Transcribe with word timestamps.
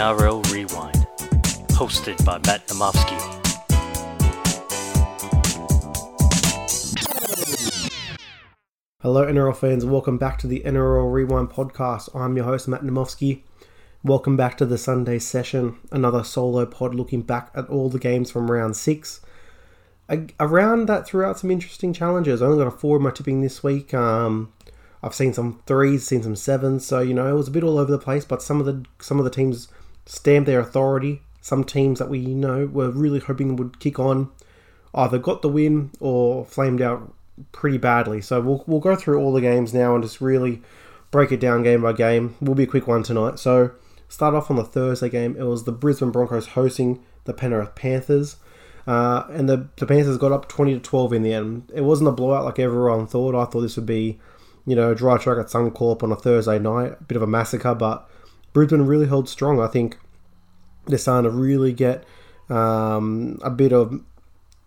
NRL 0.00 0.50
Rewind, 0.50 1.06
hosted 1.72 2.24
by 2.24 2.38
Matt 2.46 2.66
Namofsky. 2.68 3.20
Hello, 9.02 9.26
NRL 9.26 9.54
fans. 9.54 9.84
Welcome 9.84 10.16
back 10.16 10.38
to 10.38 10.46
the 10.46 10.60
NRL 10.60 11.12
Rewind 11.12 11.50
podcast. 11.50 12.08
I'm 12.18 12.34
your 12.34 12.46
host, 12.46 12.66
Matt 12.66 12.80
Namofsky. 12.80 13.42
Welcome 14.02 14.38
back 14.38 14.56
to 14.56 14.64
the 14.64 14.78
Sunday 14.78 15.18
session, 15.18 15.76
another 15.92 16.24
solo 16.24 16.64
pod 16.64 16.94
looking 16.94 17.20
back 17.20 17.50
at 17.54 17.68
all 17.68 17.90
the 17.90 17.98
games 17.98 18.30
from 18.30 18.50
round 18.50 18.76
six. 18.76 19.20
Around 20.40 20.88
that 20.88 21.06
threw 21.06 21.26
out 21.26 21.38
some 21.38 21.50
interesting 21.50 21.92
challenges. 21.92 22.40
I 22.40 22.46
only 22.46 22.64
got 22.64 22.72
a 22.72 22.78
four 22.78 22.96
in 22.96 23.02
my 23.02 23.10
tipping 23.10 23.42
this 23.42 23.62
week. 23.62 23.92
Um, 23.92 24.50
I've 25.02 25.14
seen 25.14 25.34
some 25.34 25.60
threes, 25.66 26.06
seen 26.06 26.22
some 26.22 26.36
sevens, 26.36 26.86
so 26.86 27.00
you 27.00 27.12
know 27.12 27.26
it 27.26 27.36
was 27.36 27.48
a 27.48 27.50
bit 27.50 27.64
all 27.64 27.76
over 27.76 27.92
the 27.92 27.98
place. 27.98 28.24
But 28.24 28.42
some 28.42 28.60
of 28.60 28.64
the 28.64 28.86
some 28.98 29.18
of 29.18 29.24
the 29.24 29.30
teams 29.30 29.68
stamped 30.10 30.46
their 30.46 30.60
authority. 30.60 31.22
Some 31.40 31.64
teams 31.64 32.00
that 32.00 32.10
we 32.10 32.18
you 32.18 32.34
know 32.34 32.66
were 32.66 32.90
really 32.90 33.20
hoping 33.20 33.56
would 33.56 33.78
kick 33.78 33.98
on 33.98 34.30
either 34.94 35.18
got 35.18 35.40
the 35.40 35.48
win 35.48 35.90
or 36.00 36.44
flamed 36.44 36.82
out 36.82 37.14
pretty 37.52 37.78
badly. 37.78 38.20
So 38.20 38.40
we'll 38.40 38.64
we'll 38.66 38.80
go 38.80 38.96
through 38.96 39.20
all 39.20 39.32
the 39.32 39.40
games 39.40 39.72
now 39.72 39.94
and 39.94 40.02
just 40.02 40.20
really 40.20 40.62
break 41.10 41.30
it 41.32 41.40
down 41.40 41.62
game 41.62 41.82
by 41.82 41.92
game. 41.92 42.34
Will 42.40 42.54
be 42.54 42.64
a 42.64 42.66
quick 42.66 42.88
one 42.88 43.02
tonight. 43.02 43.38
So 43.38 43.70
start 44.08 44.34
off 44.34 44.50
on 44.50 44.56
the 44.56 44.64
Thursday 44.64 45.08
game. 45.08 45.36
It 45.38 45.44
was 45.44 45.64
the 45.64 45.72
Brisbane 45.72 46.10
Broncos 46.10 46.48
hosting 46.48 47.02
the 47.24 47.32
Penrith 47.32 47.74
Panthers. 47.74 48.36
Uh, 48.86 49.24
and 49.30 49.48
the, 49.48 49.68
the 49.76 49.86
Panthers 49.86 50.18
got 50.18 50.32
up 50.32 50.48
20 50.48 50.74
to 50.74 50.80
12 50.80 51.12
in 51.12 51.22
the 51.22 51.32
end. 51.32 51.70
It 51.72 51.82
wasn't 51.82 52.08
a 52.08 52.12
blowout 52.12 52.44
like 52.44 52.58
everyone 52.58 53.06
thought. 53.06 53.36
I 53.36 53.44
thought 53.44 53.60
this 53.60 53.76
would 53.76 53.86
be 53.86 54.18
you 54.66 54.74
know, 54.74 54.92
a 54.92 54.94
dry 54.94 55.18
track 55.18 55.38
at 55.38 55.46
Suncorp 55.46 56.02
on 56.02 56.12
a 56.12 56.16
Thursday 56.16 56.58
night, 56.58 56.92
a 57.00 57.04
bit 57.04 57.16
of 57.16 57.22
a 57.22 57.26
massacre, 57.26 57.74
but 57.74 58.08
Brisbane 58.52 58.82
really 58.82 59.06
held 59.06 59.28
strong. 59.28 59.60
I 59.60 59.66
think 59.66 59.98
they're 60.86 60.98
starting 60.98 61.30
to 61.30 61.36
really 61.36 61.72
get 61.72 62.04
um, 62.48 63.38
a 63.42 63.50
bit 63.50 63.72
of 63.72 64.00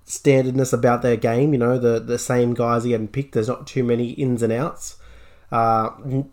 standardness 0.06 0.74
about 0.74 1.02
their 1.02 1.18
game. 1.18 1.54
You 1.54 1.60
know, 1.60 1.78
the 1.78 2.00
the 2.00 2.20
same 2.20 2.54
guys 2.54 2.86
are 2.86 2.90
getting 2.90 3.08
picked. 3.08 3.34
There's 3.34 3.48
not 3.48 3.68
too 3.68 3.84
many 3.84 4.12
ins 4.12 4.42
and 4.42 4.54
outs. 4.54 4.98
Uh, 5.52 5.90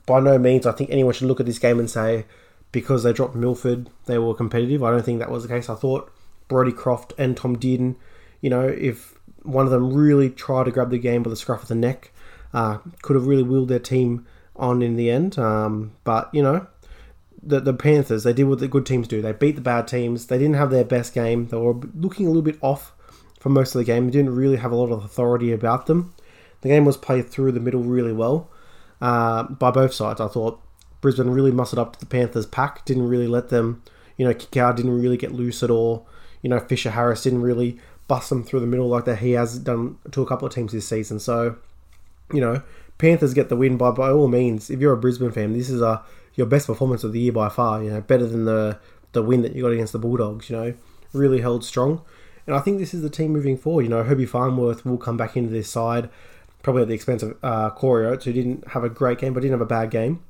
by 0.07 0.21
no 0.21 0.39
means, 0.39 0.67
I 0.67 0.73
think 0.73 0.91
anyone 0.91 1.13
should 1.13 1.29
look 1.29 1.41
at 1.41 1.47
this 1.47 1.59
game 1.59 1.79
and 1.79 1.91
say 1.91 2.25
because 2.73 3.03
they 3.03 3.13
dropped 3.13 3.35
Milford, 3.35 3.91
they 4.07 4.19
were 4.19 4.35
competitive. 4.35 4.83
I 4.83 4.91
don't 4.91 5.05
think 5.05 5.19
that 5.19 5.31
was 5.31 5.43
the 5.43 5.49
case. 5.49 5.69
I 5.69 5.75
thought 5.75 6.11
Brodie 6.49 6.73
Croft 6.73 7.13
and 7.19 7.37
Tom 7.37 7.57
Dearden, 7.57 7.97
you 8.41 8.51
know, 8.51 8.67
if 8.67 9.19
one 9.43 9.67
of 9.67 9.73
them 9.73 9.93
really 9.93 10.31
tried 10.31 10.65
to 10.65 10.71
grab 10.71 10.91
the 10.91 10.99
game 10.99 11.23
by 11.23 11.31
the 11.31 11.37
scruff 11.37 11.63
of 11.63 11.69
the 11.69 11.75
neck, 11.75 12.13
uh, 12.53 12.79
could 13.03 13.17
have 13.17 13.27
really 13.27 13.43
willed 13.43 13.69
their 13.69 13.79
team 13.79 14.27
on 14.57 14.83
in 14.83 14.97
the 14.97 15.11
end. 15.11 15.39
Um, 15.39 15.93
but, 16.05 16.33
you 16.33 16.43
know, 16.43 16.67
the, 17.43 17.61
the 17.61 17.75
Panthers, 17.75 18.25
they 18.25 18.33
did 18.33 18.45
what 18.45 18.59
the 18.59 18.69
good 18.69 18.87
teams 18.87 19.09
do. 19.09 19.23
They 19.23 19.33
beat 19.33 19.57
the 19.57 19.61
bad 19.61 19.89
teams. 19.89 20.27
They 20.27 20.39
didn't 20.39 20.57
have 20.57 20.71
their 20.71 20.85
best 20.85 21.15
game. 21.15 21.47
They 21.47 21.57
were 21.57 21.75
looking 21.95 22.27
a 22.27 22.31
little 22.31 22.43
bit 22.43 22.59
off 22.61 22.93
for 23.39 23.49
most 23.49 23.75
of 23.75 23.79
the 23.79 23.85
game. 23.85 24.07
They 24.07 24.13
didn't 24.13 24.35
really 24.35 24.57
have 24.57 24.73
a 24.73 24.77
lot 24.77 24.91
of 24.91 25.05
authority 25.05 25.53
about 25.53 25.87
them. 25.87 26.15
The 26.61 26.69
game 26.69 26.85
was 26.85 26.97
played 26.97 27.29
through 27.29 27.53
the 27.53 27.61
middle 27.61 27.83
really 27.83 28.13
well 28.13 28.51
uh, 29.01 29.45
by 29.45 29.71
both 29.71 29.95
sides. 29.95 30.21
I 30.21 30.29
thought 30.29 30.61
Brisbane 31.01 31.31
really 31.31 31.53
muscled 31.53 31.79
up 31.79 31.95
to 31.95 32.01
the 32.01 32.07
Panthers' 32.07 32.47
pack, 32.47 32.85
didn't 32.85 33.09
really 33.09 33.29
let 33.29 33.49
them, 33.49 33.83
you 34.17 34.27
know, 34.27 34.35
kick 34.35 34.57
out, 34.59 34.77
didn't 34.77 35.01
really 35.01 35.17
get 35.17 35.33
loose 35.33 35.63
at 35.63 35.71
all. 35.71 36.07
You 36.43 36.51
know, 36.51 36.61
Fisher 36.61 36.91
Harris 36.91 37.23
didn't 37.23 37.43
really 37.43 37.79
bust 38.09 38.29
them 38.29 38.43
through 38.43 38.61
the 38.61 38.67
middle 38.67 38.89
like 38.89 39.05
that 39.05 39.21
he 39.21 39.33
has 39.33 39.59
done 39.59 39.97
to 40.11 40.21
a 40.21 40.27
couple 40.27 40.47
of 40.47 40.53
teams 40.53 40.73
this 40.73 40.89
season. 40.89 41.19
So 41.21 41.57
you 42.33 42.41
know, 42.41 42.63
Panthers 42.99 43.35
get 43.35 43.49
the 43.49 43.57
win 43.57 43.77
by 43.77 43.91
by 43.91 44.11
all 44.11 44.29
means. 44.29 44.71
If 44.71 44.81
you're 44.81 44.93
a 44.93 44.99
Brisbane 44.99 45.33
fan, 45.33 45.53
this 45.53 45.71
is 45.71 45.81
a 45.81 46.03
your 46.41 46.47
best 46.47 46.67
performance 46.67 47.05
of 47.05 47.13
the 47.13 47.21
year 47.21 47.33
by 47.33 47.49
far. 47.51 47.85
You 47.85 47.91
know, 47.91 48.01
better 48.01 48.27
than 48.27 48.47
the 48.47 48.79
the 49.13 49.23
win 49.23 49.43
that 49.43 49.55
you 49.55 49.63
got 49.63 49.73
against 49.73 49.93
the 49.93 49.99
Bulldogs. 49.99 50.49
You 50.49 50.57
know, 50.57 50.75
really 51.13 51.41
held 51.41 51.65
strong, 51.65 52.03
and 52.47 52.57
I 52.57 52.61
think 52.61 52.79
this 52.79 52.95
is 52.95 53.03
the 53.03 53.11
team 53.11 53.33
moving 53.33 53.57
forward. 53.57 53.83
You 53.83 53.91
know, 53.91 54.03
Herbie 54.03 54.27
Farnworth 54.27 54.85
will 54.85 54.99
come 54.99 55.17
back 55.17 55.37
into 55.37 55.51
this 55.51 55.71
side, 55.71 56.09
probably 56.63 56.83
at 56.83 56.89
the 56.89 56.95
expense 56.95 57.23
of 57.23 57.37
uh, 57.43 57.71
Corey 57.71 58.07
Oates, 58.07 58.25
who 58.25 58.33
didn't 58.33 58.69
have 58.69 58.83
a 58.83 58.89
great 58.89 59.19
game 59.19 59.35
but 59.35 59.41
didn't 59.41 59.53
have 59.53 59.61
a 59.61 59.67
bad 59.67 59.91
game. 59.91 60.25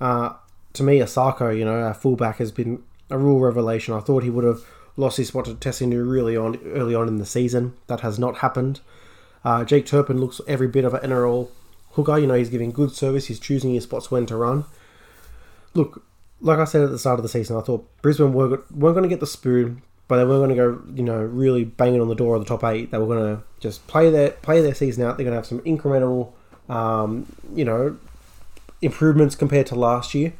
Uh, 0.00 0.34
to 0.74 0.82
me, 0.82 1.00
Isaako, 1.00 1.56
you 1.58 1.64
know, 1.64 1.80
our 1.80 1.94
fullback 1.94 2.36
has 2.36 2.52
been 2.52 2.82
a 3.10 3.18
real 3.18 3.40
revelation. 3.40 3.94
I 3.94 4.00
thought 4.00 4.22
he 4.22 4.30
would 4.30 4.44
have 4.44 4.64
lost 4.96 5.16
his 5.16 5.28
spot 5.28 5.46
to 5.46 5.54
Tesi 5.54 5.86
Niu 5.86 6.04
really 6.04 6.36
on 6.36 6.56
early 6.66 6.94
on 6.94 7.08
in 7.08 7.18
the 7.18 7.26
season. 7.26 7.74
That 7.86 8.00
has 8.00 8.18
not 8.18 8.38
happened. 8.38 8.80
Uh, 9.44 9.64
Jake 9.64 9.86
Turpin 9.86 10.20
looks 10.20 10.40
every 10.46 10.68
bit 10.68 10.84
of 10.84 10.94
an 10.94 11.10
NRL 11.10 11.48
hooker. 11.92 12.18
You 12.18 12.26
know, 12.26 12.34
he's 12.34 12.50
giving 12.50 12.70
good 12.70 12.92
service. 12.92 13.26
He's 13.26 13.40
choosing 13.40 13.74
his 13.74 13.84
spots 13.84 14.10
when 14.10 14.26
to 14.26 14.36
run. 14.36 14.64
Look, 15.74 16.04
like 16.40 16.58
I 16.58 16.64
said 16.64 16.82
at 16.82 16.90
the 16.90 16.98
start 16.98 17.18
of 17.18 17.22
the 17.22 17.28
season, 17.28 17.56
I 17.56 17.60
thought 17.60 17.88
Brisbane 18.02 18.32
were, 18.32 18.48
weren't 18.48 18.70
going 18.70 19.02
to 19.02 19.08
get 19.08 19.20
the 19.20 19.26
spoon, 19.26 19.82
but 20.06 20.16
they 20.16 20.24
weren't 20.24 20.40
going 20.40 20.50
to 20.50 20.56
go, 20.56 20.82
you 20.94 21.02
know, 21.02 21.20
really 21.20 21.64
banging 21.64 22.00
on 22.00 22.08
the 22.08 22.14
door 22.14 22.36
of 22.36 22.42
the 22.42 22.48
top 22.48 22.64
eight. 22.64 22.90
They 22.90 22.98
were 22.98 23.06
going 23.06 23.36
to 23.36 23.42
just 23.60 23.86
play 23.86 24.10
their 24.10 24.30
play 24.30 24.60
their 24.62 24.74
season 24.74 25.04
out. 25.04 25.16
They're 25.16 25.24
going 25.24 25.32
to 25.32 25.38
have 25.38 25.46
some 25.46 25.60
incremental, 25.60 26.32
um, 26.68 27.26
you 27.54 27.64
know, 27.64 27.96
improvements 28.80 29.34
compared 29.34 29.66
to 29.66 29.74
last 29.74 30.14
year. 30.14 30.32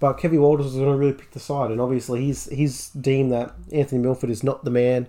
But 0.00 0.14
Kevin 0.14 0.40
Walters 0.40 0.66
is 0.66 0.74
going 0.74 0.90
to 0.90 0.96
really 0.96 1.12
pick 1.12 1.30
the 1.30 1.40
side, 1.40 1.70
and 1.70 1.80
obviously 1.80 2.24
he's 2.24 2.46
he's 2.46 2.88
deemed 2.90 3.30
that 3.32 3.54
Anthony 3.72 4.00
Milford 4.00 4.30
is 4.30 4.42
not 4.42 4.64
the 4.64 4.70
man 4.70 5.06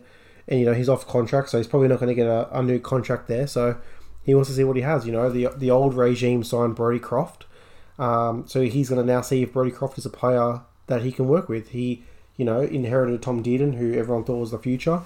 and 0.48 0.60
you 0.60 0.66
know 0.66 0.74
he's 0.74 0.90
off 0.90 1.08
contract, 1.08 1.50
so 1.50 1.58
he's 1.58 1.68
probably 1.68 1.88
not 1.88 2.00
going 2.00 2.10
to 2.10 2.16
get 2.16 2.28
a, 2.28 2.58
a, 2.58 2.62
new 2.62 2.80
contract 2.80 3.28
there. 3.28 3.48
So 3.48 3.78
he 4.24 4.36
wants 4.36 4.50
to 4.50 4.56
see 4.56 4.64
what 4.64 4.76
he 4.76 4.82
has. 4.82 5.06
You 5.06 5.12
know, 5.12 5.30
the 5.30 5.50
the 5.56 5.72
old 5.72 5.94
regime 5.94 6.44
signed 6.44 6.76
Brodie 6.76 7.00
Croft, 7.00 7.46
um, 8.00 8.46
so 8.48 8.62
he's 8.62 8.90
going 8.90 9.02
to 9.02 9.08
now 9.08 9.22
see 9.22 9.44
if 9.44 9.54
Brodie 9.54 9.72
Croft 9.72 9.98
is 9.98 10.06
a 10.06 10.10
player 10.10 10.62
that 10.88 11.04
he 11.04 11.12
can 11.12 11.28
work 11.28 11.50
with. 11.50 11.70
He, 11.70 12.04
you 12.38 12.46
know, 12.46 12.62
inherited 12.62 13.22
Tom 13.22 13.44
Dearden, 13.44 13.76
who 13.76 13.94
everyone 13.94 14.24
thought 14.24 14.40
was 14.40 14.52
the 14.52 14.60
future, 14.60 15.02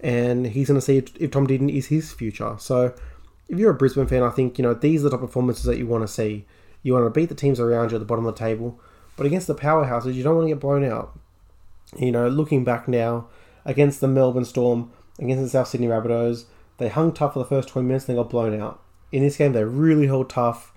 and 0.00 0.46
he's 0.46 0.68
going 0.68 0.80
to 0.80 0.84
see 0.84 0.98
if, 0.98 1.30
Tom 1.30 1.46
Dearden 1.46 1.72
is 1.74 1.88
his 1.88 2.12
future. 2.12 2.56
So 2.58 2.94
if 3.48 3.58
you're 3.58 3.70
a 3.70 3.74
Brisbane 3.74 4.06
fan, 4.06 4.22
I 4.22 4.30
think 4.30 4.58
you 4.58 4.62
know 4.62 4.74
these 4.74 5.04
are 5.04 5.08
the 5.08 5.16
of 5.16 5.20
performances 5.20 5.64
that 5.64 5.78
you 5.78 5.86
want 5.86 6.02
to 6.06 6.08
see. 6.08 6.46
You 6.82 6.94
want 6.94 7.06
to 7.06 7.10
beat 7.10 7.28
the 7.28 7.34
teams 7.34 7.60
around 7.60 7.90
you 7.90 7.96
at 7.96 8.00
the 8.00 8.06
bottom 8.06 8.24
of 8.26 8.34
the 8.34 8.38
table, 8.38 8.80
but 9.16 9.26
against 9.26 9.46
the 9.46 9.54
powerhouses, 9.54 10.14
you 10.14 10.22
don't 10.22 10.36
want 10.36 10.46
to 10.46 10.54
get 10.54 10.60
blown 10.60 10.84
out. 10.84 11.18
You 11.98 12.12
know, 12.12 12.28
looking 12.28 12.64
back 12.64 12.88
now 12.88 13.28
against 13.64 14.00
the 14.00 14.08
Melbourne 14.08 14.44
Storm, 14.44 14.90
against 15.20 15.42
the 15.42 15.48
South 15.48 15.68
Sydney 15.68 15.86
Rabbitohs. 15.86 16.44
They 16.78 16.88
hung 16.88 17.12
tough 17.12 17.34
for 17.34 17.40
the 17.40 17.44
first 17.44 17.68
20 17.68 17.86
minutes 17.86 18.08
and 18.08 18.16
they 18.16 18.22
got 18.22 18.30
blown 18.30 18.58
out. 18.58 18.82
In 19.12 19.22
this 19.22 19.36
game, 19.36 19.52
they 19.52 19.64
really 19.64 20.06
held 20.06 20.30
tough. 20.30 20.69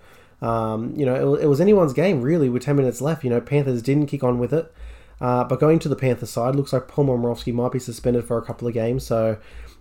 Um, 0.44 0.94
you 0.98 1.06
know, 1.06 1.36
it, 1.36 1.44
it, 1.44 1.48
was 1.48 1.62
anyone's 1.62 1.94
game, 1.94 2.22
really, 2.22 2.50
with 2.50 2.64
10 2.64 2.76
minutes 2.76 3.00
left. 3.00 3.24
You 3.24 3.30
know, 3.30 3.40
Panthers 3.40 3.82
didn't 3.82 4.08
kick 4.08 4.24
on 4.24 4.40
with 4.40 4.54
it. 4.54 4.74
Uh, 5.22 5.46
but 5.46 5.60
going 5.60 5.80
to 5.80 5.88
the 5.88 5.96
Panthers 5.96 6.32
side, 6.32 6.54
looks 6.56 6.74
like 6.74 6.90
Paul 6.90 7.06
Momirovski 7.06 7.54
might 7.54 7.72
be 7.72 7.80
suspended 7.80 8.26
for 8.26 8.38
a 8.38 8.42
couple 8.42 8.68
of 8.68 8.74
games. 8.74 9.06
So 9.06 9.38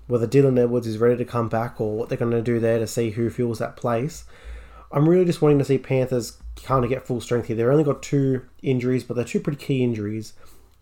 whether 0.07 0.27
Dylan 0.27 0.59
Edwards 0.59 0.87
is 0.87 0.99
ready 0.99 1.17
to 1.17 1.25
come 1.25 1.49
back 1.49 1.81
or 1.81 1.97
what 1.97 2.09
they're 2.09 2.19
going 2.19 2.31
to 2.31 2.43
do 2.43 2.61
there 2.61 2.79
to 2.79 2.87
see 2.87 3.11
who 3.11 3.29
fills 3.29 3.59
that 3.59 3.77
place. 3.77 4.25
I'm 4.93 5.09
really 5.09 5.25
just 5.25 5.43
wanting 5.43 5.59
to 5.59 5.65
see 5.65 5.79
Panthers 5.79 6.39
kind 6.63 6.85
of 6.85 6.91
get 6.91 7.07
full 7.07 7.21
strength 7.21 7.49
here. 7.49 7.57
They've 7.57 7.67
only 7.67 7.83
got 7.83 8.03
two 8.03 8.43
injuries, 8.63 9.03
but 9.03 9.15
they're 9.15 9.25
two 9.25 9.41
pretty 9.41 9.65
key 9.65 9.83
injuries. 9.83 10.35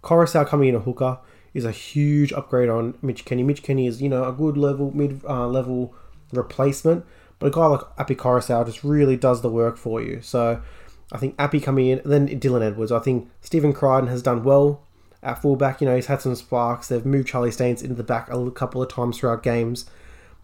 Koroisau 0.03 0.47
coming 0.47 0.69
in 0.69 0.75
a 0.75 0.81
hooker 0.81 1.19
is 1.55 1.65
a 1.65 1.71
huge 1.71 2.33
upgrade 2.33 2.69
on 2.69 2.99
Mitch 3.03 3.25
Kenny. 3.25 3.43
Mitch 3.43 3.63
Kenny 3.63 3.87
is, 3.87 4.03
you 4.03 4.09
know, 4.09 4.25
a 4.25 4.33
good 4.33 4.57
level, 4.57 4.91
mid 4.95 5.23
uh, 5.25 5.47
level 5.47 5.95
replacement, 6.33 7.05
but 7.41 7.49
a 7.49 7.51
guy 7.51 7.67
like 7.67 7.81
Api 7.99 8.15
Koroisau 8.15 8.65
just 8.65 8.85
really 8.85 9.17
does 9.17 9.41
the 9.41 9.51
work 9.51 9.77
for 9.77 10.01
you. 10.01 10.21
So 10.23 10.63
I 11.11 11.19
think 11.19 11.35
Api 11.39 11.59
coming 11.61 11.89
in, 11.89 12.03
then 12.05 12.29
Dylan 12.29 12.63
Edwards. 12.63 12.93
I 12.93 13.01
think 13.01 13.29
Stephen 13.41 13.73
Crichton 13.73 14.09
has 14.09 14.23
done 14.23 14.45
well 14.45 14.83
at 15.23 15.43
fullback. 15.43 15.81
You 15.81 15.89
know, 15.89 15.97
he's 15.97 16.07
had 16.07 16.21
some 16.21 16.35
sparks. 16.35 16.89
They've 16.89 17.05
moved 17.05 17.29
Charlie 17.29 17.51
Staines 17.51 17.83
into 17.83 17.97
the 17.97 18.05
back 18.05 18.31
a 18.31 18.51
couple 18.53 18.83
of 18.83 18.91
times 18.91 19.19
throughout 19.19 19.43
games, 19.43 19.89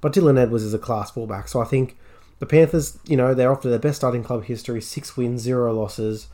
but 0.00 0.12
Dylan 0.12 0.38
Edwards 0.38 0.64
is 0.64 0.74
a 0.74 0.78
class 0.78 1.10
fullback. 1.10 1.48
So 1.48 1.60
I 1.60 1.64
think 1.64 1.96
the 2.38 2.46
Panthers, 2.46 2.98
you 3.06 3.16
know, 3.16 3.34
they're 3.34 3.52
off 3.52 3.60
to 3.62 3.68
their 3.68 3.78
best 3.78 3.98
starting 3.98 4.24
club 4.24 4.44
history, 4.44 4.80
six 4.80 5.16
wins, 5.16 5.42
zero 5.42 5.72
losses, 5.72 6.28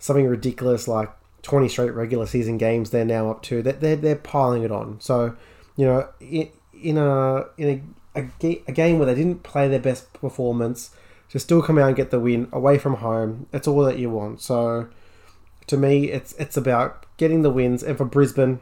something 0.00 0.26
ridiculous 0.26 0.88
like 0.88 1.10
20 1.42 1.68
straight 1.68 1.94
regular 1.94 2.26
season 2.26 2.58
games 2.58 2.90
they're 2.90 3.04
now 3.04 3.30
up 3.30 3.42
to. 3.42 3.62
They're, 3.62 3.74
they're, 3.74 3.96
they're 3.96 4.16
piling 4.16 4.64
it 4.64 4.72
on. 4.72 5.00
So, 5.00 5.36
you 5.76 5.86
know, 5.86 6.08
in, 6.20 6.50
in 6.82 6.98
a 6.98 7.44
in 7.56 7.94
a, 8.14 8.28
a, 8.42 8.72
game 8.72 8.98
where 8.98 9.06
they 9.06 9.14
didn't 9.14 9.42
play 9.42 9.68
their 9.68 9.80
best 9.80 10.12
performance, 10.12 10.90
to 11.30 11.38
still 11.38 11.62
come 11.62 11.78
out 11.78 11.88
and 11.88 11.96
get 11.96 12.10
the 12.10 12.18
win 12.18 12.48
away 12.52 12.76
from 12.76 12.96
home, 12.96 13.46
it's 13.52 13.68
all 13.68 13.82
that 13.84 13.98
you 13.98 14.10
want. 14.10 14.40
So, 14.40 14.88
to 15.68 15.76
me, 15.76 16.10
it's 16.10 16.32
it's 16.34 16.56
about 16.56 17.06
getting 17.16 17.42
the 17.42 17.50
wins, 17.50 17.82
and 17.82 17.96
for 17.96 18.04
Brisbane, 18.04 18.60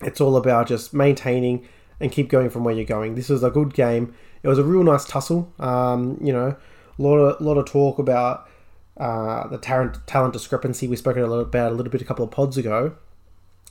it's 0.00 0.20
all 0.20 0.36
about 0.36 0.68
just 0.68 0.94
maintaining 0.94 1.66
and 1.98 2.12
keep 2.12 2.28
going 2.28 2.48
from 2.48 2.64
where 2.64 2.74
you're 2.74 2.84
going. 2.84 3.14
This 3.14 3.28
was 3.28 3.42
a 3.42 3.50
good 3.50 3.74
game. 3.74 4.14
It 4.42 4.48
was 4.48 4.58
a 4.58 4.64
real 4.64 4.82
nice 4.82 5.04
tussle. 5.04 5.52
Um, 5.58 6.18
you 6.22 6.32
know, 6.32 6.56
a 6.98 7.02
lot 7.02 7.16
of 7.16 7.40
lot 7.40 7.58
of 7.58 7.66
talk 7.66 7.98
about 7.98 8.48
uh, 8.96 9.48
the 9.48 9.58
talent, 9.58 10.06
talent 10.06 10.32
discrepancy 10.32 10.86
we 10.86 10.96
spoke 10.96 11.16
about 11.16 11.72
a 11.72 11.74
little 11.74 11.90
bit 11.90 12.02
a 12.02 12.04
couple 12.04 12.24
of 12.24 12.30
pods 12.30 12.56
ago. 12.56 12.94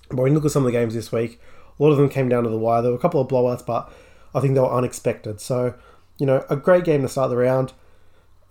But 0.10 0.18
when 0.18 0.32
you 0.32 0.36
look 0.36 0.46
at 0.46 0.52
some 0.52 0.66
of 0.66 0.72
the 0.72 0.78
games 0.78 0.94
this 0.94 1.12
week, 1.12 1.40
a 1.80 1.84
lot 1.84 1.92
of 1.92 1.98
them 1.98 2.10
came 2.10 2.30
down 2.30 2.44
to 2.44 2.50
the 2.50 2.58
wire. 2.58 2.82
There 2.82 2.92
were 2.92 2.98
a 2.98 3.02
couple 3.02 3.22
of 3.22 3.28
blowouts, 3.28 3.66
but 3.66 3.92
I 4.34 4.40
think 4.40 4.54
they 4.54 4.62
were 4.62 4.72
unexpected. 4.72 5.42
So, 5.42 5.76
you 6.18 6.26
know, 6.26 6.46
a 6.50 6.56
great 6.56 6.84
game 6.84 7.02
to 7.02 7.10
start 7.10 7.30
the 7.30 7.38
round. 7.38 7.74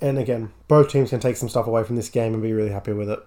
And 0.00 0.18
again, 0.18 0.52
both 0.68 0.90
teams 0.90 1.10
can 1.10 1.20
take 1.20 1.36
some 1.36 1.48
stuff 1.48 1.66
away 1.66 1.84
from 1.84 1.96
this 1.96 2.08
game 2.08 2.34
and 2.34 2.42
be 2.42 2.52
really 2.52 2.70
happy 2.70 2.92
with 2.92 3.10
it. 3.10 3.20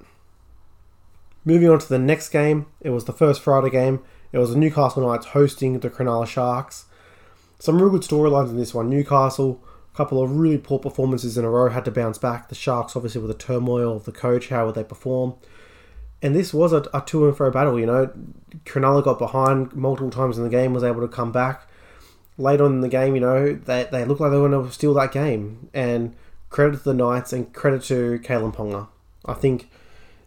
Moving 1.44 1.69
on 1.69 1.80
to 1.80 1.89
the 1.89 2.00
next 2.00 2.30
game, 2.30 2.68
it 2.81 2.92
was 2.92 3.06
the 3.06 3.13
first 3.13 3.42
Friday 3.42 3.69
game. 3.69 4.01
It 4.31 4.38
was 4.38 4.51
the 4.51 4.57
Newcastle 4.57 5.06
Knights 5.06 5.27
hosting 5.27 5.80
the 5.80 5.89
Cronulla 5.89 6.27
Sharks. 6.27 6.86
Some 7.59 7.81
real 7.81 7.92
good 7.92 8.03
storylines 8.03 8.50
in 8.50 8.57
this 8.57 8.74
one. 8.74 8.89
Newcastle, 8.89 9.62
a 9.94 9.98
couple 9.98 10.21
of 10.21 10.38
really 10.38 10.57
poor 10.57 10.80
performances 10.80 11.38
in 11.38 11.45
a 11.45 11.50
row, 11.50 11.69
had 11.69 11.86
to 11.86 11.92
bounce 11.92 12.18
back. 12.18 12.48
The 12.48 12.56
Sharks, 12.56 12.95
obviously, 12.95 13.21
with 13.21 13.31
the 13.31 13.44
turmoil 13.44 13.95
of 13.95 14.06
the 14.06 14.12
coach, 14.12 14.50
how 14.50 14.65
would 14.65 14.75
they 14.75 14.83
perform? 14.83 15.36
And 16.21 16.36
this 16.36 16.53
was 16.53 16.71
a, 16.71 16.86
a 16.94 17.01
to 17.07 17.27
and 17.27 17.36
fro 17.36 17.51
battle, 17.51 17.80
you 17.80 17.88
know. 17.88 18.12
Cronulla 18.65 19.03
got 19.03 19.19
behind 19.19 19.74
multiple 19.75 20.12
times 20.12 20.38
in 20.38 20.44
the 20.44 20.50
game, 20.50 20.74
was 20.74 20.83
able 20.83 21.01
to 21.01 21.07
come 21.07 21.31
back. 21.31 21.68
Late 22.38 22.62
on 22.62 22.74
in 22.74 22.81
the 22.81 22.89
game, 22.89 23.16
you 23.16 23.22
know, 23.22 23.54
they, 23.54 23.88
they 23.92 24.06
looked 24.06 24.22
like 24.22 24.31
they 24.31 24.38
going 24.38 24.51
to 24.51 24.72
steal 24.72 24.94
that 24.95 25.12
game. 25.12 25.69
And 25.74 26.16
credit 26.50 26.78
to 26.78 26.83
the 26.83 26.94
Knights 26.94 27.33
and 27.33 27.51
credit 27.54 27.83
to 27.83 28.19
Kalyn 28.24 28.54
Ponga. 28.54 28.88
I 29.25 29.33
think, 29.33 29.69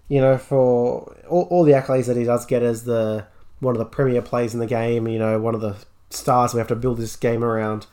you 0.09 0.21
know, 0.21 0.39
for 0.39 1.17
all, 1.29 1.43
all 1.51 1.65
the 1.65 1.73
accolades 1.73 2.07
that 2.07 2.17
he 2.17 2.25
does 2.25 2.47
get 2.47 2.63
as 2.63 2.85
the 2.85 3.27
one 3.61 3.75
of 3.75 3.79
the 3.79 3.85
premier 3.85 4.23
plays 4.23 4.55
in 4.55 4.61
the 4.61 4.67
game, 4.67 5.09
you 5.09 5.19
know, 5.19 5.39
one 5.41 5.55
of 5.55 5.61
the 5.61 5.77
stars 6.11 6.55
we 6.55 6.59
have 6.59 6.69
to 6.69 6.77
build 6.77 6.99
this 6.99 7.17
game 7.17 7.45
around. 7.45 7.87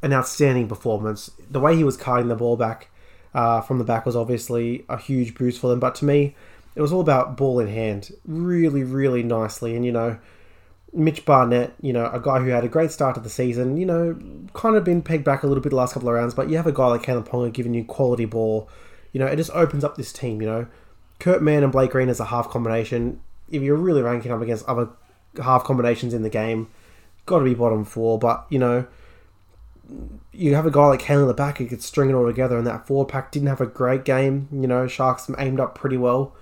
An 0.00 0.12
outstanding 0.12 0.68
performance. 0.68 1.30
The 1.50 1.58
way 1.58 1.74
he 1.74 1.82
was 1.82 1.96
carting 1.96 2.28
the 2.28 2.36
ball 2.36 2.56
back 2.56 2.88
uh, 3.34 3.60
from 3.60 3.78
the 3.78 3.84
back 3.84 4.06
was 4.06 4.14
obviously 4.14 4.84
a 4.88 4.96
huge 4.96 5.34
boost 5.34 5.60
for 5.60 5.68
them. 5.68 5.80
But 5.80 5.96
to 5.96 6.04
me, 6.04 6.36
it 6.76 6.80
was 6.80 6.92
all 6.92 7.00
about 7.00 7.36
ball 7.36 7.58
in 7.58 7.66
hand, 7.66 8.12
really, 8.24 8.84
really 8.84 9.24
nicely. 9.24 9.74
And 9.74 9.84
you 9.84 9.90
know, 9.90 10.18
Mitch 10.92 11.24
Barnett, 11.24 11.74
you 11.80 11.92
know, 11.92 12.06
a 12.06 12.20
guy 12.20 12.38
who 12.40 12.48
had 12.48 12.64
a 12.64 12.68
great 12.68 12.90
start 12.90 13.14
to 13.14 13.20
the 13.20 13.28
season, 13.28 13.76
you 13.76 13.84
know, 13.84 14.18
kind 14.54 14.76
of 14.76 14.84
been 14.84 15.02
pegged 15.02 15.24
back 15.24 15.42
a 15.42 15.46
little 15.46 15.62
bit 15.62 15.70
the 15.70 15.76
last 15.76 15.94
couple 15.94 16.08
of 16.08 16.14
rounds. 16.14 16.34
But 16.34 16.48
you 16.48 16.56
have 16.56 16.66
a 16.66 16.72
guy 16.72 16.86
like 16.86 17.02
Kalyn 17.02 17.26
Ponga 17.26 17.52
giving 17.52 17.74
you 17.74 17.84
quality 17.84 18.24
ball. 18.24 18.68
You 19.12 19.20
know, 19.20 19.26
it 19.26 19.36
just 19.36 19.50
opens 19.50 19.84
up 19.84 19.96
this 19.96 20.12
team. 20.12 20.40
You 20.40 20.48
know, 20.48 20.66
Kurt 21.18 21.42
Mann 21.42 21.62
and 21.62 21.72
Blake 21.72 21.90
Green 21.90 22.08
as 22.08 22.20
a 22.20 22.26
half 22.26 22.48
combination. 22.48 23.20
If 23.50 23.62
you're 23.62 23.76
really 23.76 24.02
ranking 24.02 24.32
up 24.32 24.40
against 24.40 24.66
other 24.66 24.88
half 25.42 25.64
combinations 25.64 26.14
in 26.14 26.22
the 26.22 26.30
game, 26.30 26.68
got 27.26 27.38
to 27.38 27.44
be 27.44 27.54
bottom 27.54 27.84
four. 27.84 28.18
But 28.18 28.46
you 28.48 28.58
know, 28.58 28.86
you 30.32 30.54
have 30.54 30.66
a 30.66 30.70
guy 30.70 30.86
like 30.86 31.00
Kane 31.00 31.18
in 31.18 31.26
the 31.26 31.34
back 31.34 31.58
who 31.58 31.66
could 31.66 31.82
string 31.82 32.10
it 32.10 32.14
all 32.14 32.26
together, 32.26 32.58
and 32.58 32.66
that 32.66 32.86
four 32.86 33.06
pack 33.06 33.30
didn't 33.30 33.48
have 33.48 33.60
a 33.60 33.66
great 33.66 34.04
game. 34.04 34.48
You 34.50 34.66
know, 34.66 34.86
Sharks 34.86 35.30
aimed 35.38 35.60
up 35.60 35.74
pretty 35.74 35.96
well. 35.96 36.34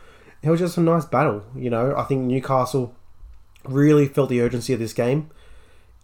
It 0.42 0.50
was 0.50 0.60
just 0.60 0.78
a 0.78 0.80
nice 0.80 1.04
battle. 1.04 1.44
You 1.54 1.70
know, 1.70 1.94
I 1.96 2.04
think 2.04 2.22
Newcastle 2.22 2.95
really 3.68 4.06
felt 4.06 4.30
the 4.30 4.40
urgency 4.40 4.72
of 4.72 4.78
this 4.78 4.92
game. 4.92 5.30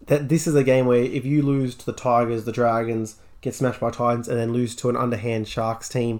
That 0.07 0.29
this 0.29 0.47
is 0.47 0.55
a 0.55 0.63
game 0.63 0.85
where 0.85 1.01
if 1.01 1.25
you 1.25 1.41
lose 1.41 1.75
to 1.75 1.85
the 1.85 1.93
Tigers, 1.93 2.43
the 2.43 2.51
Dragons, 2.51 3.17
get 3.41 3.55
smashed 3.55 3.79
by 3.79 3.91
Titans, 3.91 4.27
and 4.27 4.37
then 4.37 4.53
lose 4.53 4.75
to 4.77 4.89
an 4.89 4.97
underhand 4.97 5.47
Sharks 5.47 5.87
team 5.87 6.19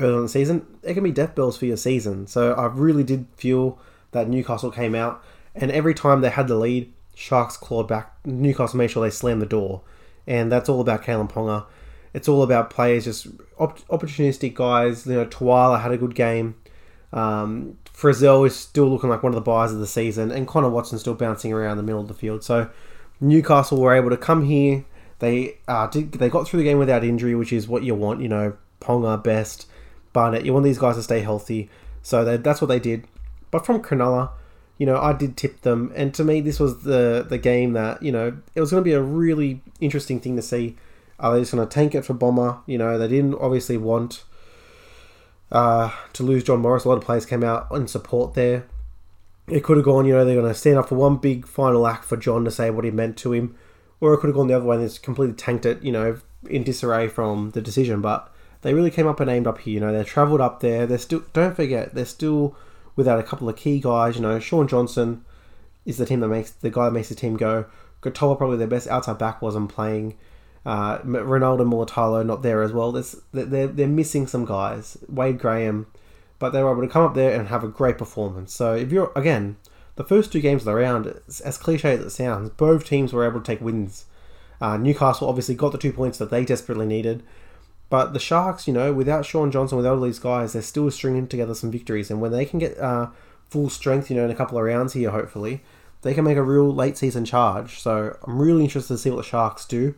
early 0.00 0.16
in 0.16 0.22
the 0.22 0.28
season, 0.28 0.66
it 0.82 0.94
can 0.94 1.02
be 1.02 1.10
death 1.10 1.34
bells 1.34 1.56
for 1.56 1.66
your 1.66 1.76
season. 1.76 2.26
So 2.26 2.52
I 2.52 2.66
really 2.66 3.02
did 3.02 3.26
feel 3.36 3.78
that 4.12 4.28
Newcastle 4.28 4.70
came 4.70 4.94
out, 4.94 5.22
and 5.54 5.70
every 5.70 5.94
time 5.94 6.20
they 6.20 6.30
had 6.30 6.48
the 6.48 6.54
lead, 6.54 6.92
Sharks 7.14 7.56
clawed 7.56 7.88
back. 7.88 8.14
Newcastle 8.24 8.78
made 8.78 8.90
sure 8.90 9.02
they 9.02 9.10
slammed 9.10 9.42
the 9.42 9.46
door, 9.46 9.82
and 10.26 10.52
that's 10.52 10.68
all 10.68 10.80
about 10.80 11.02
Kalyn 11.02 11.30
Ponga. 11.30 11.66
It's 12.14 12.28
all 12.28 12.42
about 12.42 12.70
players, 12.70 13.04
just 13.04 13.26
op- 13.58 13.80
opportunistic 13.88 14.54
guys. 14.54 15.06
You 15.06 15.14
know, 15.14 15.26
Tuala 15.26 15.80
had 15.80 15.90
a 15.90 15.98
good 15.98 16.14
game. 16.14 16.54
Um, 17.12 17.78
Frizzell 17.98 18.46
is 18.46 18.54
still 18.54 18.88
looking 18.88 19.10
like 19.10 19.24
one 19.24 19.32
of 19.32 19.34
the 19.34 19.40
buys 19.40 19.72
of 19.72 19.80
the 19.80 19.86
season, 19.86 20.30
and 20.30 20.46
Connor 20.46 20.68
Watson 20.68 21.00
still 21.00 21.14
bouncing 21.14 21.52
around 21.52 21.78
the 21.78 21.82
middle 21.82 22.00
of 22.00 22.06
the 22.06 22.14
field. 22.14 22.44
So 22.44 22.70
Newcastle 23.20 23.80
were 23.80 23.92
able 23.92 24.10
to 24.10 24.16
come 24.16 24.44
here. 24.44 24.84
They 25.18 25.58
uh, 25.66 25.88
did, 25.88 26.12
they 26.12 26.28
got 26.28 26.46
through 26.46 26.58
the 26.58 26.64
game 26.64 26.78
without 26.78 27.02
injury, 27.02 27.34
which 27.34 27.52
is 27.52 27.66
what 27.66 27.82
you 27.82 27.96
want. 27.96 28.20
You 28.20 28.28
know, 28.28 28.56
Ponga 28.80 29.22
best, 29.22 29.66
Barnett. 30.12 30.44
You 30.44 30.52
want 30.52 30.64
these 30.64 30.78
guys 30.78 30.94
to 30.94 31.02
stay 31.02 31.20
healthy, 31.20 31.68
so 32.00 32.24
they, 32.24 32.36
that's 32.36 32.60
what 32.60 32.68
they 32.68 32.78
did. 32.78 33.04
But 33.50 33.66
from 33.66 33.82
Cronulla, 33.82 34.30
you 34.76 34.86
know, 34.86 35.00
I 35.00 35.12
did 35.12 35.36
tip 35.36 35.62
them, 35.62 35.90
and 35.96 36.14
to 36.14 36.22
me, 36.22 36.40
this 36.40 36.60
was 36.60 36.84
the 36.84 37.26
the 37.28 37.38
game 37.38 37.72
that 37.72 38.00
you 38.00 38.12
know 38.12 38.38
it 38.54 38.60
was 38.60 38.70
going 38.70 38.80
to 38.80 38.88
be 38.88 38.94
a 38.94 39.02
really 39.02 39.60
interesting 39.80 40.20
thing 40.20 40.36
to 40.36 40.42
see. 40.42 40.76
Are 41.18 41.34
they 41.34 41.40
just 41.40 41.52
going 41.52 41.66
to 41.66 41.74
tank 41.74 41.96
it 41.96 42.04
for 42.04 42.14
Bomber? 42.14 42.60
You 42.66 42.78
know, 42.78 42.96
they 42.96 43.08
didn't 43.08 43.34
obviously 43.40 43.76
want 43.76 44.22
uh, 45.50 45.90
to 46.12 46.22
lose 46.22 46.44
John 46.44 46.60
Morris. 46.60 46.84
A 46.84 46.88
lot 46.88 46.98
of 46.98 47.04
players 47.04 47.26
came 47.26 47.44
out 47.44 47.68
in 47.72 47.88
support 47.88 48.34
there. 48.34 48.66
It 49.46 49.64
could 49.64 49.78
have 49.78 49.86
gone, 49.86 50.04
you 50.04 50.12
know, 50.12 50.24
they're 50.24 50.34
going 50.34 50.52
to 50.52 50.58
stand 50.58 50.78
up 50.78 50.88
for 50.88 50.96
one 50.96 51.16
big 51.16 51.46
final 51.46 51.86
act 51.86 52.04
for 52.04 52.16
John 52.16 52.44
to 52.44 52.50
say 52.50 52.70
what 52.70 52.84
he 52.84 52.90
meant 52.90 53.16
to 53.18 53.32
him, 53.32 53.56
or 54.00 54.12
it 54.12 54.18
could 54.18 54.28
have 54.28 54.36
gone 54.36 54.46
the 54.46 54.54
other 54.54 54.66
way 54.66 54.76
and 54.76 54.84
it's 54.84 54.98
completely 54.98 55.34
tanked 55.34 55.64
it, 55.64 55.82
you 55.82 55.90
know, 55.90 56.20
in 56.48 56.64
disarray 56.64 57.08
from 57.08 57.50
the 57.52 57.62
decision. 57.62 58.02
But 58.02 58.30
they 58.60 58.74
really 58.74 58.90
came 58.90 59.06
up 59.06 59.20
and 59.20 59.30
aimed 59.30 59.46
up 59.46 59.58
here. 59.58 59.74
You 59.74 59.80
know, 59.80 59.92
they 59.92 60.04
travelled 60.04 60.40
up 60.40 60.60
there. 60.60 60.86
They're 60.86 60.98
still, 60.98 61.24
don't 61.32 61.56
forget, 61.56 61.94
they're 61.94 62.04
still 62.04 62.56
without 62.94 63.18
a 63.18 63.22
couple 63.22 63.48
of 63.48 63.56
key 63.56 63.80
guys. 63.80 64.16
You 64.16 64.22
know, 64.22 64.38
Shaun 64.38 64.68
Johnson 64.68 65.24
is 65.86 65.96
the 65.96 66.04
team 66.04 66.20
that 66.20 66.28
makes 66.28 66.50
the 66.50 66.70
guy 66.70 66.84
that 66.84 66.92
makes 66.92 67.08
the 67.08 67.14
team 67.14 67.36
go. 67.36 67.64
Katoa 68.02 68.36
probably 68.36 68.58
their 68.58 68.66
best 68.66 68.86
outside 68.88 69.18
back 69.18 69.40
wasn't 69.40 69.70
playing. 69.70 70.16
Uh, 70.68 70.98
Ronaldo 70.98 71.60
Mulitalo 71.60 72.26
not 72.26 72.42
there 72.42 72.60
as 72.60 72.72
well. 72.74 72.92
There's, 72.92 73.16
they're, 73.32 73.68
they're 73.68 73.88
missing 73.88 74.26
some 74.26 74.44
guys. 74.44 74.98
Wade 75.08 75.38
Graham, 75.38 75.86
but 76.38 76.50
they 76.50 76.62
were 76.62 76.72
able 76.72 76.82
to 76.82 76.92
come 76.92 77.04
up 77.04 77.14
there 77.14 77.34
and 77.34 77.48
have 77.48 77.64
a 77.64 77.68
great 77.68 77.96
performance. 77.96 78.52
So 78.52 78.74
if 78.74 78.92
you're 78.92 79.10
again, 79.16 79.56
the 79.96 80.04
first 80.04 80.30
two 80.30 80.42
games 80.42 80.60
of 80.60 80.66
the 80.66 80.74
round, 80.74 81.22
as 81.42 81.56
cliche 81.56 81.94
as 81.94 82.00
it 82.00 82.10
sounds, 82.10 82.50
both 82.50 82.84
teams 82.84 83.14
were 83.14 83.26
able 83.26 83.40
to 83.40 83.46
take 83.46 83.62
wins. 83.62 84.04
Uh, 84.60 84.76
Newcastle 84.76 85.26
obviously 85.26 85.54
got 85.54 85.72
the 85.72 85.78
two 85.78 85.90
points 85.90 86.18
that 86.18 86.28
they 86.30 86.44
desperately 86.44 86.84
needed, 86.84 87.22
but 87.88 88.12
the 88.12 88.20
Sharks, 88.20 88.68
you 88.68 88.74
know, 88.74 88.92
without 88.92 89.24
Shaun 89.24 89.50
Johnson, 89.50 89.78
without 89.78 89.94
all 89.94 90.04
these 90.04 90.18
guys, 90.18 90.52
they're 90.52 90.60
still 90.60 90.90
stringing 90.90 91.28
together 91.28 91.54
some 91.54 91.70
victories. 91.70 92.10
And 92.10 92.20
when 92.20 92.32
they 92.32 92.44
can 92.44 92.58
get 92.58 92.78
uh, 92.78 93.08
full 93.48 93.70
strength, 93.70 94.10
you 94.10 94.16
know, 94.16 94.26
in 94.26 94.30
a 94.30 94.34
couple 94.34 94.58
of 94.58 94.64
rounds 94.64 94.92
here, 94.92 95.12
hopefully, 95.12 95.62
they 96.02 96.12
can 96.12 96.24
make 96.24 96.36
a 96.36 96.42
real 96.42 96.74
late 96.74 96.98
season 96.98 97.24
charge. 97.24 97.80
So 97.80 98.18
I'm 98.24 98.38
really 98.38 98.64
interested 98.64 98.92
to 98.92 98.98
see 98.98 99.08
what 99.08 99.16
the 99.16 99.22
Sharks 99.22 99.64
do 99.64 99.94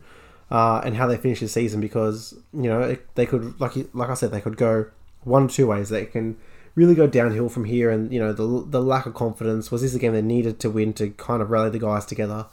uh, 0.51 0.81
and 0.83 0.97
how 0.97 1.07
they 1.07 1.17
finish 1.17 1.39
the 1.39 1.47
season 1.47 1.79
because 1.79 2.33
you 2.53 2.69
know 2.69 2.81
it, 2.81 3.15
they 3.15 3.25
could 3.25 3.59
like 3.59 3.73
like 3.93 4.09
I 4.09 4.13
said 4.13 4.31
they 4.31 4.41
could 4.41 4.57
go 4.57 4.85
one 5.23 5.45
or 5.45 5.49
two 5.49 5.67
ways. 5.67 5.89
They 5.89 6.05
can 6.05 6.37
really 6.75 6.93
go 6.93 7.07
downhill 7.07 7.49
from 7.49 7.65
here, 7.65 7.89
and 7.89 8.13
you 8.13 8.19
know 8.19 8.33
the 8.33 8.65
the 8.67 8.81
lack 8.81 9.05
of 9.05 9.13
confidence 9.13 9.71
was 9.71 9.81
this 9.81 9.95
a 9.95 9.99
game 9.99 10.13
they 10.13 10.21
needed 10.21 10.59
to 10.59 10.69
win 10.69 10.93
to 10.93 11.09
kind 11.11 11.41
of 11.41 11.49
rally 11.49 11.69
the 11.69 11.79
guys 11.79 12.05
together. 12.05 12.47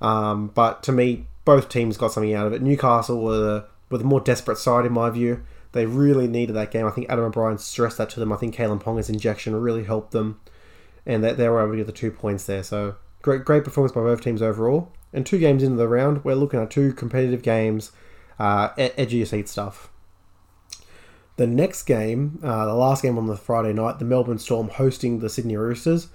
Um, 0.00 0.48
but 0.48 0.82
to 0.84 0.92
me, 0.92 1.26
both 1.44 1.68
teams 1.68 1.96
got 1.96 2.12
something 2.12 2.34
out 2.34 2.46
of 2.46 2.52
it. 2.52 2.62
Newcastle 2.62 3.20
were 3.20 3.64
were 3.90 3.98
the 3.98 4.04
more 4.04 4.20
desperate 4.20 4.58
side 4.58 4.86
in 4.86 4.92
my 4.92 5.10
view. 5.10 5.42
They 5.72 5.86
really 5.86 6.28
needed 6.28 6.54
that 6.54 6.70
game. 6.70 6.86
I 6.86 6.90
think 6.90 7.08
Adam 7.10 7.24
O'Brien 7.24 7.58
stressed 7.58 7.98
that 7.98 8.08
to 8.10 8.20
them. 8.20 8.32
I 8.32 8.36
think 8.36 8.54
Kalyn 8.54 8.80
Ponga's 8.80 9.10
injection 9.10 9.56
really 9.56 9.82
helped 9.82 10.12
them, 10.12 10.40
and 11.04 11.24
they, 11.24 11.32
they 11.32 11.48
were 11.48 11.60
able 11.60 11.72
to 11.72 11.78
get 11.78 11.86
the 11.86 11.92
two 11.92 12.12
points 12.12 12.44
there. 12.46 12.62
So 12.62 12.94
great 13.22 13.44
great 13.44 13.64
performance 13.64 13.92
by 13.92 14.02
both 14.02 14.20
teams 14.20 14.40
overall. 14.40 14.92
And 15.14 15.24
two 15.24 15.38
games 15.38 15.62
into 15.62 15.76
the 15.76 15.88
round, 15.88 16.24
we're 16.24 16.34
looking 16.34 16.60
at 16.60 16.70
two 16.70 16.92
competitive 16.92 17.42
games, 17.42 17.92
uh, 18.38 18.70
your 18.76 19.26
seat 19.26 19.48
stuff. 19.48 19.90
The 21.36 21.46
next 21.46 21.84
game, 21.84 22.40
uh, 22.42 22.66
the 22.66 22.74
last 22.74 23.02
game 23.02 23.16
on 23.16 23.26
the 23.26 23.36
Friday 23.36 23.72
night, 23.72 23.98
the 23.98 24.04
Melbourne 24.04 24.38
Storm 24.38 24.68
hosting 24.68 25.20
the 25.20 25.30
Sydney 25.30 25.56
Roosters, 25.56 26.08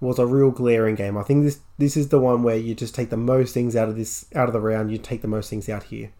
was 0.00 0.18
a 0.18 0.26
real 0.26 0.50
glaring 0.50 0.94
game. 0.94 1.16
I 1.16 1.22
think 1.22 1.44
this 1.44 1.60
this 1.78 1.96
is 1.96 2.08
the 2.08 2.20
one 2.20 2.42
where 2.42 2.56
you 2.56 2.74
just 2.74 2.94
take 2.94 3.10
the 3.10 3.16
most 3.16 3.54
things 3.54 3.74
out 3.74 3.88
of 3.88 3.96
this 3.96 4.26
out 4.34 4.48
of 4.48 4.52
the 4.52 4.60
round. 4.60 4.92
You 4.92 4.98
take 4.98 5.22
the 5.22 5.28
most 5.28 5.50
things 5.50 5.68
out 5.68 5.84
here. 5.84 6.12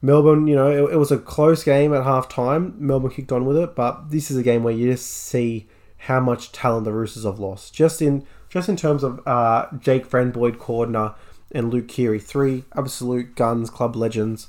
Melbourne, 0.00 0.46
you 0.46 0.54
know, 0.54 0.70
it, 0.70 0.92
it 0.92 0.96
was 0.96 1.10
a 1.10 1.18
close 1.18 1.64
game 1.64 1.92
at 1.92 2.04
half 2.04 2.28
time. 2.28 2.74
Melbourne 2.78 3.10
kicked 3.10 3.32
on 3.32 3.44
with 3.46 3.56
it, 3.56 3.74
but 3.74 4.10
this 4.10 4.30
is 4.30 4.36
a 4.36 4.42
game 4.42 4.62
where 4.62 4.74
you 4.74 4.92
just 4.92 5.06
see 5.06 5.66
how 6.02 6.20
much 6.20 6.52
talent 6.52 6.84
the 6.84 6.92
Roosters 6.92 7.24
have 7.24 7.40
lost. 7.40 7.74
Just 7.74 8.00
in 8.00 8.24
just 8.48 8.68
in 8.68 8.76
terms 8.76 9.02
of 9.02 9.26
uh, 9.26 9.66
Jake 9.78 10.06
Friend-Boyd 10.06 10.58
Cordner 10.58 11.14
and 11.52 11.72
Luke 11.72 11.88
Keary, 11.88 12.18
three 12.18 12.64
absolute 12.76 13.34
guns, 13.34 13.70
club 13.70 13.96
legends. 13.96 14.48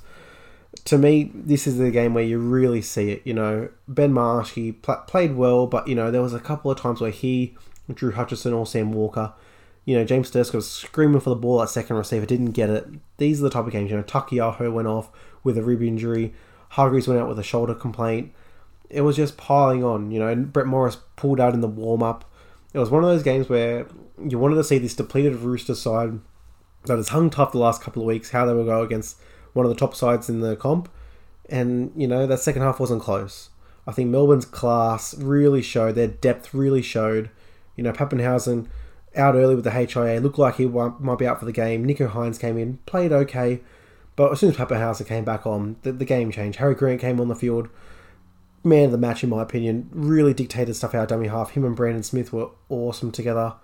To 0.85 0.97
me, 0.97 1.31
this 1.33 1.65
is 1.65 1.77
the 1.77 1.91
game 1.91 2.13
where 2.13 2.23
you 2.23 2.39
really 2.39 2.81
see 2.81 3.11
it. 3.11 3.21
You 3.25 3.33
know, 3.33 3.69
Ben 3.87 4.13
Marsh, 4.13 4.53
he 4.53 4.71
pl- 4.71 5.03
played 5.07 5.35
well, 5.35 5.67
but, 5.67 5.87
you 5.87 5.95
know, 5.95 6.11
there 6.11 6.21
was 6.21 6.33
a 6.33 6.39
couple 6.39 6.69
of 6.69 6.79
times 6.79 7.01
where 7.01 7.11
he, 7.11 7.55
Drew 7.93 8.11
Hutchison 8.11 8.53
or 8.53 8.65
Sam 8.65 8.91
Walker, 8.91 9.33
you 9.85 9.95
know, 9.95 10.05
James 10.05 10.29
Tedesco 10.29 10.57
was 10.57 10.69
screaming 10.69 11.19
for 11.19 11.31
the 11.31 11.35
ball 11.35 11.63
at 11.63 11.69
second 11.69 11.95
receiver, 11.95 12.25
didn't 12.25 12.51
get 12.51 12.69
it. 12.69 12.87
These 13.17 13.39
are 13.39 13.43
the 13.43 13.49
type 13.49 13.65
of 13.65 13.71
games, 13.71 13.89
you 13.89 13.97
know, 13.97 14.03
Taukeiaho 14.03 14.71
went 14.71 14.87
off 14.87 15.09
with 15.43 15.57
a 15.57 15.63
rib 15.63 15.81
injury, 15.81 16.33
Hargreaves 16.69 17.07
went 17.07 17.19
out 17.19 17.27
with 17.27 17.39
a 17.39 17.43
shoulder 17.43 17.73
complaint. 17.73 18.31
It 18.89 19.01
was 19.01 19.15
just 19.15 19.37
piling 19.37 19.83
on, 19.83 20.11
you 20.11 20.19
know, 20.19 20.27
and 20.27 20.53
Brett 20.53 20.67
Morris 20.67 20.97
pulled 21.15 21.39
out 21.39 21.53
in 21.53 21.61
the 21.61 21.67
warm 21.67 22.03
up. 22.03 22.31
It 22.73 22.79
was 22.79 22.91
one 22.91 23.03
of 23.03 23.09
those 23.09 23.23
games 23.23 23.49
where 23.49 23.87
you 24.23 24.37
wanted 24.37 24.55
to 24.55 24.63
see 24.63 24.77
this 24.77 24.95
depleted 24.95 25.35
Rooster 25.37 25.73
side 25.73 26.19
that 26.85 26.97
has 26.97 27.09
hung 27.09 27.29
tough 27.29 27.51
the 27.51 27.57
last 27.57 27.81
couple 27.81 28.01
of 28.01 28.07
weeks, 28.07 28.31
how 28.31 28.45
they 28.45 28.53
will 28.53 28.65
go 28.65 28.81
against 28.81 29.17
one 29.53 29.65
of 29.65 29.69
the 29.69 29.77
top 29.77 29.95
sides 29.95 30.29
in 30.29 30.41
the 30.41 30.55
comp. 30.55 30.89
And, 31.49 31.91
you 31.95 32.07
know, 32.07 32.27
that 32.27 32.39
second 32.39 32.61
half 32.61 32.79
wasn't 32.79 33.01
close. 33.01 33.49
I 33.87 33.91
think 33.91 34.09
Melbourne's 34.09 34.45
class 34.45 35.15
really 35.17 35.61
showed, 35.61 35.95
their 35.95 36.07
depth 36.07 36.53
really 36.53 36.81
showed. 36.81 37.29
You 37.75 37.83
know, 37.83 37.91
Papenhuyzen 37.91 38.67
out 39.15 39.35
early 39.35 39.55
with 39.55 39.63
the 39.63 39.71
HIA, 39.71 40.19
looked 40.19 40.37
like 40.37 40.55
he 40.57 40.67
might 40.67 41.17
be 41.17 41.25
out 41.25 41.39
for 41.39 41.45
the 41.45 41.51
game. 41.51 41.87
Nicho 41.87 42.11
Hynes 42.11 42.39
came 42.39 42.57
in, 42.57 42.77
played 42.85 43.11
okay, 43.11 43.61
but 44.15 44.31
as 44.31 44.39
soon 44.39 44.51
as 44.51 44.57
Papenhuyzen 44.57 45.07
came 45.07 45.25
back 45.25 45.47
on, 45.47 45.77
the, 45.81 45.91
the 45.91 46.05
game 46.05 46.31
changed. 46.31 46.59
Harry 46.59 46.75
Grant 46.75 47.01
came 47.01 47.19
on 47.19 47.29
the 47.29 47.35
field. 47.35 47.67
man 48.63 48.85
of 48.85 48.91
the 48.91 48.97
match 48.97 49.23
in 49.23 49.29
my 49.29 49.41
opinion. 49.41 49.89
Really 49.91 50.33
dictated 50.33 50.75
stuff 50.75 50.93
out 50.93 51.07
dummy 51.07 51.27
half. 51.27 51.51
Him 51.51 51.65
and 51.65 51.75
Brandon 51.75 52.03
Smith 52.03 52.31
were 52.31 52.49
awesome 52.69 53.11
together. 53.11 53.55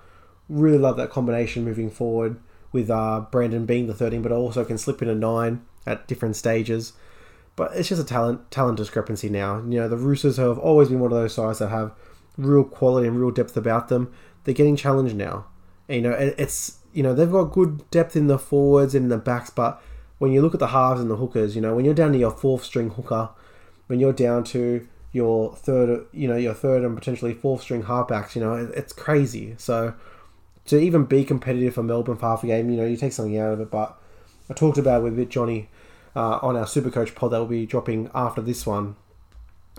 Really 0.50 0.77
love 0.77 0.98
that 0.98 1.12
combination 1.12 1.63
moving 1.63 1.91
forward 1.91 2.39
with 2.75 2.89
uh, 2.89 3.25
Brandon 3.32 3.65
being 3.65 3.88
the 3.88 3.94
13, 3.94 4.22
but 4.22 4.34
also 4.34 4.65
can 4.65 4.77
slip 4.77 5.01
in 5.01 5.08
a 5.08 5.15
9 5.15 5.65
at 5.88 6.08
different 6.10 6.36
stages. 6.36 6.91
But 7.55 7.72
it's 7.74 7.88
just 7.88 8.01
a 8.01 8.05
talent 8.05 8.51
talent 8.51 8.75
discrepancy 8.75 9.29
now. 9.29 9.60
You 9.60 9.79
know, 9.79 9.88
the 9.88 9.96
Roosters 9.96 10.36
have 10.36 10.60
always 10.60 10.89
been 10.89 11.00
one 11.00 11.13
of 11.13 11.17
those 11.17 11.34
sides 11.34 11.60
that 11.60 11.70
have 11.70 11.94
real 12.38 12.65
quality 12.65 13.08
and 13.08 13.17
real 13.17 13.32
depth 13.32 13.55
about 13.55 13.88
them. 13.88 14.13
They're 14.44 14.53
getting 14.53 14.75
challenged 14.75 15.15
now. 15.15 15.46
And, 15.88 16.03
you 16.03 16.10
know, 16.10 16.12
it's 16.12 16.79
you 16.91 17.01
know 17.01 17.13
they've 17.13 17.32
got 17.32 17.46
good 17.46 17.89
depth 17.91 18.17
in 18.17 18.27
the 18.27 18.38
forwards 18.38 18.94
and 18.94 19.05
in 19.05 19.10
the 19.10 19.17
backs, 19.17 19.50
but 19.50 19.82
when 20.17 20.34
you 20.34 20.41
look 20.41 20.53
at 20.53 20.60
the 20.60 20.67
halves 20.67 21.00
and 21.00 21.10
the 21.10 21.15
hookers, 21.15 21.55
you 21.55 21.62
know, 21.62 21.74
when 21.74 21.86
you're 21.86 21.94
down 21.94 22.12
to 22.12 22.17
your 22.17 22.32
fourth 22.32 22.65
string 22.65 22.89
hooker, 22.89 23.29
when 23.88 24.01
you're 24.01 24.13
down 24.13 24.44
to 24.44 24.86
your 25.13 25.55
third, 25.55 26.05
you 26.12 26.27
know, 26.27 26.36
your 26.36 26.53
third 26.53 26.84
and 26.84 26.98
potentially 26.98 27.34
fourth 27.34 27.62
string 27.62 27.84
halfbacks, 27.84 28.36
you 28.36 28.41
know, 28.41 28.70
it's 28.75 28.91
crazy. 28.91 29.55
So 29.58 29.94
to 30.65 30.79
even 30.79 31.05
be 31.05 31.24
competitive 31.24 31.75
for 31.75 31.84
Melbourne 31.84 32.17
for 32.17 32.27
half 32.27 32.43
a 32.43 32.48
game, 32.48 32.69
you 32.69 32.77
know, 32.77 32.86
you 32.86 32.98
take 32.98 33.13
something 33.13 33.38
out 33.38 33.53
of 33.53 33.60
it. 33.60 33.72
But 33.72 33.98
I 34.50 34.53
talked 34.53 34.77
about 34.77 35.03
with 35.03 35.29
Johnny 35.29 35.69
uh, 36.15 36.39
on 36.41 36.55
our 36.55 36.65
Supercoach 36.65 37.15
pod 37.15 37.31
that 37.31 37.39
will 37.39 37.45
be 37.45 37.65
dropping 37.65 38.10
after 38.13 38.41
this 38.41 38.65
one. 38.65 38.95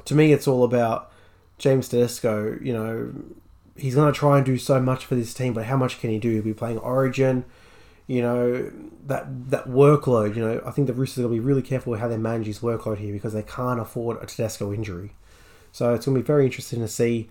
To 0.04 0.14
me, 0.14 0.32
it's 0.32 0.46
all 0.46 0.62
about 0.64 1.10
James 1.58 1.88
Tedesco. 1.88 2.58
You 2.60 2.72
know, 2.72 3.14
he's 3.76 3.94
going 3.94 4.12
to 4.12 4.18
try 4.18 4.36
and 4.36 4.46
do 4.46 4.58
so 4.58 4.80
much 4.80 5.04
for 5.04 5.14
this 5.14 5.34
team, 5.34 5.54
but 5.54 5.64
how 5.64 5.76
much 5.76 6.00
can 6.00 6.10
he 6.10 6.18
do? 6.18 6.30
He'll 6.30 6.42
be 6.42 6.54
playing 6.54 6.78
Origin. 6.78 7.44
You 8.06 8.22
know 8.22 8.70
that 9.06 9.50
that 9.50 9.66
workload. 9.66 10.36
You 10.36 10.42
know, 10.42 10.62
I 10.64 10.70
think 10.70 10.86
the 10.86 10.92
Roosters 10.92 11.24
will 11.24 11.32
be 11.32 11.40
really 11.40 11.62
careful 11.62 11.90
with 11.90 12.00
how 12.00 12.06
they 12.06 12.16
manage 12.16 12.46
his 12.46 12.60
workload 12.60 12.98
here 12.98 13.12
because 13.12 13.32
they 13.32 13.42
can't 13.42 13.80
afford 13.80 14.22
a 14.22 14.26
Tedesco 14.26 14.72
injury. 14.72 15.10
So 15.72 15.92
it's 15.92 16.06
going 16.06 16.14
to 16.16 16.22
be 16.22 16.26
very 16.26 16.44
interesting 16.44 16.78
to 16.80 16.88
see 16.88 17.28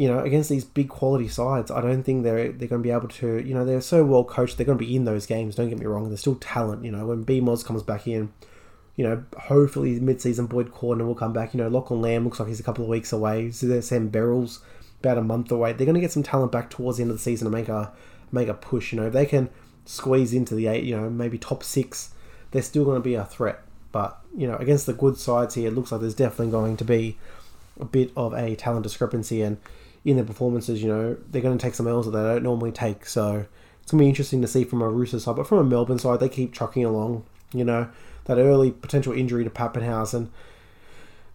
you 0.00 0.08
know, 0.08 0.20
against 0.20 0.48
these 0.48 0.64
big 0.64 0.88
quality 0.88 1.28
sides, 1.28 1.70
I 1.70 1.82
don't 1.82 2.02
think 2.02 2.24
they're 2.24 2.52
they're 2.52 2.68
going 2.68 2.80
to 2.80 2.86
be 2.86 2.90
able 2.90 3.08
to. 3.08 3.46
You 3.46 3.52
know, 3.52 3.66
they're 3.66 3.82
so 3.82 4.02
well 4.02 4.24
coached. 4.24 4.56
They're 4.56 4.64
going 4.64 4.78
to 4.78 4.84
be 4.84 4.96
in 4.96 5.04
those 5.04 5.26
games. 5.26 5.56
Don't 5.56 5.68
get 5.68 5.78
me 5.78 5.84
wrong. 5.84 6.08
There's 6.08 6.20
still 6.20 6.36
talent. 6.36 6.86
You 6.86 6.90
know, 6.90 7.04
when 7.04 7.22
B 7.22 7.42
Moz 7.42 7.62
comes 7.62 7.82
back 7.82 8.08
in, 8.08 8.32
you 8.96 9.04
know, 9.04 9.22
hopefully 9.36 10.00
mid-season 10.00 10.46
Boyd 10.46 10.72
Cordner 10.72 11.04
will 11.04 11.14
come 11.14 11.34
back. 11.34 11.52
You 11.52 11.58
know, 11.58 11.68
Lachlan 11.68 12.00
Lam 12.00 12.24
looks 12.24 12.40
like 12.40 12.48
he's 12.48 12.60
a 12.60 12.62
couple 12.62 12.82
of 12.82 12.88
weeks 12.88 13.12
away. 13.12 13.50
So 13.50 13.66
there's 13.66 13.88
Sam 13.88 14.10
Verrills 14.10 14.60
about 15.00 15.18
a 15.18 15.22
month 15.22 15.52
away. 15.52 15.74
They're 15.74 15.84
going 15.84 15.96
to 15.96 16.00
get 16.00 16.12
some 16.12 16.22
talent 16.22 16.50
back 16.50 16.70
towards 16.70 16.96
the 16.96 17.02
end 17.02 17.10
of 17.10 17.18
the 17.18 17.22
season 17.22 17.44
to 17.44 17.50
make 17.50 17.68
a 17.68 17.92
make 18.32 18.48
a 18.48 18.54
push. 18.54 18.94
You 18.94 19.00
know, 19.00 19.08
if 19.08 19.12
they 19.12 19.26
can 19.26 19.50
squeeze 19.84 20.32
into 20.32 20.54
the 20.54 20.66
eight, 20.66 20.84
you 20.84 20.96
know, 20.96 21.10
maybe 21.10 21.36
top 21.36 21.62
six, 21.62 22.14
they're 22.52 22.62
still 22.62 22.86
going 22.86 22.96
to 22.96 23.04
be 23.04 23.16
a 23.16 23.26
threat. 23.26 23.60
But 23.92 24.18
you 24.34 24.46
know, 24.46 24.56
against 24.56 24.86
the 24.86 24.94
good 24.94 25.18
sides 25.18 25.56
here, 25.56 25.68
it 25.68 25.74
looks 25.74 25.92
like 25.92 26.00
there's 26.00 26.14
definitely 26.14 26.52
going 26.52 26.78
to 26.78 26.86
be 26.86 27.18
a 27.78 27.84
bit 27.84 28.12
of 28.16 28.32
a 28.32 28.56
talent 28.56 28.84
discrepancy 28.84 29.42
and 29.42 29.58
in 30.04 30.16
their 30.16 30.24
performances, 30.24 30.82
you 30.82 30.88
know, 30.88 31.16
they're 31.30 31.42
going 31.42 31.56
to 31.56 31.62
take 31.62 31.74
some 31.74 31.86
L's 31.86 32.06
that 32.06 32.12
they 32.12 32.22
don't 32.22 32.42
normally 32.42 32.72
take. 32.72 33.06
So 33.06 33.46
it's 33.82 33.92
going 33.92 33.98
to 33.98 34.04
be 34.04 34.08
interesting 34.08 34.40
to 34.42 34.48
see 34.48 34.64
from 34.64 34.82
a 34.82 34.88
Roosters 34.88 35.24
side. 35.24 35.36
But 35.36 35.46
from 35.46 35.58
a 35.58 35.64
Melbourne 35.64 35.98
side, 35.98 36.20
they 36.20 36.28
keep 36.28 36.52
trucking 36.52 36.84
along. 36.84 37.24
You 37.52 37.64
know, 37.64 37.88
that 38.26 38.38
early 38.38 38.70
potential 38.70 39.12
injury 39.12 39.44
to 39.44 39.50
Papenhuyzen. 39.50 40.28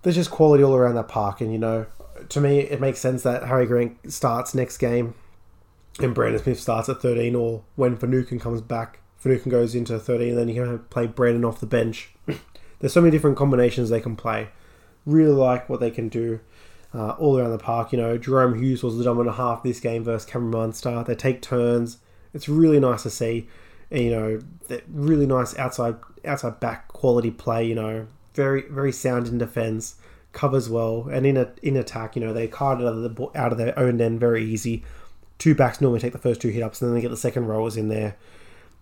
There's 0.02 0.16
just 0.16 0.32
quality 0.32 0.64
all 0.64 0.76
around 0.76 0.96
that 0.96 1.08
park. 1.08 1.42
And, 1.42 1.52
you 1.52 1.58
know, 1.58 1.88
to 2.30 2.40
me, 2.40 2.60
it 2.60 2.80
makes 2.80 3.00
sense 3.00 3.24
that 3.24 3.44
Harry 3.44 3.66
Grant 3.66 4.12
starts 4.12 4.56
next 4.56 4.78
game 4.78 5.16
and 6.00 6.14
Brandon 6.14 6.42
Smith 6.42 6.60
starts 6.60 6.90
at 6.90 7.02
13, 7.02 7.36
or 7.36 7.64
when 7.76 7.96
Finucane 7.96 8.40
comes 8.40 8.62
back, 8.62 9.00
Finucane 9.18 9.52
goes 9.52 9.76
into 9.76 9.98
13, 9.98 10.30
and 10.30 10.38
then 10.38 10.48
you 10.50 10.56
can 10.56 10.80
play 10.80 11.08
Brandon 11.08 11.46
off 11.46 11.60
the 11.60 11.66
bench. 11.66 12.14
There's 12.80 12.94
so 12.94 13.02
many 13.02 13.12
different 13.12 13.38
combinations 13.38 13.90
they 13.90 14.02
can 14.02 14.16
play. 14.16 14.50
Really 15.06 15.32
like 15.32 15.70
what 15.70 15.80
they 15.80 15.92
can 15.92 16.10
do 16.10 16.42
uh, 16.96 17.12
all 17.12 17.38
around 17.38 17.52
the 17.52 17.58
park. 17.58 17.92
You 17.92 17.98
know, 17.98 18.18
Jahrome 18.18 18.58
Hughes 18.58 18.82
was 18.82 18.98
the 18.98 19.04
dominant 19.04 19.36
half 19.36 19.64
this 19.64 19.80
game 19.80 20.04
versus 20.04 20.30
Cameron 20.30 20.52
Munster. 20.52 21.04
They 21.06 21.16
take 21.16 21.42
turns. 21.42 21.98
It's 22.34 22.48
really 22.48 22.80
nice 22.80 23.04
to 23.04 23.10
see. 23.10 23.48
And, 23.92 24.04
you 24.04 24.12
know, 24.12 24.40
really 24.90 25.26
nice 25.26 25.58
outside 25.58 25.96
outside 26.24 26.60
back 26.60 26.88
quality 26.88 27.32
play. 27.32 27.68
You 27.68 27.76
know, 27.76 28.08
very 28.34 28.64
very 28.70 28.92
sound 28.92 29.28
in 29.28 29.38
defence, 29.38 29.96
covers 30.32 30.70
well, 30.70 31.08
and 31.12 31.26
in 31.26 31.38
a 31.38 31.52
in 31.62 31.76
attack, 31.78 32.16
you 32.16 32.22
know, 32.24 32.34
they 32.34 32.48
card 32.48 32.80
out 32.80 32.88
of 32.88 33.16
the 33.16 33.32
out 33.36 33.52
of 33.52 33.58
their 33.58 33.78
own 33.78 34.02
end 34.02 34.20
very 34.20 34.44
easy. 34.44 34.84
Two 35.38 35.54
backs 35.54 35.82
normally 35.82 36.00
take 36.00 36.14
the 36.14 36.18
first 36.18 36.42
two 36.42 36.48
hit 36.48 36.64
ups, 36.64 36.82
and 36.82 36.90
then 36.90 36.96
they 36.96 37.02
get 37.02 37.12
the 37.12 37.18
second 37.18 37.48
rowers 37.48 37.76
in 37.76 37.90
there. 37.90 38.16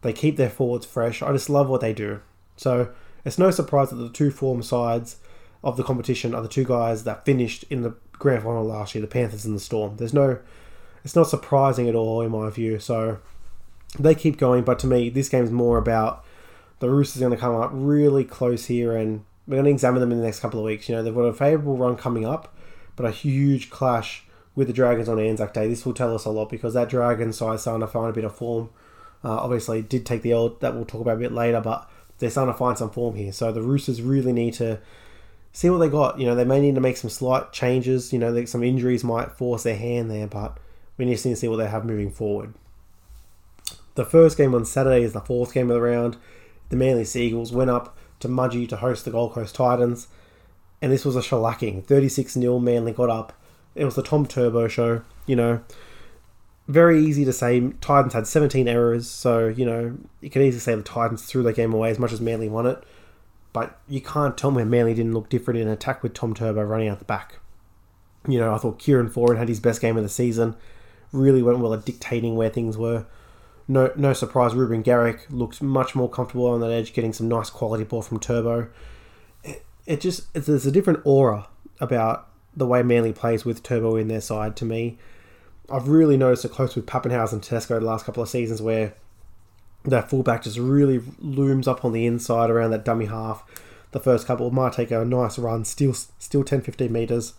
They 0.02 0.14
keep 0.14 0.38
their 0.38 0.50
forwards 0.50 0.86
fresh. 0.86 1.22
I 1.22 1.32
just 1.32 1.50
love 1.50 1.68
what 1.68 1.82
they 1.82 1.94
do. 1.94 2.22
So 2.58 2.94
it's 3.26 3.40
no 3.40 3.52
surprise 3.52 3.90
that 3.90 3.96
the 3.96 4.10
two 4.10 4.32
form 4.32 4.62
sides 4.62 5.18
of 5.64 5.78
the 5.78 5.84
competition 5.84 6.36
are 6.36 6.42
the 6.42 6.48
two 6.48 6.66
guys 6.66 7.04
that 7.06 7.26
finished 7.26 7.64
in 7.70 7.82
the 7.82 7.96
grand 8.14 8.44
final 8.44 8.66
last 8.66 8.94
year, 8.94 9.02
the 9.02 9.08
Panthers 9.08 9.46
and 9.46 9.56
the 9.56 9.60
Storm. 9.60 9.98
There's 9.98 10.14
no, 10.14 10.40
it's 11.04 11.16
not 11.16 11.28
surprising 11.28 11.88
at 11.88 11.96
all 11.96 12.22
in 12.22 12.32
my 12.32 12.50
view. 12.50 12.80
So 12.80 13.20
they 13.98 14.16
keep 14.16 14.38
going, 14.38 14.64
but 14.64 14.80
to 14.80 14.88
me, 14.88 15.10
this 15.10 15.30
game 15.30 15.44
is 15.44 15.52
more 15.52 15.78
about 15.78 16.26
the 16.80 16.90
Roosters 16.90 17.22
going 17.22 17.32
to 17.32 17.38
come 17.38 17.56
up 17.56 17.72
really 17.74 18.26
close 18.26 18.66
here, 18.66 18.96
and 18.96 19.24
we're 19.48 19.56
going 19.56 19.66
to 19.66 19.72
examine 19.72 20.02
them 20.02 20.12
in 20.12 20.18
the 20.18 20.26
next 20.26 20.40
couple 20.40 20.60
of 20.60 20.66
weeks. 20.66 20.90
You 20.90 20.96
know, 20.96 21.04
they've 21.04 21.16
got 21.16 21.22
a 21.22 21.34
favourable 21.34 21.78
run 21.78 21.96
coming 21.96 22.26
up, 22.26 22.56
but 22.96 23.06
a 23.06 23.12
huge 23.12 23.70
clash 23.70 24.26
with 24.56 24.68
the 24.68 24.74
Dragons 24.74 25.08
on 25.08 25.20
Anzac 25.20 25.54
Day. 25.54 25.68
This 25.68 25.86
will 25.86 25.94
tell 25.94 26.14
us 26.14 26.26
a 26.26 26.30
lot 26.30 26.50
because 26.50 26.74
that 26.74 26.90
Dragon 26.90 27.32
side 27.32 27.60
starting 27.60 27.82
to 27.82 27.88
find 27.88 28.10
a 28.10 28.14
bit 28.14 28.26
of 28.26 28.36
form. 28.36 28.70
Uh, 29.24 29.38
obviously, 29.38 29.82
did 29.82 30.06
take 30.06 30.22
the 30.22 30.34
old 30.34 30.60
that 30.60 30.76
we'll 30.76 30.86
talk 30.86 31.02
about 31.02 31.16
a 31.16 31.20
bit 31.20 31.32
later, 31.32 31.62
but 31.62 31.90
they're 32.20 32.30
starting 32.30 32.54
to 32.54 32.58
find 32.58 32.78
some 32.78 32.90
form 32.90 33.16
here. 33.16 33.32
So 33.32 33.52
the 33.52 33.62
Roosters 33.62 34.02
really 34.02 34.34
need 34.34 34.54
to 34.56 34.80
see 35.54 35.70
what 35.70 35.78
they 35.78 35.88
got. 35.88 36.20
You 36.20 36.26
know, 36.26 36.36
they 36.36 36.44
may 36.44 36.60
need 36.60 36.76
to 36.76 36.82
make 36.82 36.98
some 36.98 37.10
slight 37.10 37.54
changes. 37.54 38.12
You 38.12 38.20
know, 38.20 38.44
some 38.46 38.64
injuries 38.64 39.04
might 39.04 39.32
force 39.32 39.64
their 39.64 39.78
hand 39.78 40.12
there, 40.12 40.28
but 40.28 40.58
we 40.98 41.06
need 41.06 41.18
to 41.18 41.36
see 41.36 41.48
what 41.48 41.58
they 41.58 41.68
have 41.68 41.86
moving 41.86 42.12
forward. 42.12 42.54
The 43.96 44.06
first 44.06 44.38
game 44.38 44.56
on 44.56 44.66
Saturday 44.66 45.04
is 45.04 45.14
the 45.14 45.22
fourth 45.22 45.54
game 45.54 45.70
of 45.70 45.76
the 45.76 45.82
round. 45.82 46.18
The 46.70 46.76
Manly 46.76 47.06
Sea 47.06 47.28
Eagles 47.28 47.54
went 47.54 47.70
up 47.70 47.96
to 48.20 48.28
Mudgee 48.28 48.68
to 48.70 48.78
host 48.78 49.06
the 49.06 49.12
Gold 49.12 49.34
Coast 49.34 49.54
Titans, 49.54 50.08
and 50.82 50.92
this 50.92 51.06
was 51.06 51.16
a 51.16 51.22
shellacking. 51.22 51.86
36 51.86 52.34
0 52.34 52.60
Manly 52.60 52.92
got 52.92 53.10
up. 53.10 53.34
It 53.76 53.86
was 53.86 53.96
the 53.96 54.04
Tom 54.04 54.26
Turbo 54.26 54.68
show, 54.68 55.04
you 55.28 55.36
know. 55.36 55.62
Very 56.68 57.04
easy 57.04 57.26
to 57.26 57.34
say. 57.34 57.72
Titans 57.82 58.14
had 58.14 58.26
17 58.26 58.68
errors, 58.68 59.10
so, 59.10 59.48
you 59.48 59.66
know, 59.66 59.98
you 60.22 60.30
can 60.30 60.42
easily 60.42 60.62
say 60.62 60.74
the 60.74 60.82
Titans 60.82 61.24
threw 61.24 61.44
their 61.44 61.54
game 61.54 61.74
away 61.74 61.92
as 61.92 62.00
much 62.00 62.14
as 62.14 62.22
Manly 62.22 62.50
won 62.50 62.66
it. 62.66 62.84
But 63.54 63.80
you 63.88 64.02
can't 64.02 64.36
tell 64.36 64.52
me 64.52 64.64
Manly 64.64 64.96
didn't 64.96 65.14
look 65.14 65.30
different 65.30 65.60
in 65.60 65.68
attack 65.68 66.02
with 66.02 66.14
Tom 66.14 66.34
Turbo 66.34 66.64
running 66.64 66.90
out 66.90 67.00
the 67.00 67.06
back. 67.06 67.40
You 68.28 68.40
know, 68.40 68.54
I 68.54 68.58
thought 68.58 68.80
Kieran 68.80 69.10
Foran 69.10 69.38
had 69.38 69.48
his 69.48 69.60
best 69.60 69.80
game 69.80 69.96
of 69.96 70.04
the 70.04 70.10
season. 70.10 70.56
Really 71.12 71.44
went 71.44 71.60
well 71.60 71.74
at 71.74 71.86
dictating 71.86 72.36
where 72.36 72.50
things 72.50 72.78
were. 72.78 73.06
No, 73.68 73.92
no 73.96 74.12
surprise. 74.14 74.56
Reuben 74.56 74.82
Garrick 74.82 75.28
looked 75.30 75.62
much 75.62 75.94
more 75.94 76.10
comfortable 76.10 76.48
on 76.48 76.60
that 76.62 76.72
edge, 76.72 76.94
getting 76.94 77.14
some 77.14 77.30
nice 77.30 77.50
quality 77.50 77.84
ball 77.84 78.02
from 78.02 78.20
Turbo. 78.20 78.70
It, 79.44 79.64
it 79.86 80.02
just 80.02 80.28
it's, 80.34 80.48
there's 80.48 80.66
a 80.66 80.72
different 80.72 81.02
aura 81.06 81.48
about 81.80 82.28
the 82.56 82.66
way 82.66 82.82
Manly 82.82 83.14
plays 83.14 83.46
with 83.46 83.62
Turbo 83.62 83.96
in 83.96 84.08
their 84.08 84.22
side. 84.22 84.56
To 84.58 84.66
me, 84.66 84.98
I've 85.70 85.88
really 85.88 86.18
noticed 86.18 86.46
it 86.46 86.52
close 86.52 86.76
with 86.76 86.86
Papenhuyzen 86.86 87.34
and 87.34 87.44
Tedesco 87.44 87.80
the 87.80 87.86
last 87.86 88.06
couple 88.06 88.24
of 88.24 88.30
seasons, 88.30 88.62
where 88.62 88.96
that 89.86 90.10
fullback 90.10 90.44
just 90.44 90.58
really 90.58 91.02
looms 91.20 91.68
up 91.68 91.84
on 91.84 91.92
the 91.92 92.06
inside 92.06 92.50
around 92.50 92.72
that 92.72 92.86
dummy 92.86 93.06
half. 93.06 93.44
The 93.92 94.00
first 94.00 94.26
couple 94.26 94.50
might 94.52 94.74
take 94.74 94.92
a 94.92 95.06
nice 95.06 95.38
run, 95.38 95.66
still 95.66 95.94
still 95.94 96.44
10 96.44 96.62
15 96.62 96.92
metres. 96.92 97.34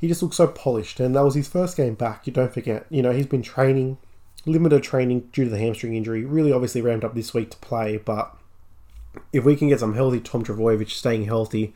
He 0.00 0.08
just 0.08 0.22
looks 0.22 0.36
so 0.36 0.46
polished, 0.46 0.98
and 0.98 1.14
that 1.14 1.24
was 1.24 1.34
his 1.34 1.48
first 1.48 1.76
game 1.76 1.94
back. 1.94 2.26
You 2.26 2.32
don't 2.32 2.52
forget, 2.52 2.86
you 2.88 3.02
know, 3.02 3.12
he's 3.12 3.26
been 3.26 3.42
training, 3.42 3.98
limited 4.46 4.82
training 4.82 5.28
due 5.32 5.44
to 5.44 5.50
the 5.50 5.58
hamstring 5.58 5.94
injury. 5.94 6.24
Really, 6.24 6.52
obviously 6.52 6.80
ramped 6.80 7.04
up 7.04 7.14
this 7.14 7.34
week 7.34 7.50
to 7.50 7.58
play, 7.58 7.98
but 7.98 8.34
if 9.32 9.44
we 9.44 9.56
can 9.56 9.68
get 9.68 9.80
some 9.80 9.94
healthy 9.94 10.20
Tom 10.20 10.44
Trbojevic 10.44 10.90
staying 10.90 11.24
healthy, 11.24 11.74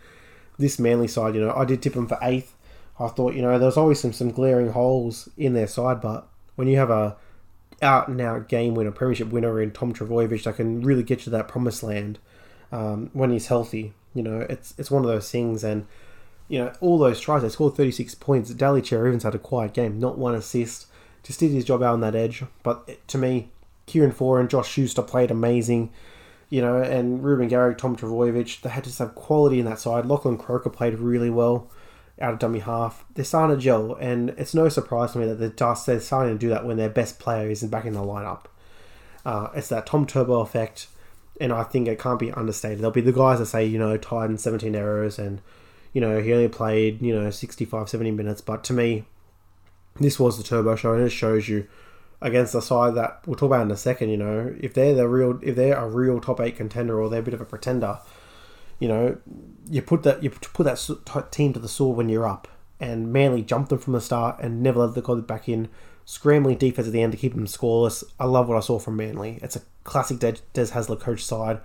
this 0.59 0.79
Manly 0.79 1.09
side, 1.09 1.35
you 1.35 1.41
know, 1.41 1.55
I 1.55 1.65
did 1.65 1.83
tip 1.83 1.95
him 1.95 2.07
for 2.07 2.19
eighth. 2.23 2.55
I 2.99 3.09
thought, 3.09 3.35
you 3.35 3.43
know, 3.43 3.59
there's 3.59 3.77
always 3.77 4.01
some 4.01 4.13
some 4.13 4.31
glaring 4.31 4.71
holes 4.71 5.29
in 5.37 5.53
their 5.53 5.67
side, 5.67 6.01
but 6.01 6.29
when 6.55 6.69
you 6.69 6.79
have 6.79 6.91
a 6.91 7.17
out 7.85 8.09
and 8.09 8.21
out 8.21 8.49
game 8.49 8.75
winner, 8.75 8.91
premiership 8.91 9.29
winner 9.29 9.61
in 9.61 9.71
Tom 9.71 9.93
Trbojevic 9.93 10.43
that 10.45 10.57
can 10.57 10.81
really 10.83 11.03
get 11.03 11.21
you 11.21 11.25
to 11.25 11.31
that 11.31 11.49
promised 11.49 11.83
land 11.83 12.19
um, 12.73 13.11
when 13.13 13.31
he's 13.31 13.47
healthy. 13.47 13.93
You 14.15 14.23
know, 14.23 14.41
it's 14.49 14.75
it's 14.79 14.91
one 14.91 15.05
of 15.05 15.09
those 15.09 15.31
things, 15.31 15.63
and 15.63 15.87
you 16.49 16.59
know 16.59 16.73
all 16.81 16.99
those 16.99 17.21
tries. 17.21 17.43
They 17.43 17.49
scored 17.49 17.75
36 17.75 18.15
points. 18.17 18.51
Daly 18.51 18.83
Cherry-Evans 18.83 19.23
had 19.23 19.35
a 19.35 19.39
quiet 19.39 19.75
game, 19.75 19.99
not 20.01 20.19
one 20.19 20.35
assist. 20.35 20.87
Just 21.23 21.41
did 21.41 21.53
his 21.53 21.65
job 21.65 21.83
out 21.83 21.95
on 21.95 22.01
that 22.01 22.15
edge. 22.15 22.45
But 22.63 23.07
to 23.09 23.19
me, 23.19 23.51
Kieran 23.87 24.15
and 24.19 24.51
Josh 24.51 24.71
Schuster 24.71 25.03
played 25.03 25.31
amazing. 25.31 25.91
You 26.51 26.61
know, 26.61 26.81
and 26.81 27.25
Reuben 27.25 27.49
Garrick, 27.49 27.79
Tom 27.79 27.97
Trbojevic, 27.97 28.61
they 28.61 28.69
had 28.69 28.85
to 28.85 29.03
have 29.03 29.15
quality 29.15 29.59
in 29.59 29.65
that 29.65 29.81
side. 29.81 30.07
Lachlan 30.07 30.39
Croker 30.39 30.71
played 30.71 30.99
really 30.99 31.31
well 31.31 31.69
out 32.21 32.35
of 32.35 32.39
dummy 32.39 32.61
half. 32.61 33.05
They're 33.15 33.25
starting 33.25 33.57
to 33.57 33.63
gel, 33.63 33.95
and 33.95 34.31
it's 34.31 34.55
no 34.55 34.69
surprise 34.69 35.13
to 35.13 35.19
me 35.19 35.27
that 35.27 35.57
they're, 35.57 36.01
starting 36.01 36.35
to 36.35 36.39
do 36.39 36.49
that 36.51 36.65
when 36.65 36.77
their 36.77 36.89
best 36.89 37.19
player 37.19 37.51
isn't 37.51 37.71
back 37.71 37.85
in 37.85 37.95
the 37.95 38.01
lineup. 38.01 38.45
Uh, 39.25 39.49
it's 39.55 39.69
that 39.69 39.87
Tom 39.87 40.07
Turbo 40.07 40.41
effect, 40.41 40.87
and 41.41 41.53
I 41.53 41.65
think 41.65 41.89
it 41.89 41.99
can't 41.99 42.19
be 42.19 42.33
understated. 42.33 42.79
There'll 42.79 42.93
be 42.93 43.01
the 43.01 43.13
guys 43.13 43.39
that 43.39 43.47
say, 43.47 43.65
you 43.65 43.79
know, 43.79 43.97
tied 43.97 44.31
in 44.31 44.39
17 44.39 44.75
errors, 44.75 45.19
and, 45.19 45.41
You 45.93 46.01
know, 46.01 46.21
he 46.21 46.33
only 46.33 46.49
played, 46.49 47.01
you 47.03 47.15
know, 47.15 47.31
65, 47.31 47.89
70 47.89 48.11
minutes, 48.11 48.41
but 48.41 48.65
to 48.65 48.73
me, 48.73 49.05
this 50.01 50.19
was 50.19 50.37
the 50.37 50.45
turbo 50.45 50.77
show, 50.77 50.93
and 50.93 51.03
it 51.03 51.11
shows 51.11 51.49
you 51.49 51.67
against 52.21 52.55
a 52.55 52.63
side 52.63 52.95
that 52.95 53.21
we'll 53.27 53.37
talk 53.37 53.47
about 53.47 53.63
in 53.63 53.71
a 53.71 53.77
second. 53.77 54.09
You 54.09 54.17
know, 54.17 54.55
if 54.61 54.75
they're 54.75 54.95
the 54.95 55.09
real, 55.09 55.39
if 55.43 55.57
they're 55.57 55.77
a 55.77 55.89
real 55.89 56.21
top 56.21 56.41
eight 56.41 56.57
contender 56.57 57.01
or 57.01 57.09
they're 57.09 57.21
a 57.21 57.25
bit 57.25 57.35
of 57.35 57.41
a 57.41 57.45
pretender, 57.45 57.99
you 58.79 58.89
know, 58.89 59.19
you 59.69 59.83
put 59.83 60.03
that 60.03 60.23
you 60.23 60.31
put 60.31 60.65
that 60.65 61.29
team 61.31 61.53
to 61.53 61.59
the 61.59 61.69
sword 61.69 61.97
when 61.97 62.09
you're 62.09 62.27
up, 62.27 62.49
and 62.81 63.13
Manly 63.13 63.43
jumped 63.43 63.71
them 63.71 63.79
from 63.79 63.93
the 63.93 64.01
start 64.01 64.39
and 64.41 64.63
never 64.63 64.81
let 64.81 64.95
the 64.95 65.03
got 65.03 65.27
back 65.27 65.49
in. 65.49 65.69
Scrambling 66.07 66.59
defense 66.59 66.87
at 66.87 66.93
the 66.93 67.01
end 67.01 67.13
to 67.13 67.19
keep 67.19 67.35
them 67.35 67.47
scoreless. 67.47 68.05
I 68.21 68.27
love 68.27 68.47
what 68.47 68.59
I 68.59 68.61
saw 68.61 68.79
from 68.79 68.97
Manly. 68.97 69.39
It's 69.41 69.57
a 69.57 69.63
classic 69.85 70.19
Des, 70.19 70.37
Hasler 70.55 71.01
coach 71.01 71.25
side, 71.25 71.61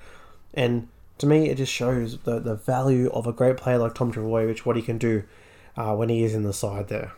and 0.53 0.87
to 1.17 1.25
me, 1.25 1.49
it 1.49 1.57
just 1.57 1.73
shows 1.73 2.17
the, 2.19 2.39
the 2.39 2.55
value 2.55 3.09
of 3.11 3.27
a 3.27 3.33
great 3.33 3.57
player 3.57 3.77
like 3.77 3.93
Tom 3.93 4.13
Trbojevic, 4.13 4.59
what 4.59 4.77
he 4.77 4.81
can 4.81 4.97
do 4.97 5.23
uh, 5.75 5.93
when 5.93 6.07
he 6.07 6.23
is 6.23 6.33
in 6.33 6.43
the 6.43 6.53
side 6.53 6.87
there. 6.87 7.11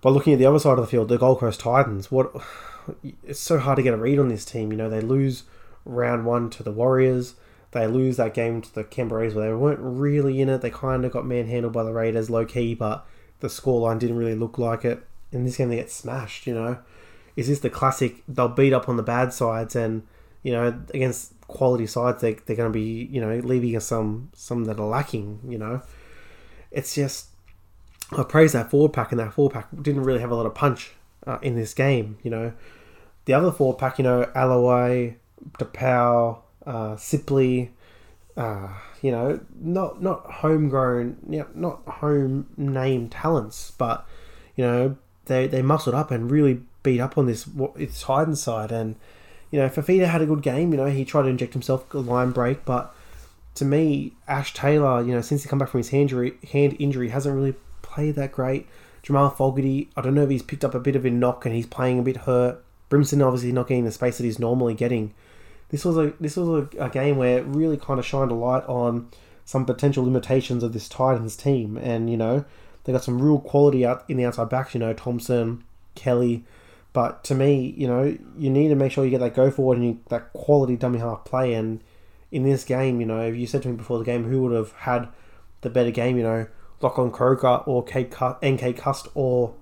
But 0.00 0.12
looking 0.12 0.32
at 0.32 0.38
the 0.38 0.46
other 0.46 0.58
side 0.58 0.78
of 0.78 0.84
the 0.84 0.86
field, 0.86 1.08
the 1.08 1.18
Gold 1.18 1.40
Coast 1.40 1.60
Titans, 1.60 2.10
what 2.10 2.32
it's 3.22 3.40
so 3.40 3.58
hard 3.58 3.76
to 3.76 3.82
get 3.82 3.94
a 3.94 3.98
read 3.98 4.18
on 4.18 4.28
this 4.28 4.44
team. 4.44 4.72
You 4.72 4.78
know, 4.78 4.88
they 4.88 5.00
lose 5.00 5.44
round 5.84 6.24
one 6.24 6.50
to 6.50 6.62
the 6.62 6.72
Warriors. 6.72 7.34
They 7.72 7.86
lose 7.86 8.16
that 8.16 8.34
game 8.34 8.62
to 8.62 8.74
the 8.74 8.84
Canberras 8.84 9.34
where 9.34 9.48
they 9.48 9.54
weren't 9.54 9.80
really 9.80 10.40
in 10.40 10.48
it. 10.48 10.62
They 10.62 10.70
kind 10.70 11.04
of 11.04 11.12
got 11.12 11.26
manhandled 11.26 11.72
by 11.72 11.82
the 11.84 11.92
Raiders 11.92 12.30
low 12.30 12.46
key, 12.46 12.74
but 12.74 13.06
the 13.40 13.48
scoreline 13.48 13.98
didn't 13.98 14.16
really 14.16 14.34
look 14.34 14.58
like 14.58 14.84
it. 14.84 15.04
In 15.32 15.44
this 15.44 15.58
game, 15.58 15.68
they 15.68 15.76
get 15.76 15.90
smashed, 15.90 16.46
you 16.46 16.54
know. 16.54 16.78
Is 17.36 17.48
this 17.48 17.60
the 17.60 17.70
classic? 17.70 18.22
They'll 18.26 18.48
beat 18.48 18.72
up 18.72 18.88
on 18.88 18.96
the 18.96 19.02
bad 19.02 19.32
sides, 19.32 19.76
and, 19.76 20.02
you 20.42 20.52
know, 20.52 20.80
against 20.94 21.34
quality 21.46 21.86
sides, 21.86 22.22
they, 22.22 22.34
they're 22.34 22.56
going 22.56 22.72
to 22.72 22.78
be, 22.78 23.08
you 23.12 23.20
know, 23.20 23.36
leaving 23.36 23.76
us 23.76 23.84
some, 23.84 24.30
some 24.34 24.64
that 24.64 24.80
are 24.80 24.86
lacking, 24.86 25.40
you 25.46 25.58
know. 25.58 25.82
It's 26.70 26.94
just 26.94 27.28
I 28.16 28.22
praise 28.22 28.52
that 28.52 28.70
forward 28.70 28.92
pack, 28.92 29.12
and 29.12 29.18
that 29.20 29.34
forward 29.34 29.52
pack 29.52 29.68
didn't 29.82 30.02
really 30.02 30.20
have 30.20 30.30
a 30.30 30.34
lot 30.34 30.46
of 30.46 30.54
punch 30.54 30.92
uh, 31.26 31.38
in 31.42 31.56
this 31.56 31.74
game. 31.74 32.18
You 32.22 32.30
know, 32.30 32.52
the 33.26 33.34
other 33.34 33.52
forward 33.52 33.78
pack, 33.78 33.98
you 33.98 34.04
know, 34.04 34.30
Aloiai, 34.34 35.16
Taupau, 35.58 36.38
uh, 36.68 36.96
Sipley, 36.96 37.70
uh, 38.36 38.68
you 39.00 39.10
know, 39.10 39.40
not 39.58 40.02
not 40.02 40.30
homegrown, 40.30 41.16
you 41.28 41.40
know, 41.40 41.48
not 41.54 41.82
home 41.86 42.46
name 42.56 43.08
talents, 43.08 43.72
but 43.78 44.06
you 44.54 44.64
know, 44.64 44.96
they 45.24 45.46
they 45.46 45.62
muscled 45.62 45.94
up 45.94 46.10
and 46.10 46.30
really 46.30 46.60
beat 46.82 47.00
up 47.00 47.16
on 47.16 47.26
this 47.26 47.48
it's 47.76 48.02
Titans 48.02 48.42
side, 48.42 48.70
and 48.70 48.96
you 49.50 49.58
know, 49.58 49.68
Fifita 49.68 50.06
had 50.06 50.20
a 50.20 50.26
good 50.26 50.42
game. 50.42 50.72
You 50.72 50.76
know, 50.76 50.86
he 50.86 51.04
tried 51.04 51.22
to 51.22 51.28
inject 51.28 51.54
himself 51.54 51.92
a 51.94 51.98
line 51.98 52.32
break, 52.32 52.66
but 52.66 52.94
to 53.54 53.64
me, 53.64 54.12
Ash 54.28 54.52
Taylor, 54.52 55.02
you 55.02 55.12
know, 55.12 55.22
since 55.22 55.42
he 55.42 55.48
come 55.48 55.58
back 55.58 55.70
from 55.70 55.78
his 55.78 55.88
hand 55.88 56.02
injury, 56.02 56.34
hand 56.52 56.76
injury, 56.78 57.08
hasn't 57.08 57.34
really 57.34 57.54
played 57.80 58.14
that 58.16 58.30
great. 58.30 58.66
Jamal 59.02 59.30
Fogarty, 59.30 59.88
I 59.96 60.02
don't 60.02 60.14
know 60.14 60.24
if 60.24 60.30
he's 60.30 60.42
picked 60.42 60.64
up 60.64 60.74
a 60.74 60.80
bit 60.80 60.96
of 60.96 61.06
a 61.06 61.10
knock 61.10 61.46
and 61.46 61.54
he's 61.54 61.66
playing 61.66 61.98
a 61.98 62.02
bit 62.02 62.18
hurt. 62.18 62.62
Brimson 62.90 63.24
obviously 63.24 63.52
not 63.52 63.68
getting 63.68 63.84
the 63.84 63.90
space 63.92 64.18
that 64.18 64.24
he's 64.24 64.38
normally 64.38 64.74
getting. 64.74 65.14
This 65.70 65.84
was 65.84 65.96
a 65.96 66.12
this 66.20 66.36
was 66.36 66.48
a, 66.48 66.84
a 66.84 66.88
game 66.88 67.16
where 67.16 67.38
it 67.38 67.44
really 67.46 67.76
kind 67.76 67.98
of 67.98 68.06
shined 68.06 68.30
a 68.30 68.34
light 68.34 68.64
on 68.66 69.10
some 69.44 69.64
potential 69.64 70.04
limitations 70.04 70.62
of 70.62 70.72
this 70.72 70.88
Titans 70.88 71.36
team, 71.36 71.76
and 71.76 72.10
you 72.10 72.16
know 72.16 72.44
they 72.84 72.92
got 72.92 73.04
some 73.04 73.20
real 73.20 73.38
quality 73.38 73.84
out 73.84 74.04
in 74.08 74.16
the 74.16 74.24
outside 74.24 74.48
backs. 74.48 74.74
You 74.74 74.80
know 74.80 74.92
Thompson, 74.94 75.64
Kelly, 75.94 76.44
but 76.92 77.22
to 77.24 77.34
me, 77.34 77.74
you 77.76 77.86
know 77.86 78.16
you 78.38 78.50
need 78.50 78.68
to 78.68 78.74
make 78.74 78.92
sure 78.92 79.04
you 79.04 79.10
get 79.10 79.20
that 79.20 79.34
go 79.34 79.50
forward 79.50 79.78
and 79.78 79.86
you, 79.86 80.00
that 80.08 80.32
quality 80.32 80.76
dummy 80.76 80.98
half 80.98 81.24
play. 81.24 81.54
And 81.54 81.82
in 82.30 82.42
this 82.44 82.64
game, 82.64 83.00
you 83.00 83.06
know, 83.06 83.20
if 83.20 83.36
you 83.36 83.46
said 83.46 83.62
to 83.62 83.68
me 83.68 83.76
before 83.76 83.98
the 83.98 84.04
game 84.04 84.24
who 84.24 84.42
would 84.42 84.52
have 84.52 84.72
had 84.72 85.08
the 85.60 85.70
better 85.70 85.90
game, 85.90 86.16
you 86.16 86.22
know, 86.22 86.46
Lachlan 86.80 87.10
Croker 87.10 87.62
or 87.66 87.82
NK 87.82 88.76
Cust 88.76 89.08
or 89.14 89.54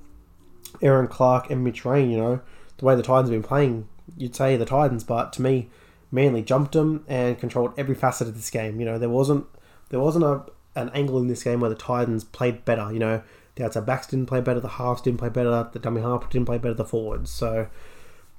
Erin 0.82 1.08
Clark 1.08 1.50
and 1.50 1.64
Mitch 1.64 1.84
Rein, 1.84 2.10
you 2.10 2.18
know, 2.18 2.40
the 2.78 2.84
way 2.84 2.94
the 2.94 3.02
Titans 3.02 3.30
have 3.30 3.40
been 3.40 3.48
playing, 3.48 3.88
you'd 4.16 4.36
say 4.36 4.56
the 4.56 4.66
Titans, 4.66 5.04
but 5.04 5.32
to 5.34 5.42
me, 5.42 5.70
Manly 6.10 6.42
jumped 6.42 6.72
them 6.72 7.04
and 7.08 7.38
controlled 7.38 7.72
every 7.76 7.94
facet 7.94 8.28
of 8.28 8.34
this 8.34 8.50
game. 8.50 8.80
You 8.80 8.86
know, 8.86 8.98
there 8.98 9.08
wasn't 9.08 9.46
there 9.90 10.00
wasn't 10.00 10.24
a 10.24 10.44
an 10.74 10.90
angle 10.90 11.18
in 11.18 11.28
this 11.28 11.42
game 11.42 11.60
where 11.60 11.70
the 11.70 11.76
Titans 11.76 12.22
played 12.24 12.64
better. 12.64 12.92
You 12.92 12.98
know, 12.98 13.22
the 13.56 13.64
outside 13.64 13.86
backs 13.86 14.06
didn't 14.06 14.26
play 14.26 14.40
better, 14.40 14.60
the 14.60 14.68
halves 14.68 15.02
didn't 15.02 15.18
play 15.18 15.30
better, 15.30 15.68
the 15.72 15.78
dummy 15.78 16.02
half 16.02 16.28
didn't 16.30 16.46
play 16.46 16.58
better, 16.58 16.74
the 16.74 16.84
forwards. 16.84 17.30
So 17.30 17.68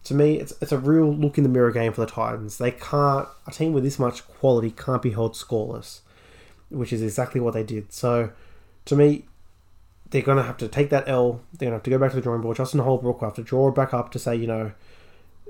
to 0.06 0.14
me, 0.14 0.40
it's 0.40 0.54
it's 0.62 0.72
a 0.72 0.78
real 0.78 1.14
look 1.14 1.38
in 1.38 1.44
the 1.44 1.50
mirror 1.50 1.72
game 1.72 1.92
for 1.92 2.02
the 2.02 2.12
Titans. 2.12 2.58
They 2.58 2.72
can't 2.72 3.28
a 3.46 3.52
team 3.52 3.74
with 3.74 3.84
this 3.84 4.00
much 4.00 4.26
quality 4.28 4.72
can't 4.72 5.02
be 5.02 5.12
held 5.12 5.34
scoreless, 5.34 6.02
which 6.70 6.94
is 6.94 7.02
exactly 7.02 7.42
what 7.42 7.54
they 7.54 7.64
did. 7.64 7.92
So 7.92 8.32
to 8.86 8.96
me, 8.96 9.26
they're 10.10 10.22
going 10.22 10.38
to 10.38 10.44
have 10.44 10.58
to 10.58 10.68
take 10.68 10.90
that 10.92 11.08
L. 11.08 11.42
They're 11.54 11.70
going 11.70 11.72
to 11.72 11.76
have 11.76 11.84
to 11.84 11.90
go 11.90 11.98
back 11.98 12.12
to 12.12 12.16
the 12.16 12.22
drawing 12.22 12.42
board. 12.42 12.58
Justin 12.58 12.80
Holbrook 12.80 13.22
will 13.22 13.28
have 13.28 13.36
to 13.36 13.44
draw 13.44 13.70
it 13.70 13.76
back 13.76 13.94
up 13.94 14.12
to 14.12 14.20
say, 14.20 14.36
you 14.36 14.48
know, 14.48 14.72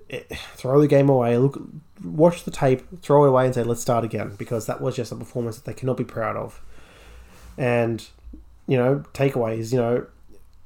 throw 0.55 0.81
the 0.81 0.87
game 0.87 1.09
away. 1.09 1.37
Look, 1.37 1.61
watch 2.03 2.43
the 2.43 2.51
tape, 2.51 3.01
throw 3.01 3.25
it 3.25 3.29
away, 3.29 3.45
and 3.45 3.53
say, 3.53 3.63
let's 3.63 3.81
start 3.81 4.03
again 4.03 4.35
because 4.37 4.65
that 4.65 4.81
was 4.81 4.95
just 4.95 5.11
a 5.11 5.15
performance 5.15 5.57
that 5.57 5.65
they 5.65 5.73
cannot 5.73 5.97
be 5.97 6.03
proud 6.03 6.35
of. 6.35 6.61
And 7.57 8.07
you 8.67 8.77
know, 8.77 9.03
takeaways. 9.13 9.71
You 9.71 9.79
know, 9.79 10.07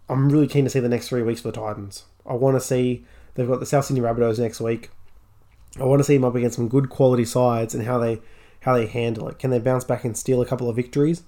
I'm 0.09 0.29
really 0.29 0.47
keen 0.47 0.65
to 0.65 0.69
see 0.69 0.79
the 0.79 0.89
next 0.89 1.07
three 1.07 1.21
weeks 1.21 1.41
for 1.41 1.51
the 1.51 1.59
Titans. 1.59 2.03
I 2.25 2.33
want 2.33 2.55
to 2.55 2.61
see 2.61 3.05
they've 3.35 3.47
got 3.47 3.59
the 3.59 3.65
South 3.65 3.85
Sydney 3.85 4.01
Rabbitohs 4.01 4.39
next 4.39 4.59
week. 4.59 4.89
I 5.79 5.83
want 5.83 5.99
to 5.99 6.03
see 6.03 6.15
them 6.15 6.25
up 6.25 6.35
against 6.35 6.57
some 6.57 6.67
good 6.67 6.89
quality 6.89 7.23
sides 7.23 7.73
and 7.73 7.85
how 7.85 7.97
they 7.97 8.19
how 8.61 8.75
they 8.75 8.87
handle 8.87 9.27
it. 9.29 9.39
Can 9.39 9.51
they 9.51 9.59
bounce 9.59 9.83
back 9.83 10.03
and 10.03 10.17
steal 10.17 10.41
a 10.41 10.45
couple 10.45 10.69
of 10.69 10.75
victories, 10.75 11.23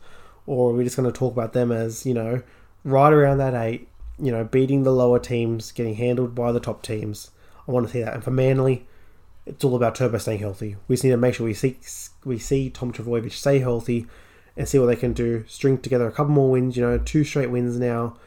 or 0.45 0.71
are 0.71 0.73
we 0.73 0.83
just 0.83 0.97
going 0.97 1.11
to 1.11 1.17
talk 1.17 1.33
about 1.33 1.53
them 1.53 1.71
as 1.71 2.05
you 2.05 2.13
know 2.13 2.41
right 2.83 3.13
around 3.13 3.37
that 3.37 3.53
eight? 3.53 3.87
You 4.19 4.31
know, 4.31 4.43
beating 4.43 4.83
the 4.83 4.91
lower 4.91 5.19
teams, 5.19 5.71
getting 5.71 5.95
handled 5.95 6.35
by 6.35 6.51
the 6.51 6.59
top 6.59 6.83
teams. 6.83 7.31
I 7.67 7.71
want 7.71 7.87
to 7.87 7.93
see 7.93 8.01
that. 8.01 8.13
And 8.13 8.23
for 8.23 8.31
Manly, 8.31 8.85
it's 9.45 9.63
all 9.63 9.75
about 9.75 9.95
Turbo 9.95 10.17
staying 10.17 10.39
healthy. 10.39 10.75
We 10.87 10.95
just 10.95 11.03
need 11.03 11.11
to 11.11 11.17
make 11.17 11.35
sure 11.35 11.45
we 11.45 11.53
see 11.53 11.77
we 12.23 12.39
see 12.39 12.69
Tom 12.69 12.91
Trbojevic 12.91 13.31
stay 13.31 13.59
healthy 13.59 14.07
and 14.55 14.67
see 14.67 14.79
what 14.79 14.85
they 14.87 14.95
can 14.95 15.13
do. 15.13 15.43
String 15.47 15.77
together 15.77 16.07
a 16.07 16.11
couple 16.11 16.33
more 16.33 16.51
wins. 16.51 16.77
You 16.77 16.83
know, 16.83 16.97
two 16.97 17.23
straight 17.23 17.51
wins 17.51 17.77
now. 17.77 18.17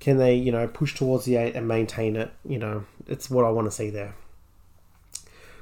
Can 0.00 0.18
they, 0.18 0.34
you 0.34 0.50
know, 0.50 0.66
push 0.66 0.94
towards 0.94 1.24
the 1.24 1.36
eight 1.36 1.54
and 1.54 1.68
maintain 1.68 2.16
it? 2.16 2.32
You 2.44 2.58
know, 2.58 2.84
it's 3.06 3.30
what 3.30 3.44
I 3.44 3.50
want 3.50 3.68
to 3.68 3.70
see 3.70 3.90
there. 3.90 4.14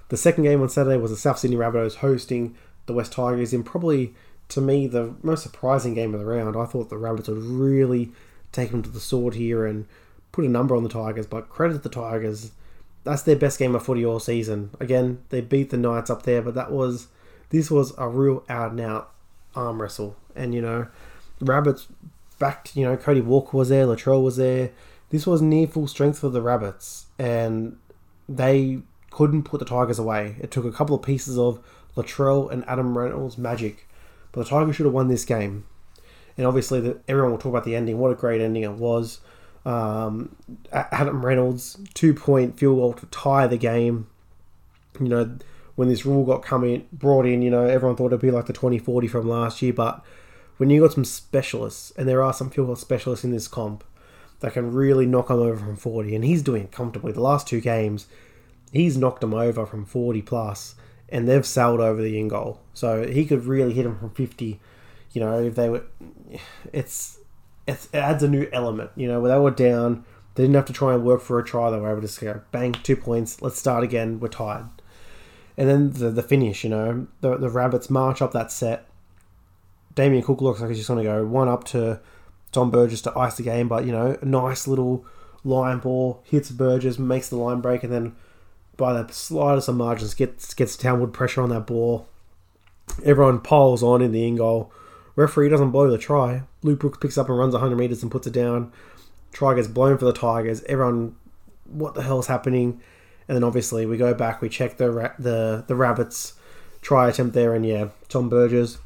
The 0.08 0.16
second 0.16 0.44
game 0.44 0.60
on 0.60 0.68
Saturday 0.68 0.96
was 0.96 1.10
the 1.10 1.16
South 1.16 1.38
Sydney 1.38 1.56
Rabbitohs 1.56 1.96
hosting 1.96 2.56
the 2.86 2.92
West 2.92 3.12
Tigers 3.12 3.52
in 3.52 3.62
probably, 3.62 4.14
to 4.48 4.60
me, 4.60 4.86
the 4.86 5.14
most 5.22 5.42
surprising 5.42 5.94
game 5.94 6.14
of 6.14 6.20
the 6.20 6.26
round. 6.26 6.56
I 6.56 6.64
thought 6.64 6.88
the 6.88 6.98
Rabbits 6.98 7.28
would 7.28 7.38
really 7.38 8.10
take 8.50 8.72
them 8.72 8.82
to 8.82 8.90
the 8.90 8.98
sword 8.98 9.34
here 9.34 9.66
and 9.66 9.86
put 10.32 10.44
a 10.44 10.48
number 10.48 10.74
on 10.74 10.82
the 10.82 10.88
Tigers, 10.88 11.26
but 11.26 11.48
credit 11.48 11.82
the 11.82 11.88
Tigers 11.88 12.50
that's 13.04 13.22
their 13.22 13.36
best 13.36 13.58
game 13.58 13.74
of 13.74 13.84
footy 13.84 14.04
all 14.04 14.20
season. 14.20 14.70
Again, 14.78 15.22
they 15.30 15.40
beat 15.40 15.70
the 15.70 15.76
Knights 15.76 16.10
up 16.10 16.22
there, 16.24 16.42
but 16.42 16.54
that 16.54 16.70
was 16.70 17.08
this 17.50 17.70
was 17.70 17.92
a 17.98 18.08
real 18.08 18.44
out 18.48 18.72
and 18.72 18.80
out 18.80 19.12
arm 19.54 19.80
wrestle. 19.80 20.16
And 20.34 20.54
you 20.54 20.62
know, 20.62 20.88
Rabbits 21.40 21.88
backed. 22.38 22.76
You 22.76 22.84
know, 22.84 22.96
Cody 22.96 23.20
Walker 23.20 23.56
was 23.56 23.68
there, 23.68 23.86
Latrell 23.86 24.22
was 24.22 24.36
there. 24.36 24.70
This 25.10 25.26
was 25.26 25.42
near 25.42 25.66
full 25.66 25.88
strength 25.88 26.18
for 26.18 26.28
the 26.28 26.42
Rabbits, 26.42 27.06
and 27.18 27.76
they 28.28 28.80
couldn't 29.10 29.42
put 29.42 29.58
the 29.58 29.66
Tigers 29.66 29.98
away. 29.98 30.36
It 30.40 30.50
took 30.50 30.64
a 30.64 30.72
couple 30.72 30.94
of 30.94 31.02
pieces 31.02 31.36
of 31.36 31.60
Latrell 31.96 32.50
and 32.50 32.64
Adam 32.68 32.96
Reynolds' 32.96 33.36
magic, 33.36 33.88
but 34.30 34.44
the 34.44 34.50
Tigers 34.50 34.76
should 34.76 34.86
have 34.86 34.94
won 34.94 35.08
this 35.08 35.24
game. 35.24 35.66
And 36.36 36.46
obviously, 36.46 36.80
the, 36.80 37.00
everyone 37.08 37.32
will 37.32 37.38
talk 37.38 37.50
about 37.50 37.64
the 37.64 37.74
ending. 37.74 37.98
What 37.98 38.12
a 38.12 38.14
great 38.14 38.40
ending 38.40 38.62
it 38.62 38.72
was. 38.72 39.20
Um, 39.64 40.36
Adam 40.72 41.24
Reynolds 41.24 41.78
two 41.94 42.14
point 42.14 42.58
field 42.58 42.78
goal 42.78 42.92
to 42.94 43.06
tie 43.06 43.46
the 43.46 43.58
game. 43.58 44.06
You 44.98 45.08
know, 45.08 45.38
when 45.76 45.88
this 45.88 46.04
rule 46.04 46.24
got 46.24 46.42
coming 46.42 46.86
brought 46.92 47.26
in, 47.26 47.42
you 47.42 47.50
know, 47.50 47.64
everyone 47.64 47.96
thought 47.96 48.06
it'd 48.06 48.20
be 48.20 48.30
like 48.30 48.46
the 48.46 48.52
2040 48.52 49.08
from 49.08 49.28
last 49.28 49.62
year, 49.62 49.72
but 49.72 50.04
when 50.60 50.68
you 50.68 50.82
got 50.82 50.92
some 50.92 51.06
specialists, 51.06 51.90
and 51.96 52.06
there 52.06 52.22
are 52.22 52.34
some 52.34 52.50
field 52.50 52.66
goal 52.66 52.76
specialists 52.76 53.24
in 53.24 53.30
this 53.30 53.48
comp 53.48 53.82
that 54.40 54.52
can 54.52 54.72
really 54.72 55.06
knock 55.06 55.28
them 55.28 55.38
over 55.38 55.56
from 55.56 55.76
40, 55.76 56.14
and 56.14 56.22
he's 56.22 56.42
doing 56.42 56.64
it 56.64 56.70
comfortably. 56.72 57.12
The 57.12 57.22
last 57.22 57.48
two 57.48 57.62
games, 57.62 58.06
he's 58.70 58.98
knocked 58.98 59.22
them 59.22 59.32
over 59.32 59.64
from 59.64 59.86
40 59.86 60.20
plus, 60.20 60.74
and 61.08 61.26
they've 61.26 61.46
sailed 61.46 61.80
over 61.80 62.02
the 62.02 62.18
in 62.18 62.28
goal. 62.28 62.60
So 62.74 63.06
he 63.06 63.24
could 63.24 63.46
really 63.46 63.72
hit 63.72 63.84
them 63.84 63.98
from 63.98 64.10
50. 64.10 64.60
You 65.12 65.20
know, 65.22 65.42
if 65.42 65.54
they 65.54 65.70
were, 65.70 65.84
it's 66.74 67.19
it 67.66 67.88
adds 67.92 68.22
a 68.22 68.28
new 68.28 68.48
element. 68.52 68.90
You 68.96 69.08
know, 69.08 69.20
where 69.20 69.32
they 69.32 69.38
were 69.38 69.50
down, 69.50 70.04
they 70.34 70.44
didn't 70.44 70.56
have 70.56 70.66
to 70.66 70.72
try 70.72 70.94
and 70.94 71.04
work 71.04 71.20
for 71.20 71.38
a 71.38 71.44
try. 71.44 71.70
They 71.70 71.78
were 71.78 71.90
able 71.90 72.00
to 72.00 72.06
just 72.06 72.20
go 72.20 72.40
bang 72.50 72.72
two 72.72 72.96
points. 72.96 73.42
Let's 73.42 73.58
start 73.58 73.84
again. 73.84 74.20
We're 74.20 74.28
tired. 74.28 74.68
And 75.56 75.68
then 75.68 75.92
the 75.92 76.10
the 76.10 76.22
finish. 76.22 76.64
You 76.64 76.70
know, 76.70 77.06
the 77.20 77.36
the 77.36 77.50
rabbits 77.50 77.90
march 77.90 78.22
up 78.22 78.32
that 78.32 78.50
set. 78.50 78.86
Damien 79.94 80.22
Cook 80.22 80.40
looks 80.40 80.60
like 80.60 80.68
he's 80.68 80.78
just 80.78 80.88
going 80.88 81.04
to 81.04 81.10
go 81.10 81.26
one 81.26 81.48
up 81.48 81.64
to 81.64 82.00
Tom 82.52 82.70
Burgess 82.70 83.02
to 83.02 83.18
ice 83.18 83.36
the 83.36 83.42
game, 83.42 83.68
but 83.68 83.84
you 83.84 83.92
know, 83.92 84.16
a 84.20 84.24
nice 84.24 84.66
little 84.66 85.04
line 85.44 85.78
ball 85.78 86.22
hits 86.24 86.50
Burgess, 86.50 86.98
makes 86.98 87.28
the 87.28 87.36
line 87.36 87.60
break, 87.60 87.82
and 87.82 87.92
then 87.92 88.14
by 88.76 88.92
the 88.92 89.12
slightest 89.12 89.68
of 89.68 89.76
margins 89.76 90.14
gets 90.14 90.54
gets 90.54 90.76
downward 90.76 91.12
pressure 91.12 91.42
on 91.42 91.50
that 91.50 91.66
ball. 91.66 92.08
Everyone 93.04 93.40
piles 93.40 93.82
on 93.82 94.02
in 94.02 94.12
the 94.12 94.26
in 94.26 94.36
goal 94.36 94.72
Referee 95.20 95.50
doesn't 95.50 95.70
blow 95.70 95.90
the 95.90 95.98
try. 95.98 96.42
Luke 96.62 96.80
Brooks 96.80 96.96
picks 96.98 97.18
up 97.18 97.28
and 97.28 97.38
runs 97.38 97.52
100 97.52 97.76
metres 97.76 98.02
and 98.02 98.10
puts 98.10 98.26
it 98.26 98.32
down. 98.32 98.72
Try 99.32 99.54
gets 99.54 99.68
blown 99.68 99.98
for 99.98 100.06
the 100.06 100.14
Tigers. 100.14 100.64
Everyone, 100.64 101.14
what 101.66 101.94
the 101.94 102.02
hell's 102.02 102.26
happening? 102.26 102.80
And 103.28 103.36
then 103.36 103.44
obviously 103.44 103.84
we 103.84 103.98
go 103.98 104.14
back, 104.14 104.40
we 104.40 104.48
check 104.48 104.78
the 104.78 104.90
ra- 104.90 105.12
the 105.18 105.64
the 105.68 105.76
Rabbits 105.76 106.34
try 106.80 107.08
attempt 107.08 107.34
there, 107.34 107.54
and 107.54 107.64
yeah, 107.66 107.88
Tom 108.08 108.28
Burgess 108.30 108.78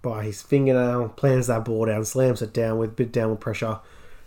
by 0.00 0.24
his 0.24 0.42
fingernail 0.42 1.10
plans 1.10 1.46
that 1.46 1.64
ball 1.64 1.84
down, 1.84 2.04
slams 2.04 2.42
it 2.42 2.52
down 2.54 2.78
with 2.78 2.96
bit 2.96 3.12
downward 3.12 3.40
pressure, 3.40 3.78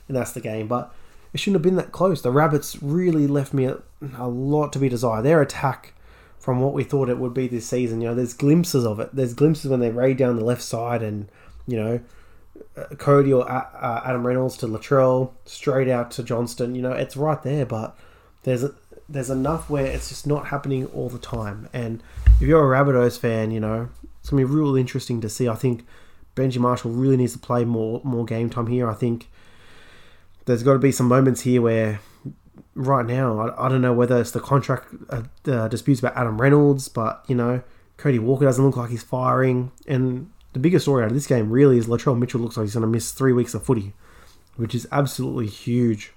and 0.08 0.16
that's 0.16 0.32
the 0.32 0.42
game. 0.42 0.68
But 0.68 0.94
it 1.34 1.40
shouldn't 1.40 1.56
have 1.56 1.64
been 1.64 1.76
that 1.76 1.92
close. 1.92 2.22
The 2.22 2.32
Rabbits 2.32 2.82
really 2.82 3.28
left 3.28 3.54
me 3.54 3.66
a, 3.66 3.80
a 4.18 4.30
lot 4.30 4.72
to 4.74 4.80
be 4.80 4.88
desired. 4.88 5.24
Their 5.24 5.42
attack 5.42 5.94
from 6.38 6.62
what 6.62 6.74
we 6.74 6.84
thought 6.84 7.10
it 7.10 7.18
would 7.18 7.34
be 7.34 7.48
this 7.48 7.68
season, 7.68 8.02
you 8.02 8.08
know, 8.08 8.16
there's 8.16 8.36
glimpses 8.36 8.86
of 8.86 9.00
it. 9.00 9.10
There's 9.14 9.34
glimpses 9.34 9.72
when 9.72 9.80
they 9.80 9.90
raid 9.90 10.18
down 10.18 10.36
the 10.36 10.46
left 10.46 10.62
side 10.62 11.02
and, 11.02 11.28
you 11.68 11.78
know, 11.78 12.00
uh, 12.78 12.96
Cody 12.96 13.34
or 13.34 13.50
uh, 13.50 14.02
Adam 14.06 14.26
Reynolds 14.26 14.58
to 14.58 14.68
Latrell, 14.68 15.32
straight 15.46 15.90
out 15.90 16.12
to 16.12 16.24
Johnston. 16.24 16.76
You 16.76 16.82
know, 16.82 16.92
it's 16.92 17.18
right 17.18 17.42
there, 17.44 17.66
but 17.66 17.98
there's 18.44 18.64
a, 18.64 18.74
there's 19.10 19.30
enough 19.30 19.70
where 19.70 19.86
it's 19.86 20.10
just 20.10 20.26
not 20.26 20.48
happening 20.48 20.86
all 20.88 21.10
the 21.10 21.20
time. 21.20 21.70
And 21.74 22.02
if 22.40 22.42
you're 22.42 22.74
a 22.74 22.78
Rabbitohs 22.78 23.20
fan, 23.20 23.52
you 23.52 23.60
know, 23.60 23.90
it's 24.20 24.30
gonna 24.30 24.42
be 24.42 24.46
real 24.46 24.76
interesting 24.76 25.22
to 25.22 25.30
see. 25.30 25.48
I 25.48 25.56
think 25.56 25.86
Benji 26.36 26.58
Marshall 26.58 26.92
really 26.92 27.18
needs 27.18 27.34
to 27.34 27.40
play 27.40 27.66
more 27.66 28.02
more 28.04 28.26
game 28.26 28.50
time 28.50 28.68
here. 28.68 28.90
I 28.90 28.94
think 28.94 29.30
there's 30.46 30.64
got 30.64 30.74
to 30.74 30.80
be 30.80 30.92
some 30.92 31.08
moments 31.08 31.42
here 31.42 31.62
where 31.62 32.00
right 32.76 33.06
now 33.06 33.40
I, 33.40 33.66
I 33.66 33.70
don't 33.70 33.82
know 33.82 33.94
whether 33.94 34.20
it's 34.20 34.32
the 34.32 34.40
contract 34.40 34.94
uh, 35.10 35.24
uh, 35.48 35.68
disputes 35.68 36.00
about 36.00 36.16
Adam 36.16 36.40
Reynolds, 36.40 36.88
but 36.88 37.24
you 37.28 37.36
know 37.36 37.62
Cody 37.98 38.20
Walker 38.20 38.46
doesn't 38.46 38.64
look 38.64 38.78
like 38.78 38.90
he's 38.90 39.04
firing, 39.04 39.72
and 39.88 40.30
the 40.56 40.60
biggest 40.62 40.86
story 40.86 41.04
out 41.04 41.08
of 41.08 41.14
this 41.14 41.28
game 41.28 41.52
really 41.52 41.78
is 41.78 41.86
Latrell 41.86 42.18
Mitchell 42.18 42.40
looks 42.40 42.56
like 42.56 42.64
he's 42.64 42.76
going 42.76 42.82
to 42.82 42.88
miss 42.88 43.12
three 43.12 43.34
weeks 43.34 43.54
of 43.54 43.66
footy, 43.66 43.92
which 44.56 44.74
is 44.74 44.88
absolutely 44.90 45.48
huge 45.48 46.14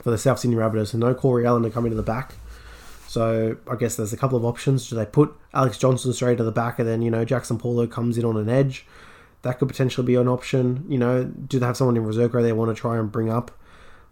for 0.00 0.12
the 0.12 0.16
South 0.16 0.38
Sydney 0.38 0.54
Rabbitohs. 0.54 0.94
And 0.94 1.00
no 1.00 1.12
Corey 1.12 1.44
Allan 1.44 1.64
to 1.64 1.70
come 1.70 1.84
into 1.84 1.96
the 1.96 2.04
back. 2.04 2.34
So 3.08 3.56
I 3.68 3.74
guess 3.74 3.96
there's 3.96 4.12
a 4.12 4.16
couple 4.16 4.38
of 4.38 4.44
options. 4.44 4.88
Do 4.88 4.94
they 4.94 5.04
put 5.04 5.34
Alex 5.52 5.76
Johnston 5.76 6.12
straight 6.12 6.38
to 6.38 6.44
the 6.44 6.52
back 6.52 6.78
and 6.78 6.86
then, 6.86 7.02
you 7.02 7.10
know, 7.10 7.24
Jaxson 7.24 7.58
Paulo 7.58 7.88
comes 7.88 8.16
in 8.16 8.24
on 8.24 8.36
an 8.36 8.48
edge? 8.48 8.86
That 9.42 9.58
could 9.58 9.66
potentially 9.66 10.06
be 10.06 10.14
an 10.14 10.28
option. 10.28 10.84
You 10.88 10.98
know, 10.98 11.24
do 11.24 11.58
they 11.58 11.66
have 11.66 11.76
someone 11.76 11.96
in 11.96 12.04
reserve 12.04 12.30
they 12.30 12.52
want 12.52 12.72
to 12.72 12.80
try 12.80 12.96
and 12.96 13.10
bring 13.10 13.28
up? 13.28 13.50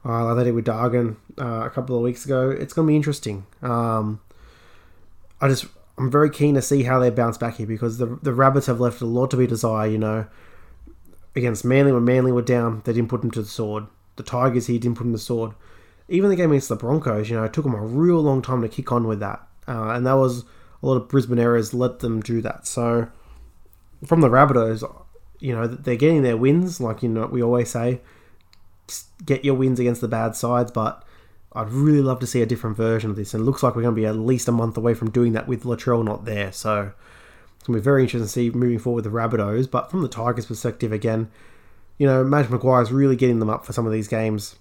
Uh, 0.04 0.24
like 0.24 0.38
they 0.38 0.44
did 0.44 0.54
with 0.54 0.66
Dargan 0.66 1.18
uh, 1.38 1.66
a 1.66 1.70
couple 1.70 1.94
of 1.94 2.02
weeks 2.02 2.24
ago. 2.24 2.50
It's 2.50 2.74
going 2.74 2.86
to 2.86 2.90
be 2.90 2.96
interesting. 2.96 3.46
Um, 3.62 4.20
I 5.40 5.46
just, 5.46 5.66
I'm 5.98 6.10
very 6.10 6.30
keen 6.30 6.54
to 6.54 6.62
see 6.62 6.82
how 6.82 6.98
they 6.98 7.10
bounce 7.10 7.38
back 7.38 7.56
here 7.56 7.66
because 7.66 7.98
the, 7.98 8.18
the 8.22 8.34
Rabbits 8.34 8.66
have 8.66 8.80
left 8.80 9.00
a 9.00 9.06
lot 9.06 9.30
to 9.30 9.36
be 9.36 9.46
desired, 9.46 9.92
you 9.92 9.98
know. 9.98 10.26
Against 11.34 11.64
Manly, 11.64 11.92
when 11.92 12.04
Manly 12.04 12.32
were 12.32 12.42
down, 12.42 12.82
they 12.84 12.92
didn't 12.92 13.10
put 13.10 13.20
them 13.20 13.30
to 13.32 13.42
the 13.42 13.48
sword. 13.48 13.86
The 14.16 14.22
Tigers 14.22 14.66
here 14.66 14.78
didn't 14.78 14.96
put 14.96 15.04
them 15.04 15.12
to 15.12 15.18
the 15.18 15.22
sword 15.22 15.52
even 16.08 16.30
the 16.30 16.36
game 16.36 16.50
against 16.52 16.68
the 16.68 16.76
Broncos, 16.76 17.28
you 17.28 17.36
know, 17.36 17.44
it 17.44 17.52
took 17.52 17.64
them 17.64 17.74
a 17.74 17.84
real 17.84 18.20
long 18.20 18.42
time 18.42 18.62
to 18.62 18.68
kick 18.68 18.92
on 18.92 19.06
with 19.06 19.20
that. 19.20 19.46
Uh, 19.66 19.90
and 19.90 20.06
that 20.06 20.14
was 20.14 20.44
a 20.82 20.86
lot 20.86 20.96
of 20.96 21.08
Brisbane 21.08 21.38
errors 21.38 21.74
let 21.74 21.98
them 21.98 22.20
do 22.20 22.40
that. 22.42 22.66
So 22.66 23.08
from 24.04 24.20
the 24.20 24.28
Rabbitohs, 24.28 24.84
you 25.40 25.54
know, 25.54 25.66
they're 25.66 25.96
getting 25.96 26.22
their 26.22 26.36
wins, 26.36 26.80
like 26.80 27.02
you 27.02 27.08
know 27.08 27.26
we 27.26 27.42
always 27.42 27.70
say, 27.70 28.00
get 29.24 29.44
your 29.44 29.54
wins 29.54 29.80
against 29.80 30.00
the 30.00 30.08
bad 30.08 30.36
sides. 30.36 30.70
But 30.70 31.04
I'd 31.56 31.72
really 31.72 32.02
love 32.02 32.20
to 32.20 32.26
see 32.26 32.42
a 32.42 32.46
different 32.46 32.76
version 32.76 33.10
of 33.10 33.16
this, 33.16 33.34
and 33.34 33.42
it 33.42 33.44
looks 33.44 33.62
like 33.62 33.74
we're 33.74 33.82
going 33.82 33.94
to 33.94 34.00
be 34.00 34.06
at 34.06 34.16
least 34.16 34.48
a 34.48 34.52
month 34.52 34.76
away 34.76 34.94
from 34.94 35.10
doing 35.10 35.32
that 35.32 35.48
with 35.48 35.64
Latrell 35.64 36.04
not 36.04 36.24
there. 36.24 36.52
So 36.52 36.92
it's 37.56 37.66
going 37.66 37.76
to 37.76 37.80
be 37.80 37.84
very 37.84 38.02
interesting 38.02 38.26
to 38.26 38.28
see 38.28 38.50
moving 38.56 38.78
forward 38.78 39.04
with 39.04 39.12
the 39.12 39.18
Rabbitohs. 39.18 39.70
But 39.70 39.90
from 39.90 40.02
the 40.02 40.08
Tigers' 40.08 40.46
perspective, 40.46 40.92
again, 40.92 41.30
you 41.98 42.06
know, 42.06 42.22
Madge 42.22 42.50
Maguire 42.50 42.82
is 42.82 42.92
really 42.92 43.16
getting 43.16 43.38
them 43.38 43.50
up 43.50 43.64
for 43.64 43.72
some 43.72 43.86
of 43.86 43.92
these 43.92 44.08
games 44.08 44.56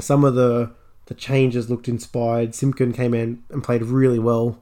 some 0.00 0.24
of 0.24 0.34
the 0.34 0.72
the 1.06 1.14
changes 1.14 1.70
looked 1.70 1.88
inspired. 1.88 2.54
Simpkin 2.54 2.92
came 2.92 3.14
in 3.14 3.44
and 3.50 3.62
played 3.62 3.82
really 3.82 4.18
well 4.18 4.60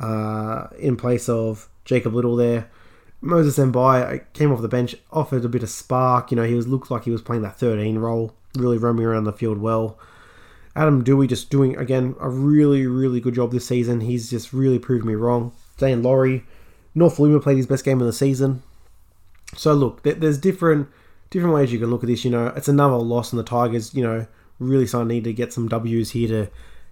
uh, 0.00 0.66
in 0.78 0.96
place 0.96 1.28
of 1.28 1.68
Jacob 1.84 2.12
Liddle 2.12 2.34
there. 2.34 2.68
Moses 3.20 3.56
Mbye 3.56 4.24
came 4.32 4.52
off 4.52 4.60
the 4.62 4.68
bench, 4.68 4.96
offered 5.12 5.44
a 5.44 5.48
bit 5.48 5.62
of 5.62 5.70
spark. 5.70 6.32
You 6.32 6.36
know, 6.36 6.42
he 6.42 6.54
was 6.54 6.66
looked 6.66 6.90
like 6.90 7.04
he 7.04 7.12
was 7.12 7.22
playing 7.22 7.42
that 7.42 7.58
13 7.58 7.98
role, 7.98 8.34
really 8.56 8.78
roaming 8.78 9.06
around 9.06 9.24
the 9.24 9.32
field 9.32 9.58
well. 9.58 9.96
Adam 10.76 11.02
Doueihi 11.02 11.26
just 11.26 11.48
doing 11.48 11.74
again 11.76 12.14
a 12.20 12.28
really, 12.28 12.86
really 12.86 13.18
good 13.18 13.34
job 13.34 13.50
this 13.50 13.66
season. 13.66 14.02
He's 14.02 14.28
just 14.28 14.52
really 14.52 14.78
proved 14.78 15.06
me 15.06 15.14
wrong. 15.14 15.52
Daine 15.78 16.04
Laurie, 16.04 16.44
North 16.94 17.18
Luma 17.18 17.40
played 17.40 17.56
his 17.56 17.66
best 17.66 17.84
game 17.84 18.00
of 18.00 18.06
the 18.06 18.12
season. 18.12 18.62
So 19.56 19.72
look, 19.72 20.02
there's 20.02 20.38
different 20.38 20.88
different 21.30 21.54
ways 21.54 21.72
you 21.72 21.78
can 21.78 21.90
look 21.90 22.04
at 22.04 22.08
this. 22.08 22.24
You 22.24 22.30
know, 22.30 22.48
it's 22.48 22.68
another 22.68 22.96
loss 22.96 23.32
in 23.32 23.38
the 23.38 23.42
Tigers. 23.42 23.94
You 23.94 24.02
know, 24.02 24.26
really 24.58 24.86
so 24.86 25.00
I 25.00 25.04
need 25.04 25.24
to 25.24 25.32
get 25.32 25.52
some 25.52 25.66
W's 25.66 26.10
here 26.10 26.28
to 26.28 26.50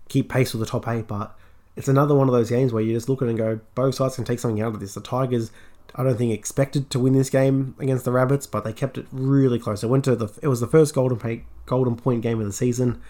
keep 0.09 0.31
pace 0.31 0.55
with 0.55 0.61
the 0.61 0.66
top 0.66 0.88
eight. 0.88 1.07
But 1.07 1.37
it's 1.77 1.88
another 1.88 2.14
one 2.14 2.29
of 2.29 2.35
those 2.35 2.49
games 2.51 2.73
where 2.73 2.83
you 2.83 2.94
just 2.94 3.11
look 3.11 3.20
at 3.20 3.27
it 3.27 3.33
and 3.33 3.38
go, 3.38 3.61
both 3.75 3.97
sides 3.97 4.16
can 4.16 4.25
take 4.25 4.38
something 4.38 4.62
out 4.62 4.75
of 4.75 4.81
this. 4.81 4.94
The 4.94 5.03
Tigers, 5.03 5.51
I 5.94 6.05
don't 6.05 6.16
think 6.16 6.33
expected 6.33 6.88
to 6.90 6.99
win 6.99 7.12
this 7.12 7.29
game 7.29 7.75
against 7.79 8.07
the 8.07 8.12
Rabbits, 8.12 8.47
but 8.47 8.64
they 8.64 8.73
kept 8.73 8.97
it 8.97 9.07
really 9.12 9.59
close. 9.59 9.85
It 9.85 9.88
went 9.88 10.05
to 10.05 10.16
the 10.16 10.33
it 10.42 10.49
was 10.49 10.61
the 10.61 10.66
first 10.66 10.94
golden 10.94 11.44
golden 11.66 11.97
point 11.97 12.23
game 12.23 12.40
of 12.40 12.47
the 12.47 12.53
season. 12.53 13.03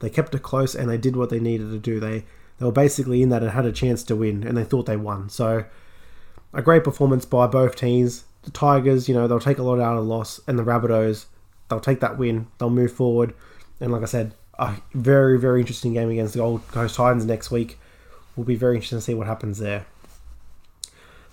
They 0.00 0.10
kept 0.10 0.34
it 0.34 0.42
close 0.42 0.74
and 0.74 0.88
they 0.88 0.98
did 0.98 1.16
what 1.16 1.30
they 1.30 1.40
needed 1.40 1.70
to 1.70 1.78
do. 1.78 2.00
They 2.00 2.24
they 2.58 2.66
were 2.66 2.72
basically 2.72 3.22
in 3.22 3.28
that 3.28 3.42
and 3.42 3.52
had 3.52 3.66
a 3.66 3.72
chance 3.72 4.02
to 4.04 4.16
win, 4.16 4.44
and 4.44 4.56
they 4.56 4.64
thought 4.64 4.86
they 4.86 4.96
won. 4.96 5.28
So 5.28 5.64
a 6.52 6.62
great 6.62 6.84
performance 6.84 7.24
by 7.24 7.46
both 7.46 7.76
teams. 7.76 8.24
The 8.42 8.50
Tigers, 8.50 9.08
you 9.08 9.14
know, 9.14 9.26
they'll 9.26 9.40
take 9.40 9.58
a 9.58 9.62
lot 9.62 9.80
out 9.80 9.96
of 9.96 10.04
loss, 10.04 10.40
and 10.46 10.58
the 10.58 10.64
Rabbitohs, 10.64 11.26
they'll 11.68 11.80
take 11.80 12.00
that 12.00 12.18
win. 12.18 12.48
They'll 12.58 12.70
move 12.70 12.92
forward. 12.92 13.34
And 13.80 13.92
like 13.92 14.02
I 14.02 14.06
said, 14.06 14.34
a 14.58 14.74
very, 14.92 15.38
very 15.38 15.60
interesting 15.60 15.92
game 15.92 16.10
against 16.10 16.34
the 16.34 16.40
Gold 16.40 16.66
Coast 16.68 16.96
Titans 16.96 17.24
next 17.24 17.50
week. 17.50 17.78
Will 18.34 18.44
be 18.44 18.56
very 18.56 18.76
interesting 18.76 18.98
to 18.98 19.02
see 19.02 19.14
what 19.14 19.26
happens 19.26 19.58
there. 19.58 19.86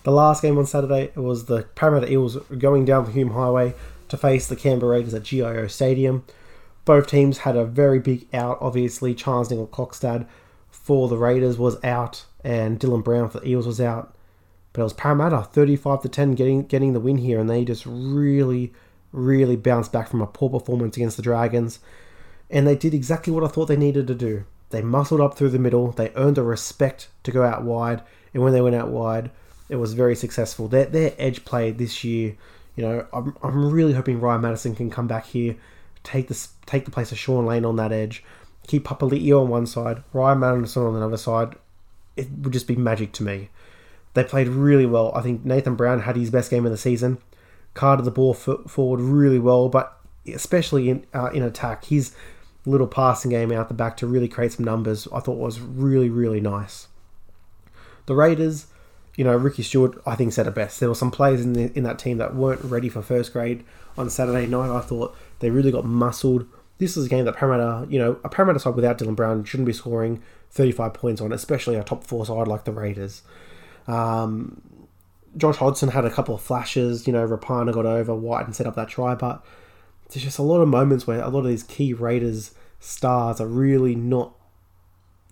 The 0.03 0.11
last 0.11 0.41
game 0.41 0.57
on 0.57 0.65
Saturday 0.67 1.11
was 1.15 1.45
the 1.45 1.63
Parramatta 1.75 2.11
Eels 2.11 2.37
going 2.57 2.85
down 2.85 3.05
the 3.05 3.11
Hume 3.11 3.31
Highway 3.31 3.73
to 4.09 4.17
face 4.17 4.47
the 4.47 4.55
Canberra 4.55 4.97
Raiders 4.97 5.13
at 5.13 5.23
GIO 5.23 5.67
Stadium. 5.67 6.23
Both 6.85 7.07
teams 7.07 7.39
had 7.39 7.57
a 7.57 7.65
very 7.65 7.99
big 7.99 8.27
out. 8.33 8.59
Obviously, 8.61 9.13
Charnze 9.13 9.51
Nicoll-Klokstad 9.51 10.27
for 10.69 11.07
the 11.07 11.17
Raiders 11.17 11.57
was 11.57 11.83
out, 11.83 12.25
and 12.43 12.79
Dylan 12.79 13.03
Brown 13.03 13.29
for 13.29 13.39
the 13.39 13.49
Eels 13.49 13.67
was 13.67 13.81
out. 13.81 14.15
But 14.71 14.81
it 14.81 14.83
was 14.83 14.93
Parramatta 14.93 15.41
35 15.41 16.01
to 16.03 16.09
10 16.09 16.35
getting 16.35 16.63
getting 16.63 16.93
the 16.93 16.99
win 16.99 17.17
here, 17.17 17.39
and 17.39 17.49
they 17.49 17.65
just 17.65 17.85
really, 17.85 18.73
really 19.11 19.55
bounced 19.55 19.91
back 19.91 20.09
from 20.09 20.21
a 20.21 20.27
poor 20.27 20.49
performance 20.49 20.95
against 20.95 21.17
the 21.17 21.23
Dragons 21.23 21.79
and 22.49 22.67
they 22.67 22.75
did 22.75 22.93
exactly 22.93 23.33
what 23.33 23.43
I 23.43 23.47
thought 23.47 23.65
they 23.65 23.77
needed 23.77 24.07
to 24.07 24.15
do. 24.15 24.45
They 24.69 24.81
muscled 24.81 25.21
up 25.21 25.37
through 25.37 25.51
the 25.51 25.59
middle, 25.59 25.91
they 25.91 26.11
earned 26.15 26.37
the 26.37 26.43
respect 26.43 27.09
to 27.23 27.31
go 27.31 27.43
out 27.43 27.63
wide, 27.63 28.01
and 28.33 28.43
when 28.43 28.53
they 28.53 28.61
went 28.61 28.75
out 28.75 28.89
wide, 28.89 29.31
it 29.69 29.77
was 29.77 29.93
very 29.93 30.15
successful. 30.15 30.67
Their, 30.67 30.85
their 30.85 31.13
edge 31.17 31.45
play 31.45 31.71
this 31.71 32.03
year, 32.03 32.35
you 32.75 32.83
know, 32.83 33.07
I'm, 33.13 33.35
I'm 33.41 33.71
really 33.71 33.93
hoping 33.93 34.19
Ryan 34.19 34.41
Matterson 34.41 34.75
can 34.75 34.89
come 34.89 35.07
back 35.07 35.25
here, 35.27 35.55
take 36.05 36.27
the, 36.29 36.47
take 36.65 36.85
the 36.85 36.91
place 36.91 37.11
of 37.11 37.19
Shaun 37.19 37.45
Lane 37.45 37.65
on 37.65 37.75
that 37.75 37.91
edge, 37.91 38.23
keep 38.67 38.85
Papali'i 38.85 39.37
on 39.37 39.49
one 39.49 39.65
side, 39.65 40.03
Ryan 40.13 40.39
Matterson 40.39 40.83
on 40.83 40.93
the 40.93 41.05
other 41.05 41.17
side. 41.17 41.55
It 42.15 42.29
would 42.41 42.53
just 42.53 42.67
be 42.67 42.75
magic 42.75 43.11
to 43.13 43.23
me. 43.23 43.49
They 44.13 44.23
played 44.23 44.47
really 44.47 44.85
well. 44.85 45.11
I 45.13 45.21
think 45.21 45.43
Nathan 45.43 45.75
Brown 45.75 46.01
had 46.01 46.15
his 46.15 46.29
best 46.29 46.49
game 46.49 46.65
of 46.65 46.71
the 46.71 46.77
season. 46.77 47.17
Carted 47.73 48.05
the 48.05 48.11
ball 48.11 48.33
forward 48.33 49.01
really 49.01 49.39
well, 49.39 49.67
but 49.67 49.99
especially 50.33 50.89
in 50.89 51.05
uh, 51.13 51.29
in 51.33 51.43
attack, 51.43 51.83
he's 51.83 52.15
little 52.65 52.87
passing 52.87 53.31
game 53.31 53.51
out 53.51 53.67
the 53.67 53.73
back 53.73 53.97
to 53.97 54.07
really 54.07 54.27
create 54.27 54.53
some 54.53 54.65
numbers, 54.65 55.07
I 55.13 55.19
thought 55.19 55.37
was 55.37 55.59
really, 55.59 56.09
really 56.09 56.41
nice. 56.41 56.87
The 58.05 58.15
Raiders, 58.15 58.67
you 59.15 59.23
know, 59.23 59.35
Ricky 59.35 59.63
Stuart, 59.63 60.01
I 60.05 60.15
think 60.15 60.33
said 60.33 60.47
it 60.47 60.55
best. 60.55 60.79
There 60.79 60.89
were 60.89 60.95
some 60.95 61.11
players 61.11 61.41
in 61.41 61.53
the, 61.53 61.71
in 61.77 61.83
that 61.83 61.99
team 61.99 62.17
that 62.17 62.35
weren't 62.35 62.63
ready 62.63 62.89
for 62.89 63.01
first 63.01 63.33
grade 63.33 63.63
on 63.97 64.09
Saturday 64.09 64.47
night. 64.47 64.75
I 64.75 64.81
thought 64.81 65.15
they 65.39 65.49
really 65.49 65.71
got 65.71 65.85
muscled. 65.85 66.47
This 66.77 66.97
is 66.97 67.05
a 67.05 67.09
game 67.09 67.25
that 67.25 67.35
Parramatta, 67.35 67.89
you 67.89 67.97
know, 67.97 68.19
a 68.23 68.29
Parramatta 68.29 68.59
side 68.59 68.75
without 68.75 68.97
Dylan 68.97 69.15
Brown 69.15 69.43
shouldn't 69.43 69.67
be 69.67 69.73
scoring 69.73 70.21
35 70.51 70.93
points 70.93 71.21
on, 71.21 71.31
especially 71.31 71.75
a 71.75 71.83
top 71.83 72.03
four 72.03 72.25
side 72.25 72.47
like 72.47 72.65
the 72.65 72.71
Raiders. 72.71 73.21
Um, 73.87 74.61
Josh 75.37 75.57
Hodgson 75.57 75.89
had 75.89 76.05
a 76.05 76.09
couple 76.09 76.35
of 76.35 76.41
flashes. 76.41 77.07
You 77.07 77.13
know, 77.13 77.27
Rapana 77.27 77.73
got 77.73 77.85
over 77.85 78.15
White 78.15 78.45
and 78.45 78.55
set 78.55 78.67
up 78.67 78.75
that 78.75 78.89
try, 78.89 79.15
but 79.15 79.45
there's 80.09 80.23
just 80.23 80.39
a 80.39 80.43
lot 80.43 80.61
of 80.61 80.67
moments 80.67 81.07
where 81.07 81.21
a 81.21 81.29
lot 81.29 81.39
of 81.39 81.47
these 81.47 81.63
key 81.63 81.93
Raiders 81.93 82.51
stars 82.79 83.41
are 83.41 83.47
really 83.47 83.95
not 83.95 84.33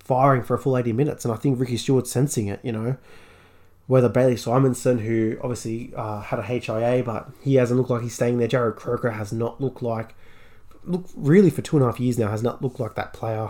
firing 0.04 0.44
for 0.44 0.56
a 0.56 0.60
full 0.60 0.78
80 0.78 0.94
minutes. 0.94 1.26
And 1.26 1.34
I 1.34 1.38
think 1.38 1.60
Ricky 1.60 1.78
Stuart's 1.78 2.12
sensing 2.12 2.48
it, 2.48 2.60
you 2.64 2.72
know. 2.72 2.98
Whether 3.88 4.10
Bailey 4.10 4.36
Simonsson, 4.36 5.02
who 5.02 5.38
obviously 5.42 5.94
uh, 5.96 6.22
had 6.22 6.40
a 6.40 6.44
HIA, 6.44 7.04
but 7.04 7.30
he 7.42 7.56
hasn't 7.56 7.78
looked 7.78 7.90
like 7.90 8.02
he's 8.02 8.16
staying 8.16 8.38
there. 8.38 8.48
Jarrod 8.48 8.78
Croker 8.78 9.12
has 9.12 9.34
not 9.34 9.60
looked 9.60 9.82
like, 9.82 10.16
look 10.86 11.06
really 11.16 11.50
for 11.50 11.62
two 11.62 11.76
and 11.76 11.84
a 11.84 11.88
half 11.88 12.00
years 12.00 12.18
now, 12.18 12.30
has 12.30 12.44
not 12.44 12.62
looked 12.62 12.80
like 12.80 12.96
that 12.96 13.14
player. 13.14 13.50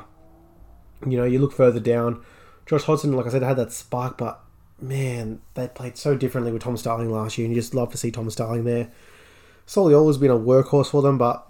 You 1.05 1.17
know, 1.17 1.25
you 1.25 1.39
look 1.39 1.53
further 1.53 1.79
down. 1.79 2.23
Josh 2.65 2.83
Hodgson, 2.83 3.13
like 3.13 3.27
I 3.27 3.29
said, 3.29 3.43
had 3.43 3.57
that 3.57 3.71
spark, 3.71 4.17
but 4.17 4.39
man, 4.81 5.41
they 5.53 5.67
played 5.67 5.97
so 5.97 6.15
differently 6.15 6.51
with 6.51 6.63
Tom 6.63 6.77
Starling 6.77 7.11
last 7.11 7.37
year, 7.37 7.45
and 7.45 7.55
you 7.55 7.61
just 7.61 7.75
love 7.75 7.91
to 7.91 7.97
see 7.97 8.11
Tom 8.11 8.29
Starling 8.29 8.63
there. 8.63 8.89
Soliola's 9.67 10.17
been 10.17 10.31
a 10.31 10.37
workhorse 10.37 10.89
for 10.89 11.01
them, 11.01 11.17
but 11.17 11.47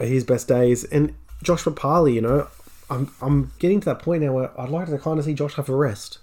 his 0.00 0.24
best 0.24 0.48
days. 0.48 0.84
And 0.84 1.14
Josh 1.42 1.64
Papali, 1.64 2.14
you 2.14 2.20
know, 2.20 2.48
I'm 2.90 3.12
I'm 3.20 3.52
getting 3.58 3.80
to 3.80 3.84
that 3.86 4.00
point 4.00 4.22
now 4.22 4.32
where 4.32 4.60
I'd 4.60 4.68
like 4.68 4.88
to 4.88 4.98
kind 4.98 5.18
of 5.18 5.24
see 5.24 5.34
Josh 5.34 5.54
have 5.54 5.68
a 5.68 5.76
rest. 5.76 6.18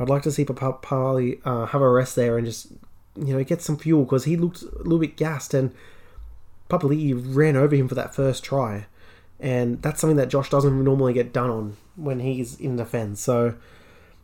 I'd 0.00 0.08
like 0.08 0.22
to 0.22 0.32
see 0.32 0.46
Papali 0.46 1.40
uh, 1.44 1.66
have 1.66 1.82
a 1.82 1.90
rest 1.90 2.16
there 2.16 2.38
and 2.38 2.46
just 2.46 2.72
you 3.16 3.34
know 3.34 3.44
get 3.44 3.60
some 3.60 3.76
fuel 3.76 4.04
because 4.04 4.24
he 4.24 4.34
looked 4.34 4.62
a 4.62 4.78
little 4.78 4.98
bit 4.98 5.16
gassed 5.16 5.52
and 5.52 5.74
Papali 6.70 7.14
ran 7.22 7.54
over 7.54 7.76
him 7.76 7.86
for 7.86 7.94
that 7.96 8.14
first 8.14 8.42
try, 8.42 8.86
and 9.38 9.82
that's 9.82 10.00
something 10.00 10.16
that 10.16 10.28
Josh 10.28 10.48
doesn't 10.48 10.82
normally 10.82 11.12
get 11.12 11.34
done 11.34 11.50
on 11.50 11.76
when 11.96 12.20
he's 12.20 12.58
in 12.58 12.76
defence. 12.76 13.20
So 13.20 13.56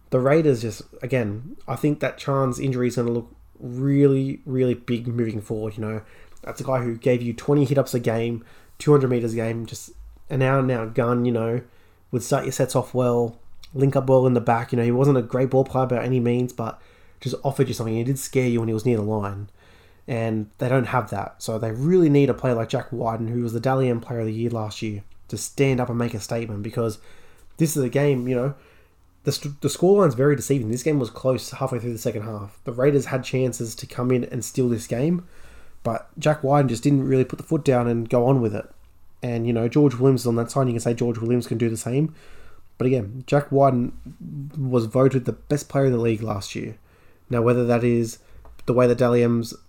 the 0.08 0.18
Raiders 0.18 0.62
just 0.62 0.82
again, 1.02 1.58
I 1.68 1.76
think 1.76 2.00
that 2.00 2.16
Chan's 2.16 2.58
injury 2.58 2.88
is 2.88 2.96
going 2.96 3.08
to 3.08 3.12
look 3.12 3.34
really 3.60 4.40
really 4.46 4.74
big 4.74 5.06
moving 5.06 5.42
forward. 5.42 5.76
You 5.76 5.82
know, 5.82 6.02
that's 6.42 6.60
a 6.62 6.64
guy 6.64 6.80
who 6.80 6.96
gave 6.96 7.20
you 7.20 7.34
20 7.34 7.66
hit 7.66 7.76
ups 7.76 7.92
a 7.92 8.00
game, 8.00 8.42
200 8.78 9.08
meters 9.08 9.34
a 9.34 9.36
game, 9.36 9.66
just 9.66 9.90
an 10.30 10.40
hour 10.40 10.70
out 10.72 10.94
gun. 10.94 11.26
You 11.26 11.32
know, 11.32 11.60
would 12.12 12.22
start 12.22 12.44
your 12.44 12.52
sets 12.52 12.74
off 12.74 12.94
well, 12.94 13.38
link 13.74 13.96
up 13.96 14.09
well 14.09 14.26
in 14.26 14.35
the 14.35 14.40
back. 14.40 14.72
You 14.72 14.79
know, 14.79 14.85
he 14.85 14.90
wasn't 14.90 15.18
a 15.18 15.22
great 15.22 15.50
ball 15.50 15.64
player 15.64 15.87
by 15.87 16.02
any 16.02 16.20
means, 16.20 16.52
but 16.52 16.81
just 17.20 17.37
offered 17.44 17.68
you 17.68 17.74
something. 17.74 17.94
He 17.94 18.05
did 18.05 18.18
scare 18.18 18.48
you 18.48 18.61
when 18.61 18.68
he 18.68 18.74
was 18.74 18.87
near 18.87 18.96
the 18.96 19.02
line. 19.02 19.48
And 20.09 20.50
they 20.59 20.68
don't 20.68 20.87
have 20.87 21.11
that. 21.11 21.42
So 21.42 21.59
they 21.59 21.72
really 21.72 22.09
need 22.09 22.31
a 22.31 22.35
player 22.35 22.55
like 22.55 22.68
Jack 22.68 22.92
Wighton, 22.92 23.29
who 23.29 23.42
was 23.42 23.52
the 23.52 23.61
Dally 23.61 23.88
M 23.88 24.00
player 24.00 24.20
of 24.20 24.26
the 24.26 24.33
year 24.33 24.50
last 24.50 24.81
year, 24.83 25.02
to 25.29 25.37
stand 25.37 25.81
up 25.81 25.88
and 25.88 25.98
make 25.98 26.14
a 26.14 26.20
statement 26.20 26.62
because 26.62 26.98
this 27.57 27.76
is 27.76 27.83
a 27.83 27.88
game, 27.88 28.29
you 28.29 28.37
know, 28.37 28.55
the, 29.24 29.55
the 29.61 29.68
scoreline's 29.68 30.14
very 30.14 30.37
deceiving. 30.37 30.70
This 30.70 30.85
game 30.85 31.00
was 31.00 31.11
close 31.11 31.50
halfway 31.50 31.81
through 31.81 31.92
the 31.92 31.98
second 31.98 32.22
half. 32.22 32.61
The 32.62 32.72
Raiders 32.72 33.07
had 33.07 33.24
chances 33.24 33.74
to 33.74 33.87
come 33.87 34.12
in 34.12 34.22
and 34.24 34.44
steal 34.44 34.68
this 34.68 34.87
game, 34.87 35.26
but 35.83 36.09
Jack 36.16 36.44
Wighton 36.44 36.68
just 36.68 36.85
didn't 36.85 37.09
really 37.09 37.24
put 37.24 37.38
the 37.38 37.44
foot 37.44 37.64
down 37.64 37.88
and 37.88 38.09
go 38.09 38.26
on 38.26 38.40
with 38.40 38.55
it. 38.55 38.66
And, 39.24 39.44
you 39.44 39.52
know, 39.52 39.66
George 39.66 39.96
Williams 39.96 40.20
is 40.20 40.26
on 40.29 40.37
that 40.37 40.52
side. 40.52 40.68
You 40.68 40.74
can 40.74 40.81
say 40.81 40.94
George 40.94 41.18
Williams 41.18 41.48
can 41.48 41.59
do 41.59 41.68
the 41.68 41.76
same. 41.76 42.14
But 42.78 42.86
again, 42.86 43.24
Jack 43.26 43.50
Wighton 43.50 43.92
was 44.56 44.86
voted 44.86 45.24
the 45.24 45.32
best 45.32 45.68
player 45.68 45.86
in 45.86 45.92
the 45.92 45.98
league 45.98 46.22
last 46.22 46.54
year. 46.54 46.78
Now, 47.30 47.42
whether 47.42 47.64
that 47.64 47.82
is 47.82 48.18
the 48.66 48.74
way 48.74 48.86
that 48.86 48.98
Dally 48.98 49.24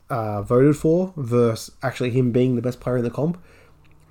uh, 0.09 0.41
voted 0.41 0.75
for 0.75 1.13
versus 1.15 1.73
actually 1.81 2.11
him 2.11 2.31
being 2.31 2.55
the 2.55 2.61
best 2.61 2.79
player 2.79 2.97
in 2.97 3.03
the 3.03 3.09
comp, 3.09 3.41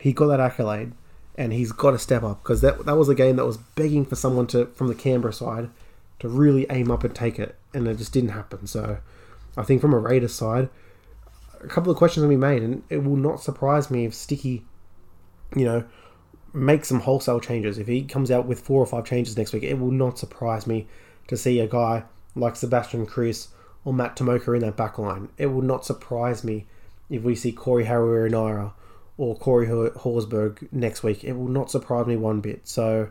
he 0.00 0.12
got 0.12 0.28
that 0.28 0.40
accolade 0.40 0.92
and 1.36 1.52
he's 1.52 1.72
got 1.72 1.90
to 1.90 1.98
step 1.98 2.22
up 2.22 2.42
because 2.42 2.60
that, 2.62 2.86
that 2.86 2.96
was 2.96 3.08
a 3.08 3.14
game 3.14 3.36
that 3.36 3.46
was 3.46 3.58
begging 3.58 4.04
for 4.06 4.16
someone 4.16 4.46
to 4.48 4.66
from 4.66 4.88
the 4.88 4.94
Canberra 4.94 5.32
side 5.32 5.68
to 6.18 6.28
really 6.28 6.66
aim 6.70 6.90
up 6.90 7.04
and 7.04 7.14
take 7.14 7.38
it, 7.38 7.56
and 7.74 7.86
it 7.86 7.98
just 7.98 8.12
didn't 8.12 8.30
happen. 8.30 8.66
So 8.66 8.98
I 9.56 9.62
think 9.62 9.80
from 9.80 9.92
a 9.92 9.98
Raiders 9.98 10.34
side, 10.34 10.70
a 11.62 11.66
couple 11.66 11.90
of 11.90 11.98
questions 11.98 12.22
will 12.22 12.30
be 12.30 12.36
made, 12.36 12.62
and 12.62 12.82
it 12.88 13.04
will 13.04 13.16
not 13.16 13.42
surprise 13.42 13.90
me 13.90 14.06
if 14.06 14.14
Sticky, 14.14 14.64
you 15.54 15.64
know, 15.64 15.84
makes 16.52 16.88
some 16.88 17.00
wholesale 17.00 17.40
changes. 17.40 17.78
If 17.78 17.86
he 17.86 18.02
comes 18.02 18.30
out 18.30 18.46
with 18.46 18.60
four 18.60 18.82
or 18.82 18.86
five 18.86 19.04
changes 19.04 19.36
next 19.36 19.52
week, 19.52 19.62
it 19.62 19.78
will 19.78 19.90
not 19.90 20.18
surprise 20.18 20.66
me 20.66 20.86
to 21.28 21.36
see 21.36 21.60
a 21.60 21.66
guy 21.66 22.04
like 22.34 22.56
Sebastian 22.56 23.06
Kris 23.06 23.48
or 23.84 23.92
Matt 23.92 24.16
Timoko 24.16 24.54
in 24.54 24.62
that 24.62 24.76
back 24.76 24.98
line. 24.98 25.28
It 25.38 25.46
will 25.46 25.62
not 25.62 25.84
surprise 25.84 26.44
me 26.44 26.66
if 27.10 27.22
we 27.22 27.34
see 27.34 27.52
Corey 27.52 27.84
Harawira 27.84 28.72
or 29.16 29.36
Corey 29.36 29.66
Horsburgh 29.66 30.68
next 30.72 31.02
week. 31.02 31.24
It 31.24 31.32
will 31.32 31.48
not 31.48 31.70
surprise 31.70 32.06
me 32.06 32.16
one 32.16 32.40
bit. 32.40 32.66
So 32.68 33.10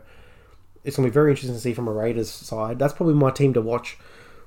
it's 0.84 0.96
going 0.96 1.06
to 1.06 1.10
be 1.10 1.14
very 1.14 1.30
interesting 1.32 1.54
to 1.54 1.60
see 1.60 1.74
from 1.74 1.88
a 1.88 1.92
Raiders 1.92 2.30
side. 2.30 2.78
That's 2.78 2.94
probably 2.94 3.14
my 3.14 3.30
team 3.30 3.54
to 3.54 3.60
watch 3.60 3.98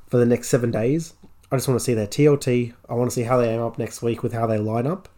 for 0.07 0.17
the 0.17 0.25
next 0.25 0.49
seven 0.49 0.71
days. 0.71 1.13
I 1.51 1.57
just 1.57 1.67
want 1.67 1.79
to 1.79 1.83
see 1.83 1.93
their 1.93 2.07
TLT. 2.07 2.73
I 2.87 2.93
want 2.93 3.09
to 3.09 3.15
see 3.15 3.23
how 3.23 3.37
they 3.37 3.49
aim 3.49 3.61
up 3.61 3.77
next 3.77 4.01
week 4.01 4.23
with 4.23 4.33
how 4.33 4.47
they 4.47 4.57
line 4.57 4.87
up. 4.87 5.09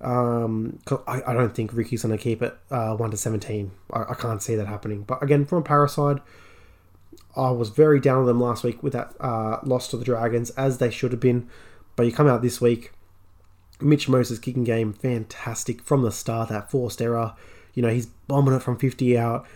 Um, 0.00 0.78
I, 1.06 1.22
I 1.26 1.32
don't 1.34 1.54
think 1.54 1.72
Ricky's 1.72 2.02
going 2.02 2.16
to 2.16 2.22
keep 2.22 2.42
it 2.42 2.56
uh, 2.70 2.94
1 2.94 3.10
to 3.10 3.16
17. 3.16 3.70
I, 3.92 4.02
I 4.02 4.14
can't 4.14 4.42
see 4.42 4.54
that 4.54 4.66
happening. 4.66 5.02
But 5.02 5.22
again, 5.22 5.44
from 5.44 5.58
a 5.58 5.62
Parra 5.62 5.88
side, 5.88 6.20
I 7.36 7.50
was 7.50 7.70
very 7.70 8.00
down 8.00 8.18
on 8.18 8.26
them 8.26 8.40
last 8.40 8.64
week 8.64 8.82
with 8.82 8.92
that 8.92 9.14
uh, 9.20 9.58
loss 9.62 9.88
to 9.88 9.96
the 9.96 10.04
Dragons, 10.04 10.50
as 10.50 10.78
they 10.78 10.90
should 10.90 11.12
have 11.12 11.20
been. 11.20 11.48
But 11.96 12.06
you 12.06 12.12
come 12.12 12.28
out 12.28 12.42
this 12.42 12.60
week, 12.60 12.92
Mitch 13.80 14.08
Moses' 14.08 14.38
kicking 14.38 14.64
game, 14.64 14.92
fantastic 14.92 15.82
from 15.82 16.02
the 16.02 16.12
start. 16.12 16.48
That 16.48 16.70
forced 16.70 17.02
error, 17.02 17.34
you 17.74 17.82
know, 17.82 17.90
he's 17.90 18.06
bombing 18.06 18.54
it 18.54 18.62
from 18.62 18.78
50 18.78 19.16
out, 19.18 19.46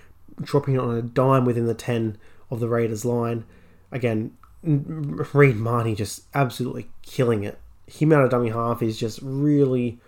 dropping 0.40 0.74
it 0.74 0.80
on 0.80 0.96
a 0.96 1.02
dime 1.02 1.44
within 1.44 1.66
the 1.66 1.74
10 1.74 2.18
of 2.50 2.60
the 2.60 2.68
Raiders 2.68 3.04
line. 3.04 3.44
Again, 3.90 4.36
Reed 4.62 5.56
Mahoney 5.56 5.94
just 5.94 6.22
absolutely 6.34 6.88
killing 7.02 7.42
it. 7.44 7.58
Him 7.86 8.12
out 8.12 8.22
of 8.24 8.30
dummy 8.30 8.50
half 8.50 8.82
is 8.82 8.98
just 8.98 9.18
really, 9.22 9.98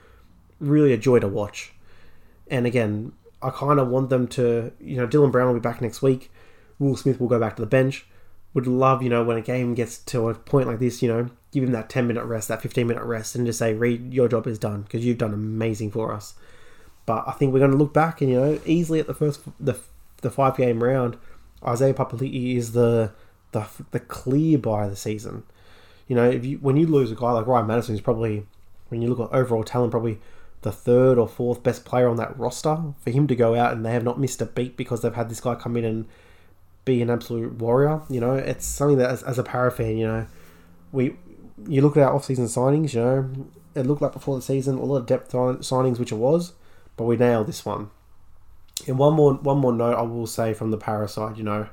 really 0.60 0.92
a 0.92 0.98
joy 0.98 1.18
to 1.18 1.28
watch. 1.28 1.72
And 2.48 2.66
again, 2.66 3.12
I 3.42 3.50
kind 3.50 3.78
of 3.78 3.88
want 3.88 4.10
them 4.10 4.26
to, 4.28 4.72
you 4.80 4.96
know, 4.96 5.06
Dylan 5.06 5.30
Brown 5.30 5.48
will 5.48 5.54
be 5.54 5.60
back 5.60 5.80
next 5.80 6.02
week. 6.02 6.30
Will 6.78 6.96
Smith 6.96 7.20
will 7.20 7.28
go 7.28 7.38
back 7.38 7.56
to 7.56 7.62
the 7.62 7.66
bench. 7.66 8.06
Would 8.54 8.66
love, 8.66 9.02
you 9.02 9.08
know, 9.08 9.24
when 9.24 9.36
a 9.36 9.42
game 9.42 9.74
gets 9.74 9.98
to 9.98 10.28
a 10.28 10.34
point 10.34 10.68
like 10.68 10.78
this, 10.78 11.02
you 11.02 11.08
know, 11.08 11.28
give 11.52 11.64
him 11.64 11.72
that 11.72 11.90
10 11.90 12.06
minute 12.06 12.24
rest, 12.24 12.48
that 12.48 12.62
15 12.62 12.86
minute 12.86 13.02
rest, 13.02 13.34
and 13.34 13.46
just 13.46 13.58
say, 13.58 13.74
Reed, 13.74 14.14
your 14.14 14.28
job 14.28 14.46
is 14.46 14.58
done 14.58 14.82
because 14.82 15.04
you've 15.04 15.18
done 15.18 15.34
amazing 15.34 15.90
for 15.90 16.12
us. 16.12 16.34
But 17.06 17.24
I 17.26 17.32
think 17.32 17.52
we're 17.52 17.58
going 17.58 17.72
to 17.72 17.76
look 17.76 17.92
back 17.92 18.20
and, 18.20 18.30
you 18.30 18.40
know, 18.40 18.60
easily 18.64 19.00
at 19.00 19.06
the 19.06 19.14
first, 19.14 19.42
the, 19.60 19.78
the 20.22 20.30
five 20.30 20.56
game 20.56 20.82
round, 20.82 21.16
Isaiah 21.66 21.94
Papali'i 21.94 22.56
is 22.56 22.72
the, 22.72 23.12
the, 23.52 23.66
the 23.90 24.00
clear 24.00 24.56
buy 24.56 24.84
of 24.84 24.90
the 24.90 24.96
season. 24.96 25.42
You 26.08 26.16
know, 26.16 26.28
if 26.28 26.44
you 26.44 26.58
when 26.58 26.76
you 26.76 26.86
lose 26.86 27.10
a 27.10 27.14
guy 27.14 27.32
like 27.32 27.46
Ryan 27.46 27.66
Matterson, 27.66 27.94
who's 27.94 28.02
probably, 28.02 28.46
when 28.88 29.00
you 29.02 29.08
look 29.08 29.20
at 29.20 29.36
overall 29.36 29.64
talent, 29.64 29.90
probably 29.90 30.18
the 30.64 30.72
third 30.72 31.18
or 31.18 31.29
fourth 31.29 31.62
best 31.62 31.85
player 31.85 32.09
on 32.09 32.16
that 32.16 32.37
roster, 32.38 32.77
for 32.98 33.11
him 33.11 33.27
to 33.29 33.37
go 33.37 33.55
out 33.55 33.72
and 33.72 33.85
they 33.85 33.92
have 33.92 34.03
not 34.03 34.18
missed 34.18 34.40
a 34.42 34.46
beat 34.46 34.77
because 34.77 35.03
they've 35.03 35.14
had 35.14 35.29
this 35.29 35.40
guy 35.40 35.55
come 35.55 35.77
in 35.77 35.85
and 35.85 36.07
be 36.85 37.00
an 37.00 37.11
absolute 37.11 37.53
warrior, 37.55 38.00
you 38.11 38.18
know, 38.20 38.35
it's 38.35 38.66
something 38.66 38.98
that 38.98 39.11
as, 39.11 39.22
as 39.22 39.38
a 39.38 39.42
para 39.42 39.70
fan, 39.70 39.96
you 39.96 40.07
know, 40.07 40.27
we 40.90 41.16
you 41.68 41.81
look 41.83 41.96
at 41.96 42.03
our 42.03 42.14
off-season 42.14 42.46
signings, 42.46 42.94
you 42.94 43.00
know, 43.00 43.31
it 43.74 43.87
looked 43.87 44.03
like 44.03 44.12
before 44.12 44.37
the 44.37 44.42
season 44.42 44.77
a 44.77 44.85
lot 44.85 44.96
of 44.96 45.07
depth 45.07 45.33
signings, 45.33 45.98
which 45.98 46.12
it 46.12 46.16
was, 46.16 46.55
but 46.96 47.05
we 47.05 47.16
nailed 47.16 47.46
this 47.46 47.64
one. 47.64 47.90
And 48.87 48.98
one 48.98 49.14
more 49.14 49.35
one 49.35 49.59
more 49.59 49.72
note 49.72 49.96
I 49.96 50.03
will 50.03 50.27
say 50.27 50.55
from 50.55 50.70
the 50.70 50.79
para 50.79 51.09
side, 51.09 51.37
you 51.37 51.44
know, 51.44 51.68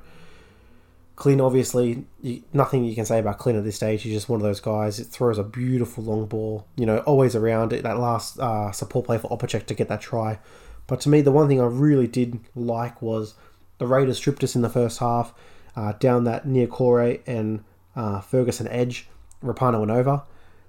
Clint 1.21 1.39
obviously 1.39 2.03
you, 2.23 2.41
nothing 2.51 2.84
you 2.84 2.95
can 2.95 3.05
say 3.05 3.19
about 3.19 3.38
Clint 3.38 3.55
at 3.55 3.63
this 3.63 3.75
stage. 3.75 4.01
He's 4.01 4.12
just 4.12 4.27
one 4.27 4.39
of 4.39 4.43
those 4.43 4.60
guys. 4.60 4.99
It 4.99 5.05
throws 5.05 5.38
a 5.38 5.43
beautiful 5.43 6.03
long 6.03 6.25
ball, 6.25 6.65
you 6.75 6.88
know, 6.88 6.97
always 7.01 7.36
around 7.36 7.73
it. 7.73 7.84
That 7.84 7.99
last 7.99 8.39
uh, 8.39 8.71
support 8.71 9.05
play 9.05 9.19
for 9.19 9.29
Opacek 9.29 9.67
to 9.67 9.75
get 9.75 9.88
that 9.88 10.01
try. 10.01 10.39
But 10.88 10.99
to 11.01 11.10
me, 11.10 11.21
the 11.21 11.31
one 11.31 11.47
thing 11.47 11.62
I 11.62 11.65
really 11.65 12.07
did 12.07 12.39
like 12.55 13.03
was 13.03 13.36
the 13.77 13.86
Raiders 13.86 14.17
stripped 14.17 14.43
us 14.43 14.55
in 14.55 14.63
the 14.63 14.69
first 14.69 14.97
half 14.97 15.31
uh, 15.75 15.91
down 15.91 16.23
that 16.23 16.47
near 16.47 16.65
Corey 16.65 17.21
and 17.27 17.63
uh, 17.95 18.19
Ferguson 18.21 18.67
edge. 18.69 19.07
Rapana 19.43 19.77
went 19.77 19.91
over. 19.91 20.23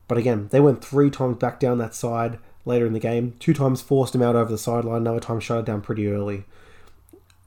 But 0.07 0.19
again, 0.19 0.49
they 0.51 0.61
went 0.61 0.85
three 0.85 1.09
times 1.09 1.39
back 1.39 1.61
down 1.61 1.79
that 1.79 1.95
side 1.95 2.39
later 2.67 2.85
in 2.85 2.93
the 2.93 3.01
game. 3.01 3.37
Two 3.39 3.55
times 3.55 3.81
forced 3.81 4.15
him 4.15 4.21
out 4.21 4.37
over 4.37 4.51
the 4.51 4.59
sideline, 4.59 5.01
another 5.01 5.19
time 5.19 5.41
shut 5.41 5.61
it 5.61 5.65
down 5.65 5.81
pretty 5.81 6.09
early. 6.09 6.45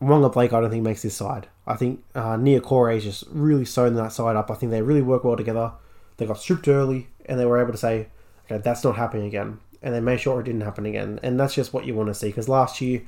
Waqa 0.02 0.32
Blake, 0.32 0.54
I 0.54 0.62
don't 0.62 0.70
think, 0.70 0.84
makes 0.84 1.02
this 1.02 1.16
side. 1.16 1.48
I 1.66 1.76
think 1.76 2.04
uh, 2.14 2.36
Niukore 2.36 2.96
is 2.96 3.04
just 3.04 3.24
really 3.30 3.66
sewn 3.66 3.96
that 3.96 4.12
side 4.12 4.36
up. 4.36 4.52
I 4.52 4.56
think 4.56 4.72
they 4.72 4.82
really 4.82 5.02
work 5.02 5.24
well 5.24 5.38
together. 5.38 5.72
They 6.18 6.26
got 6.26 6.38
stripped 6.38 6.68
early 6.68 7.08
and 7.26 7.40
they 7.40 7.46
were 7.46 7.60
able 7.60 7.72
to 7.72 7.78
say, 7.78 8.08
okay, 8.46 8.62
that's 8.62 8.84
not 8.84 8.96
happening 8.98 9.26
again. 9.26 9.60
And 9.82 9.94
they 9.94 10.00
made 10.00 10.20
sure 10.20 10.40
it 10.40 10.44
didn't 10.44 10.62
happen 10.62 10.86
again. 10.86 11.20
And 11.24 11.40
that's 11.40 11.56
just 11.56 11.74
what 11.74 11.86
you 11.86 11.96
want 11.96 12.10
to 12.10 12.14
see 12.14 12.28
because 12.28 12.50
last 12.50 12.82
year, 12.82 13.04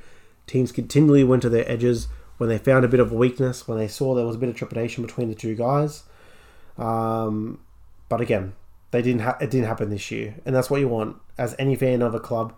teams 0.46 0.72
continually 0.72 1.24
went 1.24 1.42
to 1.42 1.48
their 1.48 1.70
edges 1.70 2.08
when 2.38 2.48
they 2.48 2.58
found 2.58 2.84
a 2.84 2.88
bit 2.88 3.00
of 3.00 3.12
weakness, 3.12 3.68
when 3.68 3.78
they 3.78 3.88
saw 3.88 4.14
there 4.14 4.26
was 4.26 4.36
a 4.36 4.38
bit 4.38 4.48
of 4.48 4.56
trepidation 4.56 5.04
between 5.04 5.28
the 5.28 5.34
two 5.34 5.54
guys. 5.54 6.04
Um, 6.78 7.60
but 8.08 8.20
again, 8.20 8.54
they 8.90 9.02
didn't. 9.02 9.22
Ha- 9.22 9.38
it 9.40 9.50
didn't 9.50 9.66
happen 9.66 9.90
this 9.90 10.10
year, 10.10 10.36
and 10.46 10.54
that's 10.54 10.70
what 10.70 10.80
you 10.80 10.88
want 10.88 11.16
as 11.36 11.54
any 11.58 11.76
fan 11.76 12.00
of 12.00 12.14
a 12.14 12.20
club. 12.20 12.54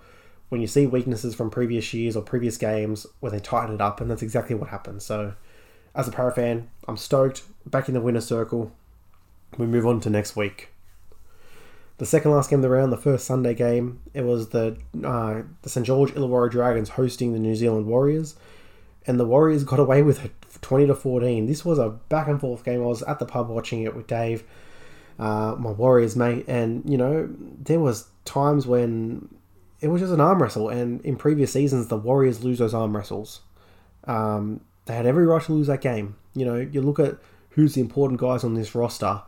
When 0.51 0.61
you 0.61 0.67
see 0.67 0.87
weaknesses 0.87 1.35
from 1.35 1.49
previous 1.51 1.95
years 1.95 2.17
or 2.17 2.23
previous 2.23 2.59
games, 2.59 3.07
where 3.21 3.33
they 3.33 3.41
tighten 3.41 3.75
it 3.75 3.81
up, 3.81 4.01
and 4.01 4.11
that's 4.11 4.23
exactly 4.23 4.55
what 4.55 4.69
happened. 4.69 5.03
So, 5.03 5.35
as 5.95 6.07
a 6.07 6.13
para 6.13 6.33
fan, 6.33 6.69
I'm 6.87 6.97
stoked. 6.97 7.43
Back 7.65 7.89
in 7.89 7.95
the 7.95 8.01
winner 8.01 8.21
circle. 8.21 8.73
We 9.57 9.67
move 9.67 9.87
on 9.87 10.01
to 10.01 10.11
next 10.11 10.37
week. 10.37 10.69
The 11.99 12.07
second 12.07 12.31
last 12.31 12.51
game 12.51 12.59
of 12.59 12.63
the 12.63 12.71
round, 12.71 12.93
the 12.93 12.97
first 12.97 13.27
Sunday 13.27 13.55
game, 13.55 14.01
it 14.15 14.23
was 14.23 14.51
the 14.51 14.77
uh, 15.05 15.43
the 15.63 15.69
St 15.69 15.87
George 15.87 16.13
Illawarra 16.13 16.51
Dragons 16.51 16.91
hosting 16.91 17.33
the 17.33 17.39
New 17.39 17.55
Zealand 17.55 17.87
Warriors, 17.87 18.37
and 19.07 19.19
the 19.19 19.27
Warriors 19.27 19.65
got 19.65 19.79
away 19.79 20.03
with 20.03 20.25
it, 20.25 20.33
twenty 20.63 20.87
to 20.87 20.95
fourteen. 20.95 21.47
This 21.47 21.65
was 21.65 21.79
a 21.79 21.91
back 21.91 22.29
and 22.29 22.41
forth 22.41 22.65
game. 22.65 22.83
I 22.83 22.87
was 22.87 23.03
at 23.03 23.19
the 23.19 23.27
pub 23.27 23.49
watching 23.49 23.83
it 23.83 23.95
with 23.95 24.07
Dave 24.07 24.45
uh, 25.21 25.55
my 25.59 25.71
Warriors 25.71 26.17
mate, 26.17 26.47
and 26.49 26.83
you 26.89 26.97
know 26.97 27.29
there 27.63 27.79
was 27.79 28.09
times 28.25 28.67
when 28.67 29.29
it 29.81 29.89
was 29.89 30.01
just 30.01 30.13
an 30.13 30.21
arm 30.21 30.43
wrestle, 30.43 30.69
and 30.69 31.01
in 31.03 31.17
previous 31.17 31.53
seasons 31.53 31.89
the 31.89 31.97
Warriors 31.97 32.45
lose 32.45 32.59
those 32.59 32.75
arm 32.75 32.97
wrestles. 32.97 33.41
Um, 34.05 34.61
they 34.87 34.95
had 34.95 35.07
every 35.07 35.27
right 35.27 35.43
to 35.43 35.53
lose 35.53 35.67
that 35.69 35.81
game. 35.81 36.17
You 36.35 36.45
know, 36.45 36.57
you 36.57 36.81
look 36.81 36.99
at 36.99 37.19
who's 37.51 37.75
the 37.75 37.81
important 37.81 38.21
guys 38.21 38.45
on 38.45 38.55
this 38.55 38.75
roster: 38.75 39.23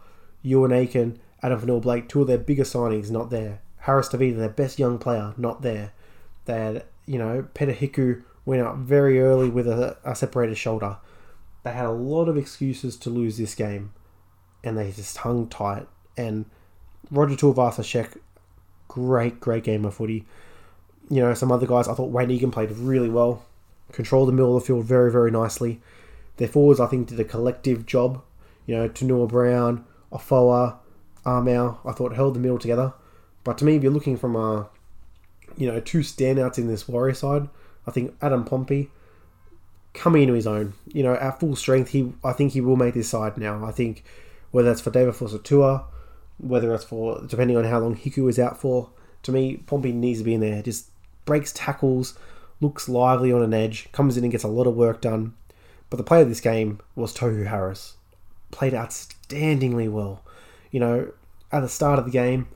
Euan 0.44 0.74
Aitken, 0.74 1.18
Addin 1.42 1.58
Fonua 1.58 1.82
Blake, 1.82 2.08
two 2.08 2.22
of 2.22 2.26
their 2.26 2.38
biggest 2.38 2.72
signings 2.72 3.10
not 3.10 3.30
there. 3.30 3.60
Harris 3.78 4.08
Tavita, 4.08 4.36
their 4.36 4.48
best 4.48 4.78
young 4.78 4.98
player, 4.98 5.34
not 5.36 5.62
there. 5.62 5.92
They 6.44 6.54
had, 6.54 6.84
you 7.04 7.18
know, 7.18 7.46
Peta 7.54 7.72
Hiku 7.72 8.22
went 8.44 8.62
out 8.62 8.76
very 8.76 9.20
early 9.20 9.48
with 9.48 9.66
a, 9.66 9.96
a 10.04 10.14
separated 10.14 10.56
shoulder. 10.56 10.98
They 11.64 11.72
had 11.72 11.86
a 11.86 11.90
lot 11.90 12.28
of 12.28 12.36
excuses 12.36 12.96
to 12.98 13.10
lose 13.10 13.38
this 13.38 13.54
game, 13.54 13.92
and 14.62 14.76
they 14.76 14.90
just 14.92 15.16
hung 15.18 15.48
tight. 15.48 15.88
And 16.16 16.46
Roger 17.10 17.34
Tuivasa-Sheck, 17.34 18.18
great, 18.88 19.40
great 19.40 19.64
game 19.64 19.84
of 19.84 19.94
footy. 19.94 20.26
You 21.12 21.20
know, 21.20 21.34
some 21.34 21.52
other 21.52 21.66
guys, 21.66 21.88
I 21.88 21.94
thought 21.94 22.10
Wayde 22.10 22.30
Egan 22.30 22.50
played 22.50 22.70
really 22.70 23.10
well, 23.10 23.44
controlled 23.92 24.28
the 24.28 24.32
middle 24.32 24.56
of 24.56 24.62
the 24.62 24.66
field 24.66 24.86
very, 24.86 25.12
very 25.12 25.30
nicely. 25.30 25.82
Their 26.38 26.48
forwards, 26.48 26.80
I 26.80 26.86
think, 26.86 27.08
did 27.08 27.20
a 27.20 27.24
collective 27.24 27.84
job. 27.84 28.22
You 28.64 28.76
know, 28.76 28.88
Tanua 28.88 29.28
Brown, 29.28 29.84
Ofoa, 30.10 30.76
Armour, 31.26 31.76
I 31.84 31.92
thought 31.92 32.14
held 32.14 32.34
the 32.34 32.40
middle 32.40 32.58
together. 32.58 32.94
But 33.44 33.58
to 33.58 33.66
me, 33.66 33.76
if 33.76 33.82
you're 33.82 33.92
looking 33.92 34.16
from 34.16 34.36
a, 34.36 34.70
you 35.58 35.70
know, 35.70 35.80
two 35.80 35.98
standouts 35.98 36.56
in 36.56 36.66
this 36.66 36.88
Warrior 36.88 37.12
side, 37.12 37.50
I 37.86 37.90
think 37.90 38.16
Adam 38.22 38.44
Pompey 38.44 38.90
coming 39.92 40.22
into 40.22 40.34
his 40.34 40.46
own. 40.46 40.72
You 40.86 41.02
know, 41.02 41.14
at 41.14 41.40
full 41.40 41.56
strength, 41.56 41.90
he 41.90 42.14
I 42.24 42.32
think 42.32 42.52
he 42.52 42.62
will 42.62 42.76
make 42.76 42.94
this 42.94 43.10
side 43.10 43.36
now. 43.36 43.62
I 43.66 43.72
think 43.72 44.02
whether 44.50 44.68
that's 44.68 44.80
for 44.80 44.90
David 44.90 45.12
Fusitu'a, 45.12 45.84
whether 46.38 46.72
it's 46.74 46.84
for 46.84 47.20
depending 47.26 47.58
on 47.58 47.64
how 47.64 47.80
long 47.80 47.96
Hiku 47.96 48.30
is 48.30 48.38
out 48.38 48.58
for, 48.58 48.88
to 49.24 49.32
me, 49.32 49.58
Pompey 49.58 49.92
needs 49.92 50.20
to 50.20 50.24
be 50.24 50.32
in 50.32 50.40
there. 50.40 50.62
Just 50.62 50.88
breaks 51.24 51.52
tackles, 51.52 52.18
looks 52.60 52.88
lively 52.88 53.32
on 53.32 53.42
an 53.42 53.54
edge, 53.54 53.90
comes 53.92 54.16
in 54.16 54.24
and 54.24 54.32
gets 54.32 54.44
a 54.44 54.48
lot 54.48 54.66
of 54.66 54.74
work 54.74 55.00
done. 55.00 55.34
But 55.90 55.96
the 55.96 56.04
player 56.04 56.22
of 56.22 56.28
this 56.28 56.40
game 56.40 56.80
was 56.94 57.14
Tohu 57.14 57.46
Harris. 57.46 57.96
Played 58.50 58.72
outstandingly 58.72 59.90
well. 59.90 60.22
You 60.70 60.80
know, 60.80 61.12
at 61.50 61.60
the 61.60 61.68
start 61.68 61.98
of 61.98 62.06
the 62.06 62.10
game, 62.10 62.48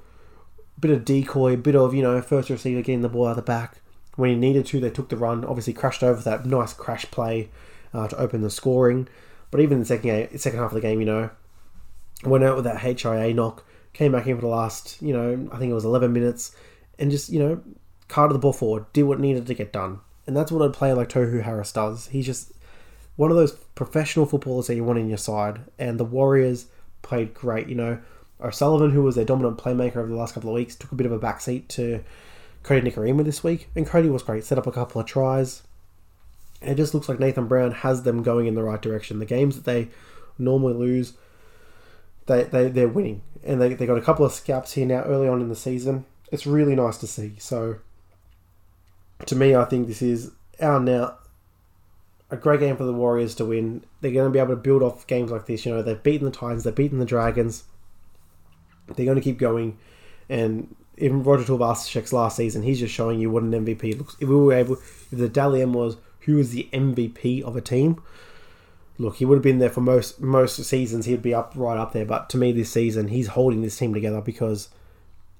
bit 0.80 0.90
of 0.90 1.04
decoy, 1.04 1.56
bit 1.56 1.76
of, 1.76 1.94
you 1.94 2.02
know, 2.02 2.20
first 2.22 2.48
receiver 2.48 2.80
getting 2.80 3.02
the 3.02 3.08
ball 3.08 3.26
out 3.26 3.36
the 3.36 3.42
back. 3.42 3.80
When 4.14 4.30
he 4.30 4.36
needed 4.36 4.64
to, 4.66 4.80
they 4.80 4.90
took 4.90 5.10
the 5.10 5.16
run. 5.16 5.44
Obviously, 5.44 5.74
crashed 5.74 6.02
over 6.02 6.22
that 6.22 6.46
nice 6.46 6.72
crash 6.72 7.10
play 7.10 7.50
uh, 7.92 8.08
to 8.08 8.18
open 8.18 8.40
the 8.40 8.50
scoring. 8.50 9.08
But 9.50 9.60
even 9.60 9.74
in 9.74 9.80
the 9.80 9.86
second, 9.86 10.08
game, 10.08 10.38
second 10.38 10.58
half 10.58 10.70
of 10.70 10.74
the 10.74 10.80
game, 10.80 11.00
you 11.00 11.06
know, 11.06 11.30
went 12.24 12.44
out 12.44 12.56
with 12.56 12.64
that 12.64 12.80
HIA 12.80 13.34
knock, 13.34 13.64
came 13.92 14.12
back 14.12 14.26
in 14.26 14.36
for 14.36 14.42
the 14.42 14.48
last, 14.48 15.00
you 15.02 15.12
know, 15.12 15.48
I 15.52 15.58
think 15.58 15.70
it 15.70 15.74
was 15.74 15.84
11 15.84 16.12
minutes, 16.12 16.56
and 16.98 17.10
just, 17.10 17.28
you 17.28 17.38
know, 17.38 17.60
carted 18.08 18.34
the 18.34 18.40
ball 18.40 18.52
forward, 18.52 18.86
did 18.92 19.04
what 19.04 19.20
needed 19.20 19.46
to 19.46 19.54
get 19.54 19.72
done. 19.72 20.00
And 20.26 20.36
that's 20.36 20.50
what 20.50 20.64
a 20.64 20.70
player 20.70 20.94
like 20.94 21.08
Tohu 21.08 21.42
Harris 21.42 21.72
does. 21.72 22.08
He's 22.08 22.26
just 22.26 22.52
one 23.16 23.30
of 23.30 23.36
those 23.36 23.52
professional 23.74 24.26
footballers 24.26 24.66
that 24.66 24.74
you 24.74 24.84
want 24.84 24.98
in 24.98 25.08
your 25.08 25.18
side. 25.18 25.60
And 25.78 25.98
the 25.98 26.04
Warriors 26.04 26.66
played 27.02 27.34
great. 27.34 27.68
You 27.68 27.76
know, 27.76 27.98
O'Sullivan, 28.40 28.90
who 28.90 29.02
was 29.02 29.14
their 29.14 29.24
dominant 29.24 29.58
playmaker 29.58 29.96
over 29.96 30.08
the 30.08 30.16
last 30.16 30.34
couple 30.34 30.50
of 30.50 30.54
weeks, 30.54 30.74
took 30.74 30.92
a 30.92 30.96
bit 30.96 31.06
of 31.06 31.12
a 31.12 31.18
backseat 31.18 31.68
to 31.68 32.02
Kodi 32.62 32.82
Nikorima 32.82 33.24
this 33.24 33.44
week. 33.44 33.68
And 33.74 33.86
Kodi 33.86 34.10
was 34.10 34.22
great, 34.22 34.44
set 34.44 34.58
up 34.58 34.66
a 34.66 34.72
couple 34.72 35.00
of 35.00 35.06
tries. 35.06 35.62
And 36.60 36.70
it 36.70 36.76
just 36.76 36.94
looks 36.94 37.08
like 37.08 37.20
Nathan 37.20 37.46
Brown 37.46 37.70
has 37.70 38.02
them 38.02 38.22
going 38.22 38.46
in 38.46 38.54
the 38.54 38.62
right 38.62 38.80
direction. 38.80 39.18
The 39.18 39.26
games 39.26 39.56
that 39.56 39.64
they 39.64 39.88
normally 40.38 40.74
lose, 40.74 41.12
they, 42.26 42.44
they, 42.44 42.68
they're 42.68 42.88
winning. 42.88 43.22
And 43.44 43.60
they, 43.60 43.74
they 43.74 43.86
got 43.86 43.98
a 43.98 44.02
couple 44.02 44.24
of 44.24 44.32
scalps 44.32 44.72
here 44.72 44.86
now 44.86 45.02
early 45.02 45.28
on 45.28 45.40
in 45.40 45.48
the 45.48 45.56
season. 45.56 46.04
It's 46.32 46.46
really 46.46 46.74
nice 46.74 46.98
to 46.98 47.06
see. 47.06 47.34
So, 47.38 47.76
to 49.24 49.36
me, 49.36 49.54
I 49.54 49.64
think 49.64 49.86
this 49.86 50.02
is 50.02 50.32
our 50.60 50.80
now 50.80 51.16
a 52.30 52.36
great 52.36 52.60
game 52.60 52.76
for 52.76 52.84
the 52.84 52.92
Warriors 52.92 53.34
to 53.36 53.44
win. 53.44 53.84
They're 54.00 54.12
going 54.12 54.26
to 54.26 54.32
be 54.32 54.38
able 54.38 54.50
to 54.50 54.56
build 54.56 54.82
off 54.82 55.06
games 55.06 55.30
like 55.30 55.46
this. 55.46 55.64
You 55.64 55.74
know, 55.74 55.82
they've 55.82 56.02
beaten 56.02 56.24
the 56.24 56.36
Titans, 56.36 56.64
they've 56.64 56.74
beaten 56.74 56.98
the 56.98 57.04
Dragons. 57.04 57.64
They're 58.94 59.06
going 59.06 59.16
to 59.16 59.22
keep 59.22 59.38
going. 59.38 59.78
And 60.28 60.74
even 60.96 61.22
Roger 61.22 61.44
Tuivasa-Sheck's 61.44 62.12
last 62.12 62.36
season, 62.36 62.62
he's 62.62 62.80
just 62.80 62.94
showing 62.94 63.20
you 63.20 63.30
what 63.30 63.42
an 63.42 63.52
MVP 63.52 63.98
looks. 63.98 64.16
If 64.20 64.28
we 64.28 64.36
were 64.36 64.52
able, 64.52 64.74
if 64.74 65.10
the 65.10 65.28
Dally 65.28 65.62
M 65.62 65.72
was 65.72 65.96
who 66.20 66.36
was 66.36 66.50
the 66.50 66.68
MVP 66.72 67.42
of 67.42 67.56
a 67.56 67.60
team, 67.60 68.02
look, 68.98 69.16
he 69.16 69.24
would 69.24 69.36
have 69.36 69.42
been 69.42 69.58
there 69.58 69.70
for 69.70 69.80
most 69.80 70.20
most 70.20 70.62
seasons. 70.64 71.06
He'd 71.06 71.22
be 71.22 71.34
up 71.34 71.52
right 71.54 71.78
up 71.78 71.92
there. 71.92 72.06
But 72.06 72.28
to 72.30 72.38
me, 72.38 72.50
this 72.52 72.70
season, 72.70 73.08
he's 73.08 73.28
holding 73.28 73.62
this 73.62 73.76
team 73.76 73.94
together 73.94 74.20
because 74.20 74.68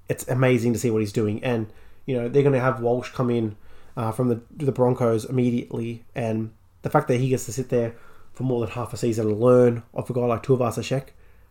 it's 0.07 0.27
amazing 0.27 0.73
to 0.73 0.79
see 0.79 0.89
what 0.91 1.01
he's 1.01 1.11
doing. 1.11 1.43
And 1.43 1.67
you 2.05 2.15
know, 2.15 2.29
they're 2.29 2.43
going 2.43 2.53
to 2.53 2.61
have 2.61 2.79
Walsh 2.79 3.11
come 3.11 3.29
in 3.29 3.57
uh, 3.97 4.11
from 4.13 4.29
the 4.29 4.39
the 4.55 4.71
Broncos 4.71 5.25
immediately, 5.25 6.05
and 6.15 6.51
the 6.83 6.89
fact 6.89 7.09
that 7.09 7.17
he 7.17 7.27
gets 7.27 7.45
to 7.45 7.51
sit 7.51 7.67
there 7.67 7.95
for 8.31 8.43
more 8.43 8.61
than 8.61 8.69
half 8.69 8.93
a 8.93 8.97
season 8.97 9.27
and 9.27 9.39
learn 9.39 9.83
off 9.93 10.09
a 10.09 10.13
guy 10.13 10.21
like 10.21 10.43
Tuivasa-Sheck, 10.43 11.07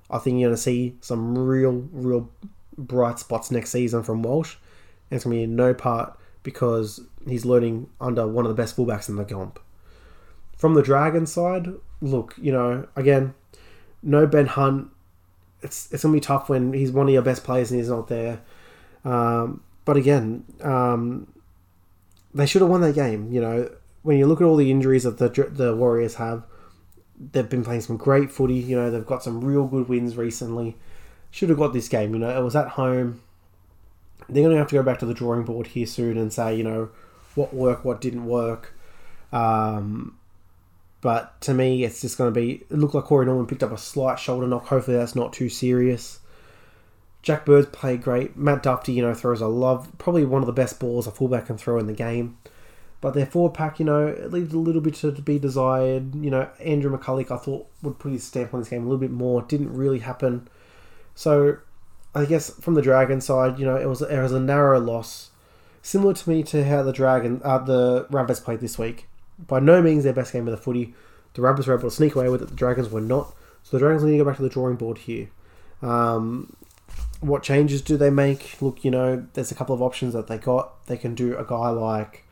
I 0.09 0.19
think 0.19 0.39
you're 0.39 0.49
going 0.49 0.57
to 0.57 0.63
see 0.63 0.97
some 1.01 1.37
real, 1.37 1.89
real 1.93 2.31
bright 2.79 3.19
spots 3.19 3.51
next 3.51 3.71
season 3.71 4.05
from 4.05 4.23
Walsh. 4.23 4.55
And 5.11 5.17
it's 5.17 5.25
going 5.25 5.35
to 5.35 5.41
be 5.41 5.43
in 5.43 5.57
no 5.57 5.75
part 5.75 6.17
because 6.45 7.01
he's 7.29 7.45
learning 7.45 7.91
under 8.01 8.27
one 8.29 8.45
of 8.45 8.49
the 8.49 8.55
best 8.55 8.77
fullbacks 8.77 9.09
in 9.09 9.17
the 9.17 9.25
comp. 9.25 9.59
From 10.57 10.75
the 10.75 10.83
Dragon 10.83 11.27
side, 11.27 11.67
look, 12.01 12.35
you 12.41 12.53
know, 12.53 12.87
again, 12.95 13.35
no 14.03 14.27
Ben 14.27 14.47
Hunt. 14.47 14.91
It's 15.63 15.93
it's 15.93 16.05
gonna 16.05 16.13
be 16.15 16.21
tough 16.21 16.49
when 16.49 16.73
he's 16.73 16.93
one 16.93 17.09
of 17.09 17.13
your 17.13 17.23
best 17.23 17.43
players 17.43 17.71
and 17.71 17.81
he's 17.81 17.89
not 17.89 18.09
there. 18.09 18.41
Um, 19.05 19.63
but 19.85 19.97
again, 19.97 20.45
um, 20.63 21.27
they 22.37 22.47
should 22.47 22.61
have 22.61 22.71
won 22.71 22.83
that 22.83 22.95
game. 22.95 23.33
You 23.33 23.41
know, 23.41 23.71
when 24.03 24.19
you 24.19 24.27
look 24.27 24.41
at 24.41 24.45
all 24.45 24.57
the 24.57 24.71
injuries 24.71 25.05
that 25.05 25.19
the 25.19 25.29
the 25.51 25.75
Warriors 25.75 26.17
have, 26.17 26.45
they've 27.19 27.49
been 27.49 27.65
playing 27.65 27.81
some 27.81 27.97
great 27.97 28.31
footy. 28.31 28.55
You 28.55 28.77
know, 28.77 28.91
they've 28.91 29.07
got 29.07 29.23
some 29.23 29.43
real 29.43 29.67
good 29.67 29.89
wins 29.89 30.17
recently. 30.17 30.77
Should 31.31 31.49
have 31.49 31.59
got 31.59 31.73
this 31.73 31.89
game. 31.89 32.13
You 32.13 32.21
know, 32.21 32.39
it 32.39 32.43
was 32.43 32.55
at 32.55 32.69
home. 32.69 33.23
They're 34.29 34.43
going 34.43 34.55
to 34.55 34.59
have 34.59 34.69
to 34.69 34.75
go 34.75 34.83
back 34.83 34.99
to 35.01 35.07
the 35.07 35.15
drawing 35.15 35.45
board 35.45 35.69
here 35.69 35.87
soon 35.87 36.17
and 36.19 36.33
say, 36.33 36.57
you 36.57 36.65
know, 36.65 36.91
what 37.35 37.55
worked, 37.55 37.85
what 37.85 38.01
didn't 38.01 38.27
work. 38.27 38.75
Um, 39.33 40.19
but 41.01 41.41
to 41.43 41.55
me, 41.55 41.85
it's 41.85 42.01
just 42.01 42.19
going 42.19 42.33
to 42.33 42.39
be. 42.39 42.65
It 42.71 42.73
looked 42.73 42.95
like 42.95 43.05
Corey 43.05 43.27
Norman 43.27 43.47
picked 43.47 43.63
up 43.63 43.73
a 43.73 43.79
slight 43.79 44.19
shoulder 44.19 44.47
knock. 44.47 44.67
Hopefully, 44.67 44.97
that's 44.97 45.15
not 45.15 45.33
too 45.33 45.49
serious. 45.49 46.21
Jack 47.27 47.45
Bird's 47.45 47.67
played 47.67 48.05
great. 48.05 48.37
Matt 48.37 48.63
Dufty, 48.63 48.95
you 48.95 49.03
know, 49.03 49.13
throws 49.13 49.41
a 49.41 49.49
love. 49.49 49.91
Probably 49.99 50.25
one 50.25 50.43
of 50.43 50.47
the 50.47 50.53
best 50.53 50.79
balls 50.79 51.09
a 51.09 51.11
fullback 51.11 51.47
can 51.47 51.59
throw 51.59 51.77
in 51.77 51.89
the 51.89 51.93
game. 51.93 52.39
But 53.01 53.15
their 53.15 53.27
forward 53.27 53.53
pack, 53.53 53.81
you 53.81 53.85
know, 53.85 54.07
it 54.07 54.33
leaves 54.33 54.55
a 54.55 54.59
little 54.59 54.81
bit 54.81 54.95
to, 54.95 55.11
be 55.11 55.37
desired. 55.37 56.15
You 56.15 56.31
know, 56.31 56.49
Andrew 56.61 56.97
McCullough, 56.97 57.29
I 57.33 57.37
thought, 57.37 57.67
would 57.83 57.99
put 57.99 58.13
his 58.13 58.23
stamp 58.23 58.55
on 58.55 58.61
this 58.61 58.69
game 58.69 58.83
a 58.83 58.85
little 58.85 59.01
bit 59.01 59.11
more. 59.11 59.43
Didn't 59.43 59.75
really 59.75 59.99
happen. 59.99 60.47
So, 61.17 61.57
I 62.15 62.27
guess 62.27 62.49
from 62.61 62.75
the 62.75 62.81
Dragon 62.81 63.21
side, 63.21 63.59
you 63.59 63.65
know, 63.65 63.75
it 63.75 63.87
was 63.87 64.03
it 64.03 64.23
was 64.23 64.31
a 64.31 64.39
narrow 64.39 64.79
loss, 64.79 65.31
similar 65.83 66.15
to 66.15 66.31
me 66.31 66.45
to 66.45 66.65
how 66.65 66.85
the 66.85 66.93
Dragon, 66.93 67.41
uh, 67.43 67.59
the 67.59 68.07
Rabbits 68.09 68.39
played 68.39 68.61
this 68.61 68.79
week. 68.79 69.09
By 69.37 69.59
no 69.59 69.83
means 69.83 70.05
their 70.05 70.13
best 70.13 70.33
game 70.33 70.47
of 70.47 70.53
the 70.53 70.63
footy. 70.63 70.95
The 71.35 71.43
Rabbits 71.43 71.67
were 71.67 71.75
able 71.75 71.91
to 71.91 71.97
sneak 71.97 72.15
away 72.15 72.29
with 72.29 72.43
it. 72.43 72.51
The 72.51 72.55
Dragons 72.55 72.89
were 72.89 73.01
not. 73.01 73.35
So 73.65 73.77
the 73.77 73.81
Dragons 73.81 74.05
need 74.05 74.13
to 74.13 74.19
go 74.19 74.25
back 74.25 74.37
to 74.37 74.45
the 74.45 74.49
drawing 74.49 74.77
board 74.77 74.99
here. 74.99 75.29
Um, 75.83 76.57
what 77.21 77.43
changes 77.43 77.83
do 77.83 77.97
they 77.97 78.11
make? 78.11 78.61
Look, 78.61 78.85
you 78.85 78.91
know, 78.91 79.27
there's 79.35 79.51
a 79.51 79.55
couple 79.55 79.75
of 79.75 79.83
options 79.83 80.13
that 80.15 80.27
they 80.27 80.39
got. 80.39 80.87
They 80.87 80.97
can 80.97 81.15
do 81.15 81.37
a 81.37 81.45
guy 81.45 81.71
like 81.71 82.27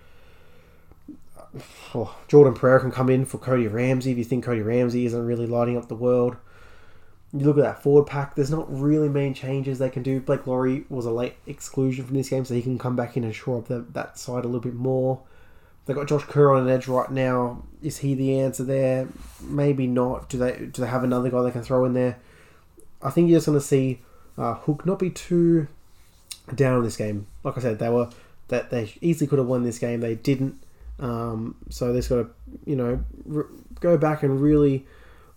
oh, 1.94 2.16
Jordan 2.29 2.55
Pereira 2.55 2.81
can 2.81 2.90
come 2.90 3.11
in 3.11 3.25
for 3.25 3.38
Cody 3.38 3.66
Ramsey 3.66 4.12
if 4.12 4.18
you 4.18 4.25
think 4.25 4.44
Cody 4.44 4.62
Ramsey 4.62 5.07
isn't 5.07 5.27
really 5.27 5.47
lighting 5.47 5.77
up 5.77 5.88
the 5.88 5.94
world. 5.94 6.37
You 7.33 7.47
look 7.47 7.59
at 7.59 7.64
that 7.64 7.83
forward 7.83 8.07
pack, 8.07 8.37
there's 8.37 8.51
not 8.51 8.66
really 8.73 9.09
main 9.09 9.35
changes 9.35 9.79
they 9.79 9.90
can 9.90 10.05
do. 10.05 10.20
Blake 10.20 10.47
Lawrie 10.47 10.85
was 10.88 11.05
a 11.05 11.11
late 11.11 11.35
exclusion 11.47 12.05
from 12.05 12.16
this 12.16 12.29
game, 12.29 12.44
so 12.44 12.55
he 12.55 12.62
can 12.62 12.79
come 12.79 12.94
back 12.94 13.16
in 13.16 13.25
and 13.25 13.35
shore 13.35 13.59
up 13.59 13.66
the, 13.66 13.85
that 13.92 14.18
side 14.18 14.44
a 14.44 14.49
little 14.49 14.61
bit 14.61 14.75
more. 14.75 15.20
They've 15.85 15.97
got 15.97 16.07
Josh 16.07 16.25
Kerr 16.25 16.55
on 16.55 16.62
an 16.62 16.68
edge 16.68 16.87
right 16.87 17.11
now. 17.11 17.64
Is 17.82 17.99
he 17.99 18.14
the 18.14 18.39
answer 18.39 18.64
there? 18.64 19.09
Maybe 19.43 19.87
not. 19.87 20.28
Do 20.28 20.39
they 20.39 20.53
do 20.57 20.80
they 20.80 20.87
have 20.87 21.05
another 21.05 21.28
guy 21.28 21.43
they 21.43 21.51
can 21.51 21.62
throw 21.62 21.85
in 21.85 21.93
there? 21.93 22.18
I 23.03 23.11
think 23.11 23.28
you're 23.28 23.41
just 23.41 23.47
to 23.47 23.61
see 23.61 24.01
uh, 24.37 24.55
Hook 24.55 24.87
not 24.87 24.99
be 24.99 25.11
too 25.11 25.68
down 26.55 26.78
on 26.78 26.85
this 26.85 26.97
game. 26.97 27.26
Like 27.43 27.57
I 27.59 27.61
said, 27.61 27.78
they 27.78 27.89
were 27.89 28.11
that 28.49 28.70
they 28.70 28.93
easily 29.01 29.26
could 29.26 29.39
have 29.39 29.49
won 29.49 29.62
this 29.62 29.78
game. 29.78 30.01
They 30.01 30.14
didn't. 30.14 30.62
Um, 30.99 31.57
so 31.70 31.93
they've 31.93 32.09
got 32.09 32.16
to, 32.16 32.30
you 32.66 32.76
know, 32.76 33.05
r- 33.35 33.49
go 33.80 33.97
back 33.97 34.22
and 34.22 34.41
really 34.41 34.87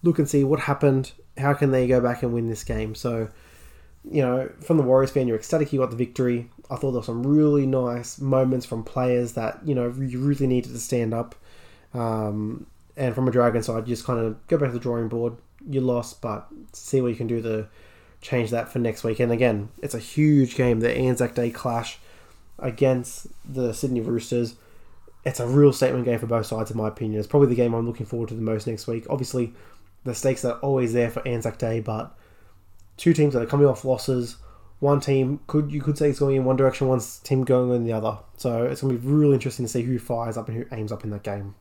look 0.03 0.19
and 0.19 0.29
see 0.29 0.43
what 0.43 0.61
happened. 0.61 1.11
How 1.37 1.53
can 1.53 1.71
they 1.71 1.87
go 1.87 2.01
back 2.01 2.23
and 2.23 2.33
win 2.33 2.49
this 2.49 2.63
game? 2.63 2.95
So, 2.95 3.29
you 4.09 4.21
know, 4.21 4.51
from 4.61 4.77
the 4.77 4.83
Warriors 4.83 5.11
fan, 5.11 5.27
you're 5.27 5.37
ecstatic 5.37 5.71
you 5.71 5.79
got 5.79 5.89
the 5.89 5.95
victory. 5.95 6.49
I 6.69 6.75
thought 6.75 6.91
there 6.91 6.99
were 6.99 7.05
some 7.05 7.25
really 7.25 7.65
nice 7.65 8.19
moments 8.19 8.65
from 8.65 8.83
players 8.83 9.33
that, 9.33 9.59
you 9.65 9.73
know, 9.73 9.93
you 9.97 10.19
really 10.19 10.47
needed 10.47 10.73
to 10.73 10.79
stand 10.79 11.13
up. 11.13 11.35
Um, 11.93 12.67
and 12.95 13.15
from 13.15 13.27
a 13.27 13.31
Dragon 13.31 13.63
side, 13.63 13.87
you 13.87 13.95
just 13.95 14.05
kind 14.05 14.19
of 14.19 14.47
go 14.47 14.57
back 14.57 14.69
to 14.69 14.73
the 14.73 14.79
drawing 14.79 15.07
board. 15.07 15.37
You 15.69 15.81
lost, 15.81 16.21
but 16.21 16.47
see 16.73 17.01
what 17.01 17.09
you 17.09 17.15
can 17.15 17.27
do 17.27 17.41
to 17.41 17.67
change 18.21 18.51
that 18.51 18.69
for 18.69 18.79
next 18.79 19.03
week. 19.03 19.19
And 19.19 19.31
again, 19.31 19.69
it's 19.81 19.93
a 19.93 19.99
huge 19.99 20.55
game, 20.55 20.79
the 20.79 20.95
Anzac 20.95 21.35
Day 21.35 21.49
clash 21.49 21.99
against 22.59 23.27
the 23.45 23.73
Sydney 23.73 24.01
Roosters 24.01 24.55
it's 25.27 25.41
a 25.41 25.47
real 25.47 25.73
statement 25.73 26.05
game 26.05 26.19
for 26.19 26.25
both 26.25 26.45
sides, 26.45 26.71
in 26.71 26.77
my 26.77 26.87
opinion. 26.87 27.19
It's 27.19 27.27
probably 27.27 27.49
the 27.49 27.55
game 27.55 27.73
I'm 27.73 27.85
looking 27.85 28.05
forward 28.05 28.29
to 28.29 28.35
the 28.35 28.41
most 28.41 28.65
next 28.65 28.87
week. 28.87 29.05
Obviously, 29.09 29.53
the 30.05 30.15
stakes 30.15 30.45
are 30.45 30.53
always 30.59 30.93
there 30.93 31.11
for 31.11 31.27
Anzac 31.27 31.57
Day, 31.57 31.81
but 31.81 32.17
two 32.95 33.13
teams 33.13 33.33
that 33.33 33.41
are 33.41 33.47
coming 33.47 33.67
off 33.67 33.83
losses, 33.83 34.37
one 34.79 35.01
team 35.01 35.41
could 35.47 35.69
you 35.69 35.81
could 35.81 35.97
say 35.97 36.09
it's 36.09 36.19
going 36.19 36.37
in 36.37 36.45
one 36.45 36.55
direction, 36.55 36.87
one 36.87 37.01
team 37.23 37.43
going 37.43 37.75
in 37.75 37.83
the 37.83 37.91
other. 37.91 38.19
So 38.37 38.63
it's 38.63 38.81
going 38.81 38.95
to 38.95 39.01
be 39.01 39.07
really 39.07 39.33
interesting 39.33 39.65
to 39.65 39.71
see 39.71 39.81
who 39.81 39.99
fires 39.99 40.37
up 40.37 40.47
and 40.47 40.57
who 40.57 40.75
aims 40.75 40.93
up 40.93 41.03
in 41.03 41.09
that 41.09 41.23
game. 41.23 41.55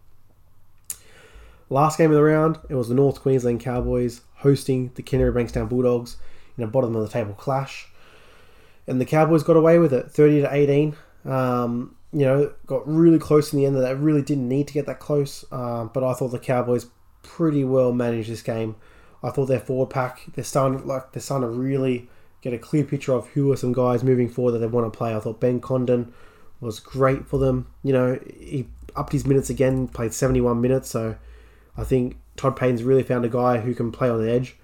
Last 1.68 1.98
game 1.98 2.12
of 2.12 2.16
the 2.16 2.22
round, 2.22 2.61
it 2.68 2.74
was 2.76 2.88
the 2.88 2.94
North 2.94 3.20
Queensland 3.20 3.59
Cowboys 3.59 4.20
hosting 4.36 4.92
the 4.94 5.02
Canterbury 5.02 5.44
Bankstown 5.44 5.68
Bulldogs 5.68 6.18
in 6.57 6.64
a 6.64 6.66
bottom 6.66 6.94
of 6.96 7.02
the 7.02 7.09
table 7.09 7.34
clash, 7.34 7.88
and 8.86 9.00
the 9.00 9.04
Cowboys 9.04 9.42
got 9.42 9.57
away 9.57 9.78
with 9.78 9.92
it, 9.92 10.11
thirty 10.11 10.40
to 10.40 10.54
eighteen. 10.54 10.96
Um, 11.24 11.96
you 12.12 12.24
know, 12.24 12.52
got 12.66 12.86
really 12.86 13.18
close 13.18 13.52
in 13.52 13.59
the 13.59 13.66
end. 13.66 13.76
That 13.76 13.98
really 13.98 14.22
didn't 14.22 14.48
need 14.48 14.68
to 14.68 14.74
get 14.74 14.86
that 14.86 15.00
close, 15.00 15.44
uh, 15.50 15.84
but 15.84 16.04
I 16.04 16.14
thought 16.14 16.28
the 16.28 16.38
Cowboys 16.38 16.86
pretty 17.22 17.64
well 17.64 17.92
managed 17.92 18.30
this 18.30 18.42
game. 18.42 18.76
I 19.22 19.30
thought 19.30 19.46
their 19.46 19.61
forward 19.61 19.90
pack, 19.90 20.22
they're 20.34 20.44
starting 20.44 20.86
like 20.86 21.12
they're 21.12 21.22
starting 21.22 21.48
to 21.48 21.54
really 21.54 22.09
get 22.42 22.52
a 22.52 22.59
clear 22.59 22.84
picture 22.84 23.12
of 23.12 23.26
who 23.28 23.50
are 23.52 23.57
some 23.57 23.72
guys 23.72 24.04
moving 24.04 24.28
forward 24.28 24.52
that 24.52 24.59
they 24.59 24.66
want 24.66 24.90
to 24.90 24.96
play. 24.96 25.14
I 25.14 25.20
thought 25.20 25.40
Ben 25.40 25.61
Condon 25.61 26.12
was 26.61 26.80
great 26.80 27.26
for 27.26 27.38
them. 27.38 27.66
You 27.82 27.92
know, 27.92 28.20
he 28.38 28.68
upped 28.94 29.12
his 29.12 29.26
minutes 29.26 29.50
again, 29.50 29.88
played 29.88 30.14
71 30.14 30.61
minutes. 30.61 30.88
So 30.88 31.16
I 31.76 31.84
think 31.84 32.18
Todd 32.36 32.57
Payten's 32.57 32.82
really 32.82 33.02
found 33.02 33.24
a 33.24 33.28
guy 33.28 33.59
who 33.59 33.74
can 33.74 33.90
play 33.92 34.09
on 34.09 34.24
the 34.24 34.30
edge. 34.30 34.57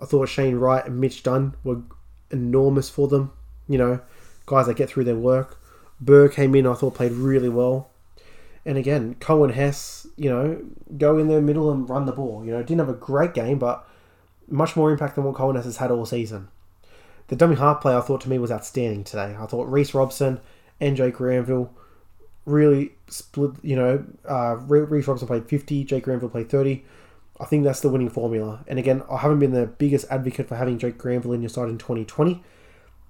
I 0.00 0.06
thought 0.06 0.28
Shane 0.28 0.56
Wright 0.56 0.84
and 0.84 1.00
Mitch 1.00 1.22
Dunn 1.22 1.54
were 1.64 1.82
enormous 2.30 2.88
for 2.88 3.08
them. 3.08 3.32
You 3.68 3.78
know, 3.78 4.00
guys 4.46 4.66
that 4.66 4.76
get 4.76 4.90
through 4.90 5.04
their 5.04 5.16
work. 5.16 5.60
Burr 6.00 6.28
came 6.28 6.54
in, 6.54 6.66
I 6.66 6.74
thought 6.74 6.94
played 6.94 7.12
really 7.12 7.48
well. 7.48 7.90
And 8.64 8.76
again, 8.76 9.16
Coen 9.18 9.52
Hess, 9.52 10.06
you 10.16 10.30
know, 10.30 10.62
go 10.96 11.18
in 11.18 11.28
the 11.28 11.40
middle 11.40 11.70
and 11.70 11.88
run 11.88 12.06
the 12.06 12.12
ball. 12.12 12.44
You 12.44 12.52
know, 12.52 12.62
didn't 12.62 12.80
have 12.80 12.88
a 12.88 12.94
great 12.94 13.34
game, 13.34 13.58
but 13.58 13.86
much 14.46 14.76
more 14.76 14.90
impact 14.90 15.14
than 15.14 15.24
what 15.24 15.36
Coen 15.36 15.56
Hess 15.56 15.64
has 15.64 15.78
had 15.78 15.90
all 15.90 16.06
season. 16.06 16.48
The 17.28 17.36
dummy 17.36 17.56
half 17.56 17.80
play 17.80 17.94
I 17.94 18.00
thought 18.00 18.20
to 18.22 18.30
me 18.30 18.38
was 18.38 18.50
outstanding 18.50 19.04
today. 19.04 19.36
I 19.38 19.46
thought 19.46 19.70
Reece 19.70 19.94
Robson 19.94 20.40
and 20.80 20.96
Jake 20.96 21.14
Granville 21.14 21.70
really 22.46 22.92
split. 23.08 23.52
You 23.62 23.76
know, 23.76 24.04
uh, 24.28 24.56
Reece 24.56 25.06
Robson 25.06 25.28
played 25.28 25.48
50, 25.48 25.84
Jake 25.84 26.04
Granville 26.04 26.30
played 26.30 26.48
30. 26.48 26.84
I 27.40 27.44
think 27.44 27.64
that's 27.64 27.80
the 27.80 27.88
winning 27.88 28.10
formula. 28.10 28.64
And 28.66 28.78
again, 28.78 29.02
I 29.10 29.18
haven't 29.18 29.38
been 29.38 29.52
the 29.52 29.66
biggest 29.66 30.06
advocate 30.10 30.48
for 30.48 30.56
having 30.56 30.78
Jake 30.78 30.98
Granville 30.98 31.32
in 31.32 31.42
your 31.42 31.48
side 31.48 31.68
in 31.68 31.78
2020, 31.78 32.42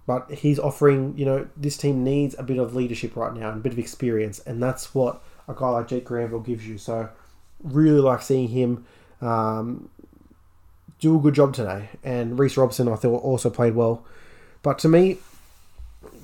but 0.06 0.30
he's 0.30 0.58
offering, 0.58 1.16
you 1.16 1.24
know, 1.24 1.48
this 1.56 1.76
team 1.76 2.04
needs 2.04 2.34
a 2.38 2.42
bit 2.42 2.58
of 2.58 2.74
leadership 2.74 3.16
right 3.16 3.34
now 3.34 3.50
and 3.50 3.58
a 3.58 3.62
bit 3.62 3.72
of 3.72 3.78
experience, 3.78 4.38
and 4.40 4.62
that's 4.62 4.94
what 4.94 5.22
a 5.48 5.54
guy 5.54 5.68
like 5.70 5.88
Jake 5.88 6.04
Granville 6.04 6.40
gives 6.40 6.66
you. 6.66 6.78
So, 6.78 7.08
really 7.62 8.00
like 8.00 8.22
seeing 8.22 8.48
him 8.48 8.84
um, 9.20 9.88
do 10.98 11.16
a 11.16 11.20
good 11.20 11.34
job 11.34 11.54
today. 11.54 11.88
And 12.04 12.38
Reece 12.38 12.56
Robson, 12.56 12.88
I 12.88 12.96
thought, 12.96 13.22
also 13.22 13.50
played 13.50 13.74
well. 13.74 14.04
But 14.62 14.78
to 14.80 14.88
me, 14.88 15.18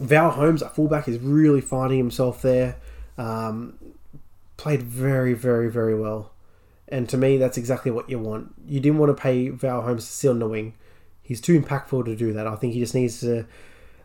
Val 0.00 0.30
Holmes 0.30 0.62
at 0.62 0.74
fullback 0.74 1.08
is 1.08 1.18
really 1.18 1.60
finding 1.60 1.98
himself 1.98 2.42
there. 2.42 2.76
Um, 3.16 3.78
played 4.56 4.82
very, 4.82 5.34
very, 5.34 5.70
very 5.70 5.98
well. 5.98 6.32
And 6.94 7.08
to 7.08 7.16
me, 7.16 7.38
that's 7.38 7.58
exactly 7.58 7.90
what 7.90 8.08
you 8.08 8.20
want. 8.20 8.54
You 8.68 8.78
didn't 8.78 8.98
want 8.98 9.10
to 9.10 9.20
pay 9.20 9.48
Val 9.48 9.82
Holmes 9.82 10.20
to 10.20 10.30
on 10.30 10.38
the 10.38 10.46
wing. 10.46 10.74
He's 11.24 11.40
too 11.40 11.60
impactful 11.60 12.04
to 12.04 12.14
do 12.14 12.32
that. 12.32 12.46
I 12.46 12.54
think 12.54 12.72
he 12.72 12.78
just 12.78 12.94
needs 12.94 13.18
to 13.18 13.46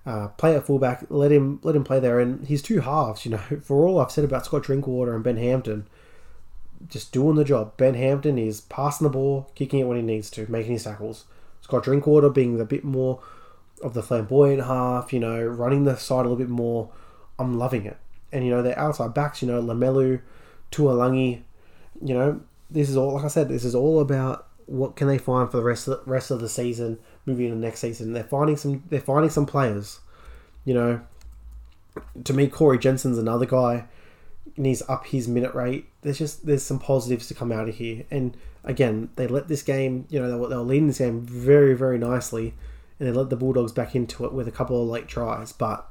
uh, 0.08 0.30
play 0.30 0.56
at 0.56 0.66
fullback. 0.66 1.06
Let 1.08 1.32
him 1.32 1.60
let 1.62 1.76
him 1.76 1.84
play 1.84 2.00
there. 2.00 2.20
And 2.20 2.48
he's 2.48 2.64
two 2.64 2.80
halves. 2.80 3.26
You 3.26 3.32
know, 3.32 3.38
for 3.62 3.88
all 3.88 4.00
I've 4.00 4.10
said 4.10 4.24
about 4.24 4.48
Scott 4.48 4.64
Drinkwater 4.64 5.14
and 5.14 5.24
Ben 5.24 5.38
Hampton, 5.38 5.86
just 6.88 7.12
doing 7.12 7.36
the 7.36 7.44
job. 7.44 7.78
Ben 7.78 7.94
Hampton 7.94 8.40
is 8.40 8.62
passing 8.62 9.06
the 9.06 9.12
ball, 9.12 9.52
kicking 9.54 9.82
it 9.82 9.84
when 9.84 9.98
he 9.98 10.02
needs 10.02 10.32
to, 10.32 10.50
making 10.50 10.72
his 10.72 10.86
tackles. 10.86 11.26
Scott 11.62 11.84
Drinkwater 11.84 12.30
being 12.30 12.58
the 12.58 12.66
bit 12.66 12.84
more 12.84 13.22
of 13.84 13.94
the 13.94 14.02
flamboyant 14.02 14.66
half, 14.66 15.14
you 15.14 15.20
know, 15.20 15.40
running 15.44 15.84
the 15.84 15.96
side 15.96 16.26
a 16.26 16.30
little 16.30 16.38
bit 16.38 16.50
more. 16.50 16.90
I'm 17.38 17.60
loving 17.60 17.86
it. 17.86 17.98
And, 18.32 18.44
you 18.44 18.50
know, 18.50 18.64
their 18.64 18.80
outside 18.80 19.14
backs, 19.14 19.44
you 19.44 19.48
know, 19.48 19.62
Lamelu, 19.62 20.22
Taulagi, 20.72 21.44
you 22.04 22.14
know, 22.16 22.42
this 22.70 22.90
is 22.90 22.98
all, 22.98 23.14
like 23.14 23.26
I 23.26 23.28
said, 23.30 23.50
this 23.50 23.66
is 23.66 23.76
all 23.76 24.00
about 24.00 24.48
what 24.66 24.96
can 24.96 25.08
they 25.08 25.18
find 25.18 25.50
for 25.50 25.58
the 25.58 25.64
rest 25.64 25.88
of 25.88 26.06
the, 26.06 26.12
rest 26.12 26.32
of 26.32 26.40
the 26.40 26.50
season, 26.50 27.00
moving 27.26 27.48
into 27.48 27.58
next 27.58 27.80
season. 27.80 28.14
They're 28.14 28.24
finding 28.24 28.58
some, 28.58 28.84
they're 28.90 29.00
finding 29.00 29.32
some 29.32 29.46
players, 29.46 30.00
you 30.66 30.74
know. 30.74 31.02
To 32.24 32.34
me, 32.34 32.48
Corey 32.48 32.78
Jensen's 32.78 33.18
another 33.18 33.46
guy 33.46 33.86
needs 34.58 34.84
up 34.88 35.08
his 35.08 35.28
minute 35.28 35.56
rate. 35.56 35.88
There's 36.02 36.18
just 36.20 36.46
there's 36.46 36.64
some 36.64 36.80
positives 36.80 37.28
to 37.28 37.34
come 37.34 37.52
out 37.52 37.68
of 37.68 37.76
here. 37.76 38.06
And 38.12 38.38
again, 38.64 39.10
they 39.16 39.28
let 39.28 39.48
this 39.48 39.64
game, 39.64 40.06
you 40.10 40.20
know, 40.20 40.30
they 40.30 40.38
were, 40.38 40.48
they 40.48 40.56
were 40.56 40.62
leading 40.62 40.88
this 40.88 41.00
game 41.00 41.22
very 41.22 41.74
very 41.74 41.98
nicely, 41.98 42.54
and 43.00 43.08
they 43.08 43.12
let 43.12 43.30
the 43.30 43.36
Bulldogs 43.36 43.72
back 43.72 43.96
into 43.96 44.26
it 44.26 44.34
with 44.34 44.48
a 44.48 44.52
couple 44.52 44.82
of 44.82 44.88
late 44.88 45.08
tries. 45.08 45.52
But 45.52 45.90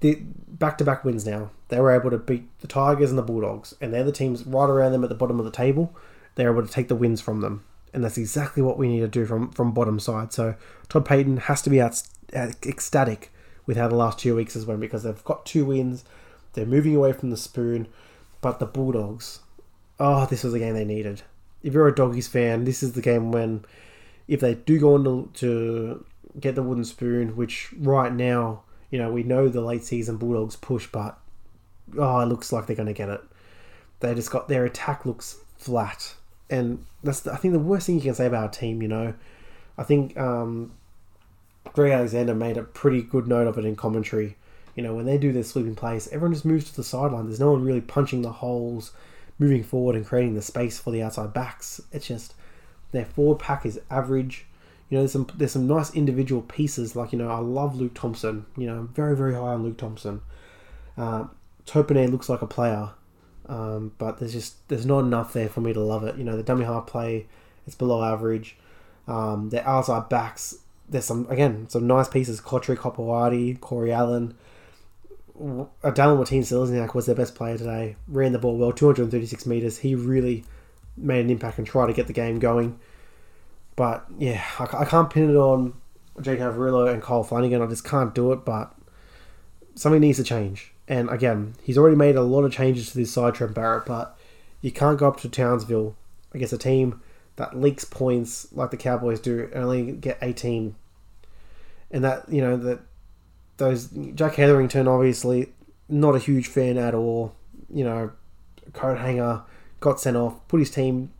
the 0.00 0.16
back 0.48 0.78
to 0.78 0.84
back 0.84 1.04
wins 1.04 1.26
now. 1.26 1.50
They 1.68 1.80
were 1.80 1.92
able 1.92 2.10
to 2.10 2.18
beat 2.18 2.48
the 2.60 2.66
Tigers 2.66 3.10
and 3.10 3.18
the 3.18 3.22
Bulldogs, 3.22 3.74
and 3.80 3.92
they're 3.92 4.04
the 4.04 4.12
teams 4.12 4.44
right 4.46 4.68
around 4.68 4.92
them 4.92 5.04
at 5.04 5.08
the 5.08 5.14
bottom 5.14 5.38
of 5.38 5.44
the 5.44 5.50
table. 5.50 5.94
They're 6.34 6.52
able 6.52 6.66
to 6.66 6.72
take 6.72 6.88
the 6.88 6.96
wins 6.96 7.20
from 7.20 7.40
them, 7.40 7.64
and 7.92 8.04
that's 8.04 8.18
exactly 8.18 8.62
what 8.62 8.78
we 8.78 8.88
need 8.88 9.00
to 9.00 9.08
do 9.08 9.26
from 9.26 9.50
from 9.50 9.72
bottom 9.72 10.00
side. 10.00 10.32
So 10.32 10.54
Todd 10.88 11.04
Payten 11.04 11.40
has 11.42 11.62
to 11.62 11.70
be 11.70 11.80
out, 11.80 12.02
ecstatic 12.34 13.32
with 13.66 13.76
how 13.76 13.88
the 13.88 13.96
last 13.96 14.18
two 14.18 14.34
weeks 14.34 14.54
has 14.54 14.66
went 14.66 14.80
because 14.80 15.02
they've 15.02 15.24
got 15.24 15.46
two 15.46 15.64
wins 15.64 16.04
they're 16.52 16.66
moving 16.66 16.96
away 16.96 17.12
from 17.12 17.30
the 17.30 17.36
spoon, 17.36 17.86
but 18.40 18.58
the 18.58 18.66
Bulldogs, 18.66 19.40
oh, 19.98 20.26
this 20.26 20.42
was 20.42 20.52
the 20.52 20.58
game 20.58 20.74
they 20.74 20.84
needed. 20.84 21.22
If 21.62 21.74
you're 21.74 21.88
a 21.88 21.94
Doggies 21.94 22.28
fan, 22.28 22.64
this 22.64 22.82
is 22.82 22.92
the 22.92 23.02
game 23.02 23.32
when, 23.32 23.64
if 24.26 24.40
they 24.40 24.54
do 24.54 24.80
go 24.80 24.94
on 24.94 25.04
to, 25.04 25.30
to 25.34 26.04
get 26.38 26.54
the 26.54 26.62
wooden 26.62 26.84
spoon, 26.84 27.36
which 27.36 27.72
right 27.76 28.12
now, 28.12 28.62
you 28.90 28.98
know, 28.98 29.10
we 29.10 29.22
know 29.22 29.48
the 29.48 29.60
late 29.60 29.84
season 29.84 30.16
Bulldogs 30.16 30.56
push, 30.56 30.86
but 30.86 31.18
oh, 31.98 32.20
it 32.20 32.26
looks 32.26 32.52
like 32.52 32.66
they're 32.66 32.76
going 32.76 32.86
to 32.86 32.92
get 32.92 33.08
it. 33.08 33.20
They 34.00 34.14
just 34.14 34.30
got 34.30 34.48
their 34.48 34.64
attack 34.64 35.04
looks 35.04 35.38
flat, 35.56 36.14
and 36.48 36.84
that's 37.02 37.20
the, 37.20 37.32
I 37.32 37.36
think 37.36 37.52
the 37.52 37.58
worst 37.58 37.86
thing 37.86 37.96
you 37.96 38.02
can 38.02 38.14
say 38.14 38.26
about 38.26 38.56
a 38.56 38.58
team. 38.58 38.82
You 38.82 38.88
know, 38.88 39.14
I 39.76 39.82
think 39.82 40.18
um, 40.18 40.72
Greg 41.72 41.92
Alexander 41.92 42.34
made 42.34 42.56
a 42.56 42.62
pretty 42.62 43.02
good 43.02 43.26
note 43.26 43.46
of 43.46 43.58
it 43.58 43.64
in 43.64 43.76
commentary 43.76 44.36
you 44.74 44.82
know, 44.82 44.94
when 44.94 45.06
they 45.06 45.18
do 45.18 45.32
their 45.32 45.42
sweeping 45.42 45.74
plays, 45.74 46.08
everyone 46.08 46.32
just 46.32 46.44
moves 46.44 46.64
to 46.70 46.76
the 46.76 46.84
sideline. 46.84 47.26
There's 47.26 47.40
no 47.40 47.52
one 47.52 47.64
really 47.64 47.80
punching 47.80 48.22
the 48.22 48.32
holes, 48.32 48.92
moving 49.38 49.62
forward 49.62 49.96
and 49.96 50.06
creating 50.06 50.34
the 50.34 50.42
space 50.42 50.78
for 50.78 50.90
the 50.90 51.02
outside 51.02 51.32
backs. 51.32 51.80
It's 51.92 52.06
just 52.06 52.34
their 52.92 53.04
forward 53.04 53.38
pack 53.38 53.66
is 53.66 53.80
average. 53.90 54.46
You 54.90 54.96
know, 54.96 55.02
there's 55.02 55.12
some 55.12 55.28
there's 55.34 55.52
some 55.52 55.66
nice 55.66 55.94
individual 55.94 56.42
pieces. 56.42 56.94
Like 56.94 57.12
you 57.12 57.18
know, 57.18 57.28
I 57.28 57.38
love 57.38 57.76
Luke 57.76 57.94
Thompson. 57.94 58.44
You 58.56 58.66
know, 58.66 58.78
I'm 58.78 58.88
very 58.88 59.16
very 59.16 59.34
high 59.34 59.54
on 59.54 59.62
Luke 59.62 59.78
Thompson. 59.78 60.20
Uh, 60.98 61.26
looks 61.74 62.28
like 62.28 62.42
a 62.42 62.46
player, 62.46 62.90
um, 63.46 63.92
but 63.96 64.18
there's 64.18 64.32
just 64.32 64.68
there's 64.68 64.84
not 64.84 65.00
enough 65.00 65.32
there 65.32 65.48
for 65.48 65.60
me 65.60 65.72
to 65.72 65.80
love 65.80 66.04
it. 66.04 66.16
You 66.16 66.24
know, 66.24 66.36
the 66.36 66.42
dummy 66.42 66.64
half 66.64 66.86
play 66.86 67.26
it's 67.66 67.76
below 67.76 68.02
average. 68.04 68.56
Um, 69.06 69.48
their 69.48 69.66
outside 69.66 70.08
backs 70.08 70.56
there's 70.90 71.04
some 71.04 71.26
again 71.30 71.68
some 71.68 71.86
nice 71.86 72.08
pieces. 72.08 72.40
Kotrick, 72.40 72.78
Hopoate, 72.78 73.60
Corey 73.60 73.92
Allan. 73.92 74.36
Dallin 75.38 76.18
Watene-Zelezniak 76.18 76.94
was 76.94 77.06
their 77.06 77.14
best 77.14 77.34
player 77.34 77.56
today. 77.56 77.96
Ran 78.08 78.32
the 78.32 78.38
ball 78.38 78.58
well, 78.58 78.72
236 78.72 79.46
metres. 79.46 79.78
He 79.78 79.94
really 79.94 80.44
made 80.98 81.24
an 81.24 81.30
impact 81.30 81.56
and 81.56 81.66
tried 81.66 81.86
to 81.86 81.94
get 81.94 82.08
the 82.08 82.12
game 82.12 82.38
going. 82.38 82.78
But 83.80 84.04
yeah, 84.18 84.44
I, 84.58 84.80
I 84.80 84.84
can't 84.84 85.08
pin 85.08 85.30
it 85.30 85.36
on 85.36 85.72
Jake 86.20 86.38
Averillo 86.38 86.92
and 86.92 87.02
Kyle 87.02 87.22
Flanagan. 87.22 87.62
I 87.62 87.66
just 87.66 87.82
can't 87.82 88.14
do 88.14 88.30
it. 88.32 88.44
But 88.44 88.74
something 89.74 90.02
needs 90.02 90.18
to 90.18 90.22
change. 90.22 90.74
And 90.86 91.08
again, 91.08 91.54
he's 91.62 91.78
already 91.78 91.96
made 91.96 92.14
a 92.14 92.20
lot 92.20 92.44
of 92.44 92.52
changes 92.52 92.90
to 92.90 92.98
this 92.98 93.10
side, 93.10 93.36
Trent 93.36 93.54
Barrett. 93.54 93.86
But 93.86 94.18
you 94.60 94.70
can't 94.70 94.98
go 94.98 95.08
up 95.08 95.18
to 95.20 95.30
Townsville 95.30 95.96
against 96.34 96.52
a 96.52 96.58
team 96.58 97.00
that 97.36 97.58
leaks 97.58 97.86
points 97.86 98.52
like 98.52 98.70
the 98.70 98.76
Cowboys 98.76 99.18
do 99.18 99.48
and 99.50 99.64
only 99.64 99.92
get 99.92 100.18
18. 100.20 100.74
And 101.90 102.04
that, 102.04 102.30
you 102.30 102.42
know, 102.42 102.58
that 102.58 102.80
those 103.56 103.86
Jack 104.14 104.34
Hetherington 104.34 104.88
obviously 104.88 105.54
not 105.88 106.14
a 106.14 106.18
huge 106.18 106.48
fan 106.48 106.76
at 106.76 106.94
all. 106.94 107.34
You 107.72 107.84
know, 107.84 108.12
coat 108.74 108.98
hanger 108.98 109.40
got 109.80 110.00
sent 110.00 110.18
off, 110.18 110.46
put 110.48 110.60
his 110.60 110.70
team 110.70 111.12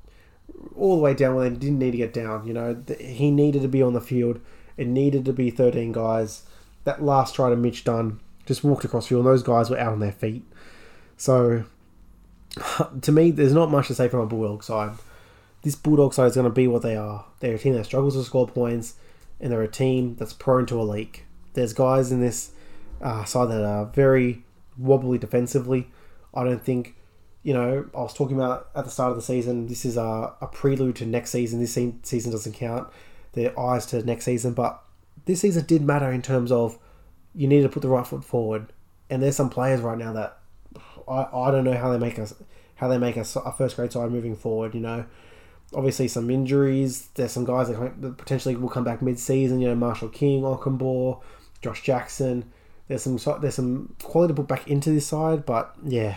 all 0.77 0.97
the 0.97 1.03
way 1.03 1.15
down 1.15 1.37
when 1.37 1.53
they 1.53 1.59
didn't 1.59 1.79
need 1.79 1.93
to 1.93 1.97
get 1.97 2.13
down. 2.13 2.47
You 2.47 2.53
know, 2.53 2.83
he 2.99 3.31
needed 3.31 3.63
to 3.63 3.69
be 3.69 3.83
on 3.83 3.93
the 3.93 4.01
field. 4.01 4.41
It 4.77 4.87
needed 4.87 5.25
to 5.27 5.33
be 5.33 5.51
13 5.51 5.93
guys. 5.93 6.43
That 6.85 7.03
last 7.03 7.35
try 7.35 7.51
to 7.51 7.57
Mitch 7.57 7.85
Dunn 7.85 8.21
just 8.47 8.65
walked 8.65 8.85
across 8.85 9.07
field, 9.07 9.25
and 9.25 9.33
those 9.33 9.43
guys 9.43 9.71
were 9.71 9.79
out 9.79 9.93
on 9.93 10.01
their 10.01 10.13
feet. 10.13 10.43
So, 11.17 11.65
to 13.03 13.13
me, 13.13 13.31
there's 13.31 13.53
not 13.53 13.71
much 13.71 13.89
to 13.89 13.95
say 13.95 14.09
from 14.09 14.21
a 14.21 14.27
Bulldog 14.27 14.65
side. 14.65 14.93
This 15.63 15.75
Bulldog 15.75 16.15
side 16.15 16.27
is 16.27 16.35
going 16.35 16.45
to 16.45 16.51
be 16.51 16.67
what 16.67 16.83
they 16.83 16.97
are. 16.97 17.27
They're 17.41 17.57
a 17.57 17.59
team 17.59 17.75
that 17.75 17.85
struggles 17.85 18.15
to 18.15 18.25
score 18.25 18.49
points, 18.49 18.95
and 19.41 19.53
they're 19.53 19.63
a 19.63 19.69
team 19.69 20.17
that's 20.17 20.33
prone 20.33 20.67
to 20.67 20.81
a 20.81 20.83
leak. 20.83 21.27
There's 21.53 21.73
guys 21.73 22.11
in 22.11 22.21
this 22.21 22.53
uh, 23.03 23.25
side 23.25 23.51
that 23.51 23.65
are 23.65 23.87
very 23.87 24.45
wobbly 24.79 25.19
defensively. 25.19 25.91
I 26.33 26.45
don't 26.45 26.65
think, 26.65 26.97
you 27.43 27.55
know, 27.55 27.89
I 27.95 28.01
was 28.01 28.15
talking 28.15 28.37
about 28.37 28.69
at 28.75 28.85
the 28.85 28.91
start 28.91 29.11
of 29.11 29.17
the 29.17 29.23
season, 29.23 29.67
this 29.67 29.85
is 29.85 29.97
a, 29.97 30.35
a 30.41 30.49
prelude 30.53 30.97
to 30.97 31.07
next 31.07 31.31
season. 31.31 31.59
This 31.61 31.75
season 31.75 32.33
doesn't 32.33 32.53
count. 32.53 32.89
Their 33.33 33.59
eyes 33.59 33.87
to 33.87 34.03
next 34.03 34.25
season, 34.25 34.55
but 34.55 34.83
this 35.25 35.41
season 35.41 35.65
did 35.65 35.83
matter 35.83 36.11
in 36.11 36.21
terms 36.21 36.51
of 36.51 36.79
you 37.35 37.47
need 37.47 37.63
to 37.63 37.69
put 37.69 37.83
the 37.83 37.89
right 37.89 38.07
foot 38.07 38.25
forward. 38.25 38.73
And 39.09 39.23
there's 39.23 39.37
some 39.37 39.51
players 39.51 39.81
right 39.81 39.97
now 39.97 40.13
that 40.13 40.39
I, 41.09 41.29
I 41.33 41.51
don't 41.51 41.65
know 41.65 41.77
how 41.77 41.93
they 41.93 41.99
make 41.99 42.19
us 42.19 42.35
how 42.77 42.89
they 42.89 42.99
make 42.99 43.17
us 43.17 43.37
a 43.37 43.53
first 43.53 43.77
grade 43.77 43.93
side 43.93 44.11
moving 44.11 44.35
forward. 44.35 44.75
You 44.75 44.81
know, 44.81 45.05
obviously 45.75 46.09
some 46.09 46.31
injuries. 46.31 47.09
There's 47.15 47.33
some 47.33 47.45
guys 47.45 47.69
that 47.69 48.15
potentially 48.19 48.57
will 48.57 48.69
come 48.69 48.85
back 48.85 49.03
mid 49.03 49.19
season. 49.19 49.61
You 49.61 49.69
know, 49.69 49.75
Marshall 49.75 50.09
King, 50.09 50.43
Okunbor, 50.43 51.21
Josh 51.63 51.83
Jackson. 51.83 52.51
There's 52.89 53.03
some 53.03 53.19
there's 53.41 53.55
some 53.55 53.95
quality 54.03 54.33
to 54.33 54.43
put 54.43 54.49
back 54.49 54.69
into 54.69 54.91
this 54.91 55.07
side, 55.07 55.47
but 55.47 55.75
yeah, 55.85 56.17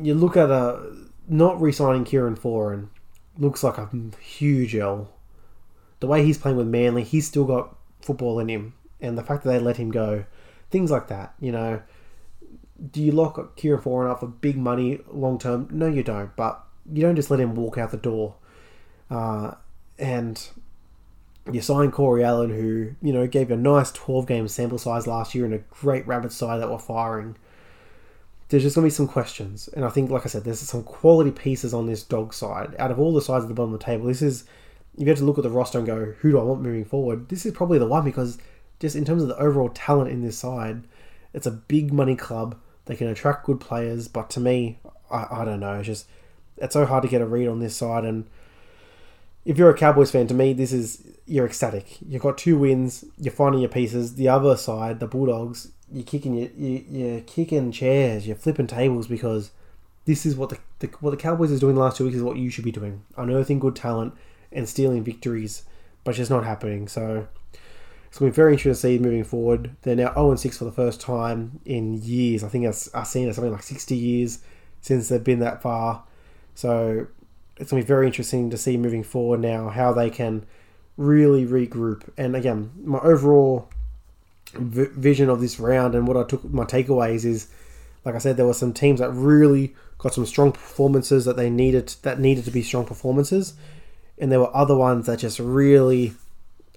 you 0.00 0.14
look 0.14 0.36
at 0.36 0.50
a 0.50 0.94
not 1.28 1.60
re-signing 1.60 2.04
Kieran 2.04 2.36
Foran 2.36 2.88
looks 3.36 3.62
like 3.62 3.78
a 3.78 3.90
huge 4.20 4.74
L. 4.74 5.10
The 6.00 6.06
way 6.06 6.24
he's 6.24 6.38
playing 6.38 6.56
with 6.56 6.66
Manly, 6.66 7.02
he's 7.02 7.26
still 7.26 7.44
got 7.44 7.76
football 8.00 8.38
in 8.38 8.48
him, 8.48 8.74
and 9.00 9.18
the 9.18 9.22
fact 9.22 9.44
that 9.44 9.50
they 9.50 9.58
let 9.58 9.76
him 9.76 9.90
go, 9.90 10.24
things 10.70 10.90
like 10.90 11.08
that, 11.08 11.34
you 11.40 11.52
know. 11.52 11.82
Do 12.92 13.02
you 13.02 13.10
lock 13.10 13.56
Kieran 13.56 13.82
Foran 13.82 14.08
up 14.08 14.20
for 14.20 14.28
big 14.28 14.56
money 14.56 15.00
long 15.10 15.38
term? 15.38 15.68
No, 15.72 15.88
you 15.88 16.04
don't. 16.04 16.34
But 16.36 16.64
you 16.92 17.02
don't 17.02 17.16
just 17.16 17.30
let 17.30 17.40
him 17.40 17.56
walk 17.56 17.76
out 17.76 17.90
the 17.90 17.96
door. 17.96 18.36
Uh, 19.10 19.54
and 19.98 20.48
you 21.52 21.60
sign 21.60 21.90
Corey 21.90 22.22
Allan, 22.22 22.50
who 22.50 22.94
you 23.02 23.12
know 23.12 23.26
gave 23.26 23.48
you 23.48 23.56
a 23.56 23.58
nice 23.58 23.90
12 23.92 24.26
game 24.26 24.48
sample 24.48 24.78
size 24.78 25.06
last 25.06 25.34
year 25.34 25.44
and 25.44 25.54
a 25.54 25.58
great 25.58 26.06
rabbit 26.06 26.32
side 26.32 26.60
that 26.60 26.70
were 26.70 26.78
firing. 26.78 27.36
There's 28.48 28.62
just 28.62 28.74
gonna 28.74 28.86
be 28.86 28.90
some 28.90 29.08
questions, 29.08 29.68
and 29.68 29.84
I 29.84 29.90
think, 29.90 30.10
like 30.10 30.24
I 30.24 30.28
said, 30.28 30.44
there's 30.44 30.60
some 30.60 30.82
quality 30.82 31.30
pieces 31.30 31.74
on 31.74 31.86
this 31.86 32.02
dog 32.02 32.32
side. 32.32 32.74
Out 32.78 32.90
of 32.90 32.98
all 32.98 33.12
the 33.12 33.20
sides 33.20 33.44
at 33.44 33.48
the 33.48 33.54
bottom 33.54 33.74
of 33.74 33.80
the 33.80 33.84
table, 33.84 34.06
this 34.06 34.22
is 34.22 34.44
if 34.98 35.02
you 35.02 35.08
have 35.08 35.18
to 35.18 35.24
look 35.24 35.38
at 35.38 35.44
the 35.44 35.50
roster 35.50 35.78
and 35.78 35.86
go, 35.86 36.14
who 36.18 36.32
do 36.32 36.40
I 36.40 36.42
want 36.42 36.60
moving 36.60 36.84
forward? 36.84 37.28
This 37.28 37.46
is 37.46 37.52
probably 37.52 37.78
the 37.78 37.86
one 37.86 38.04
because 38.04 38.38
just 38.80 38.96
in 38.96 39.04
terms 39.04 39.22
of 39.22 39.28
the 39.28 39.38
overall 39.38 39.68
talent 39.68 40.10
in 40.10 40.22
this 40.22 40.38
side, 40.38 40.82
it's 41.32 41.46
a 41.46 41.52
big 41.52 41.92
money 41.92 42.16
club. 42.16 42.58
They 42.86 42.96
can 42.96 43.06
attract 43.06 43.46
good 43.46 43.60
players, 43.60 44.08
but 44.08 44.28
to 44.30 44.40
me, 44.40 44.78
I, 45.10 45.26
I 45.30 45.44
don't 45.44 45.60
know. 45.60 45.74
It's 45.74 45.86
just 45.86 46.08
it's 46.56 46.72
so 46.72 46.84
hard 46.84 47.02
to 47.02 47.08
get 47.08 47.20
a 47.20 47.26
read 47.26 47.48
on 47.48 47.60
this 47.60 47.76
side. 47.76 48.04
And 48.04 48.26
if 49.44 49.56
you're 49.56 49.70
a 49.70 49.76
Cowboys 49.76 50.10
fan, 50.10 50.26
to 50.28 50.34
me, 50.34 50.52
this 50.52 50.72
is 50.72 51.06
you're 51.26 51.46
ecstatic. 51.46 51.98
You've 52.00 52.22
got 52.22 52.38
two 52.38 52.58
wins. 52.58 53.04
You're 53.18 53.32
finding 53.32 53.60
your 53.60 53.70
pieces. 53.70 54.14
The 54.16 54.28
other 54.28 54.56
side, 54.56 55.00
the 55.00 55.06
Bulldogs, 55.06 55.70
you're 55.92 56.04
kicking 56.04 56.34
you, 56.34 56.50
you 56.56 56.84
you're 56.88 57.20
kicking 57.20 57.72
chairs. 57.72 58.26
You're 58.26 58.36
flipping 58.36 58.66
tables 58.66 59.06
because 59.06 59.50
this 60.04 60.24
is 60.26 60.36
what 60.36 60.50
the, 60.50 60.58
the 60.80 60.88
what 61.00 61.10
the 61.10 61.16
Cowboys 61.16 61.50
is 61.50 61.60
doing 61.60 61.74
the 61.74 61.80
last 61.80 61.96
two 61.96 62.04
weeks 62.04 62.16
is 62.16 62.22
what 62.22 62.36
you 62.36 62.50
should 62.50 62.64
be 62.64 62.72
doing. 62.72 63.04
Unearthing 63.16 63.58
good 63.58 63.76
talent 63.76 64.14
and 64.52 64.68
stealing 64.68 65.04
victories, 65.04 65.64
but 66.04 66.12
it's 66.12 66.18
just 66.18 66.30
not 66.30 66.44
happening. 66.44 66.88
So 66.88 67.26
it's 68.08 68.18
going 68.18 68.32
to 68.32 68.34
be 68.34 68.36
very 68.36 68.52
interesting 68.54 68.72
to 68.72 68.74
see 68.74 68.98
moving 68.98 69.24
forward. 69.24 69.76
They're 69.82 69.96
now 69.96 70.14
0 70.14 70.34
6 70.36 70.58
for 70.58 70.64
the 70.64 70.72
first 70.72 71.00
time 71.00 71.60
in 71.64 72.02
years. 72.02 72.42
I 72.42 72.48
think 72.48 72.66
I've 72.66 73.06
seen 73.06 73.28
it 73.28 73.34
something 73.34 73.52
like 73.52 73.62
60 73.62 73.94
years 73.94 74.40
since 74.80 75.08
they've 75.08 75.22
been 75.22 75.40
that 75.40 75.62
far. 75.62 76.04
So 76.54 77.06
it's 77.58 77.70
going 77.70 77.82
to 77.82 77.86
be 77.86 77.88
very 77.88 78.06
interesting 78.06 78.50
to 78.50 78.56
see 78.56 78.76
moving 78.76 79.02
forward 79.02 79.40
now 79.40 79.68
how 79.68 79.92
they 79.92 80.10
can 80.10 80.46
really 80.96 81.44
regroup. 81.44 82.08
And 82.16 82.34
again, 82.34 82.72
my 82.82 82.98
overall 83.00 83.68
v- 84.54 84.90
vision 84.92 85.28
of 85.28 85.40
this 85.40 85.58
round 85.60 85.94
and 85.94 86.06
what 86.06 86.16
I 86.16 86.24
took 86.24 86.44
my 86.44 86.64
takeaways 86.64 87.24
is, 87.24 87.48
like 88.04 88.14
I 88.14 88.18
said, 88.18 88.36
there 88.36 88.46
were 88.46 88.54
some 88.54 88.72
teams 88.72 89.00
that 89.00 89.10
really 89.10 89.74
got 89.98 90.14
some 90.14 90.26
strong 90.26 90.52
performances 90.52 91.24
that 91.24 91.36
they 91.36 91.50
needed 91.50 91.94
that 92.02 92.20
needed 92.20 92.44
to 92.44 92.50
be 92.50 92.62
strong 92.62 92.84
performances, 92.84 93.54
and 94.18 94.30
there 94.30 94.40
were 94.40 94.56
other 94.56 94.76
ones 94.76 95.06
that 95.06 95.18
just 95.18 95.38
really 95.38 96.14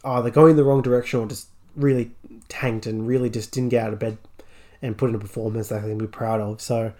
either 0.04 0.30
going 0.30 0.56
the 0.56 0.64
wrong 0.64 0.82
direction 0.82 1.20
or 1.20 1.28
just 1.28 1.48
really 1.76 2.12
tanked 2.50 2.86
and 2.86 3.08
really 3.08 3.30
just 3.30 3.52
didn't 3.52 3.70
get 3.70 3.86
out 3.86 3.94
of 3.94 4.00
bed 4.00 4.18
and 4.82 4.98
put 4.98 5.10
in 5.10 5.16
a 5.16 5.20
performance 5.20 5.70
that 5.70 5.84
they 5.84 5.90
can 5.90 5.98
be 5.98 6.08
proud 6.08 6.42
of. 6.42 6.60
So 6.60 6.92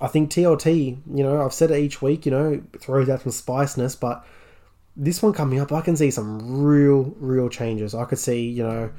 I 0.00 0.06
think 0.06 0.30
TLT, 0.30 0.98
you 1.12 1.22
know, 1.22 1.44
I've 1.44 1.52
said 1.52 1.70
it 1.70 1.78
each 1.78 2.00
week, 2.00 2.24
you 2.24 2.32
know, 2.32 2.62
throws 2.78 3.08
out 3.08 3.22
some 3.22 3.32
spiciness, 3.32 3.96
but 3.96 4.24
this 4.96 5.22
one 5.22 5.32
coming 5.32 5.60
up, 5.60 5.72
I 5.72 5.80
can 5.80 5.96
see 5.96 6.10
some 6.10 6.62
real, 6.62 7.14
real 7.18 7.48
changes. 7.48 7.94
I 7.94 8.04
could 8.04 8.18
see, 8.18 8.48
you 8.48 8.62
know, 8.62 8.90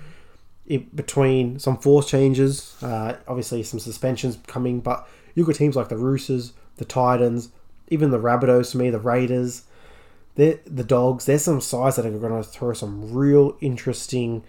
between 0.77 1.59
some 1.59 1.77
force 1.77 2.09
changes, 2.09 2.75
uh, 2.83 3.17
obviously 3.27 3.63
some 3.63 3.79
suspensions 3.79 4.37
coming, 4.47 4.79
but 4.79 5.07
you've 5.33 5.47
got 5.47 5.55
teams 5.55 5.75
like 5.75 5.89
the 5.89 5.97
Roosters, 5.97 6.53
the 6.77 6.85
Titans, 6.85 7.49
even 7.89 8.11
the 8.11 8.19
Rabbitohs 8.19 8.71
to 8.71 8.77
me, 8.77 8.89
the 8.89 8.99
Raiders, 8.99 9.63
the 10.35 10.85
Dogs. 10.85 11.25
There's 11.25 11.43
some 11.43 11.59
sides 11.59 11.97
that 11.97 12.05
are 12.05 12.11
going 12.11 12.41
to 12.41 12.47
throw 12.47 12.73
some 12.73 13.11
real 13.13 13.57
interesting 13.59 14.43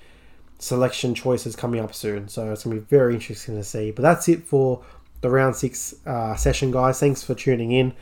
selection 0.58 1.14
choices 1.14 1.56
coming 1.56 1.80
up 1.80 1.94
soon. 1.94 2.28
So 2.28 2.52
it's 2.52 2.64
going 2.64 2.76
to 2.76 2.82
be 2.82 2.86
very 2.86 3.14
interesting 3.14 3.56
to 3.56 3.64
see. 3.64 3.90
But 3.90 4.02
that's 4.02 4.28
it 4.28 4.46
for 4.46 4.84
the 5.20 5.30
round 5.30 5.56
six 5.56 5.94
uh, 6.06 6.36
session, 6.36 6.70
guys. 6.70 7.00
Thanks 7.00 7.22
for 7.22 7.34
tuning 7.34 7.72
in. 7.72 7.94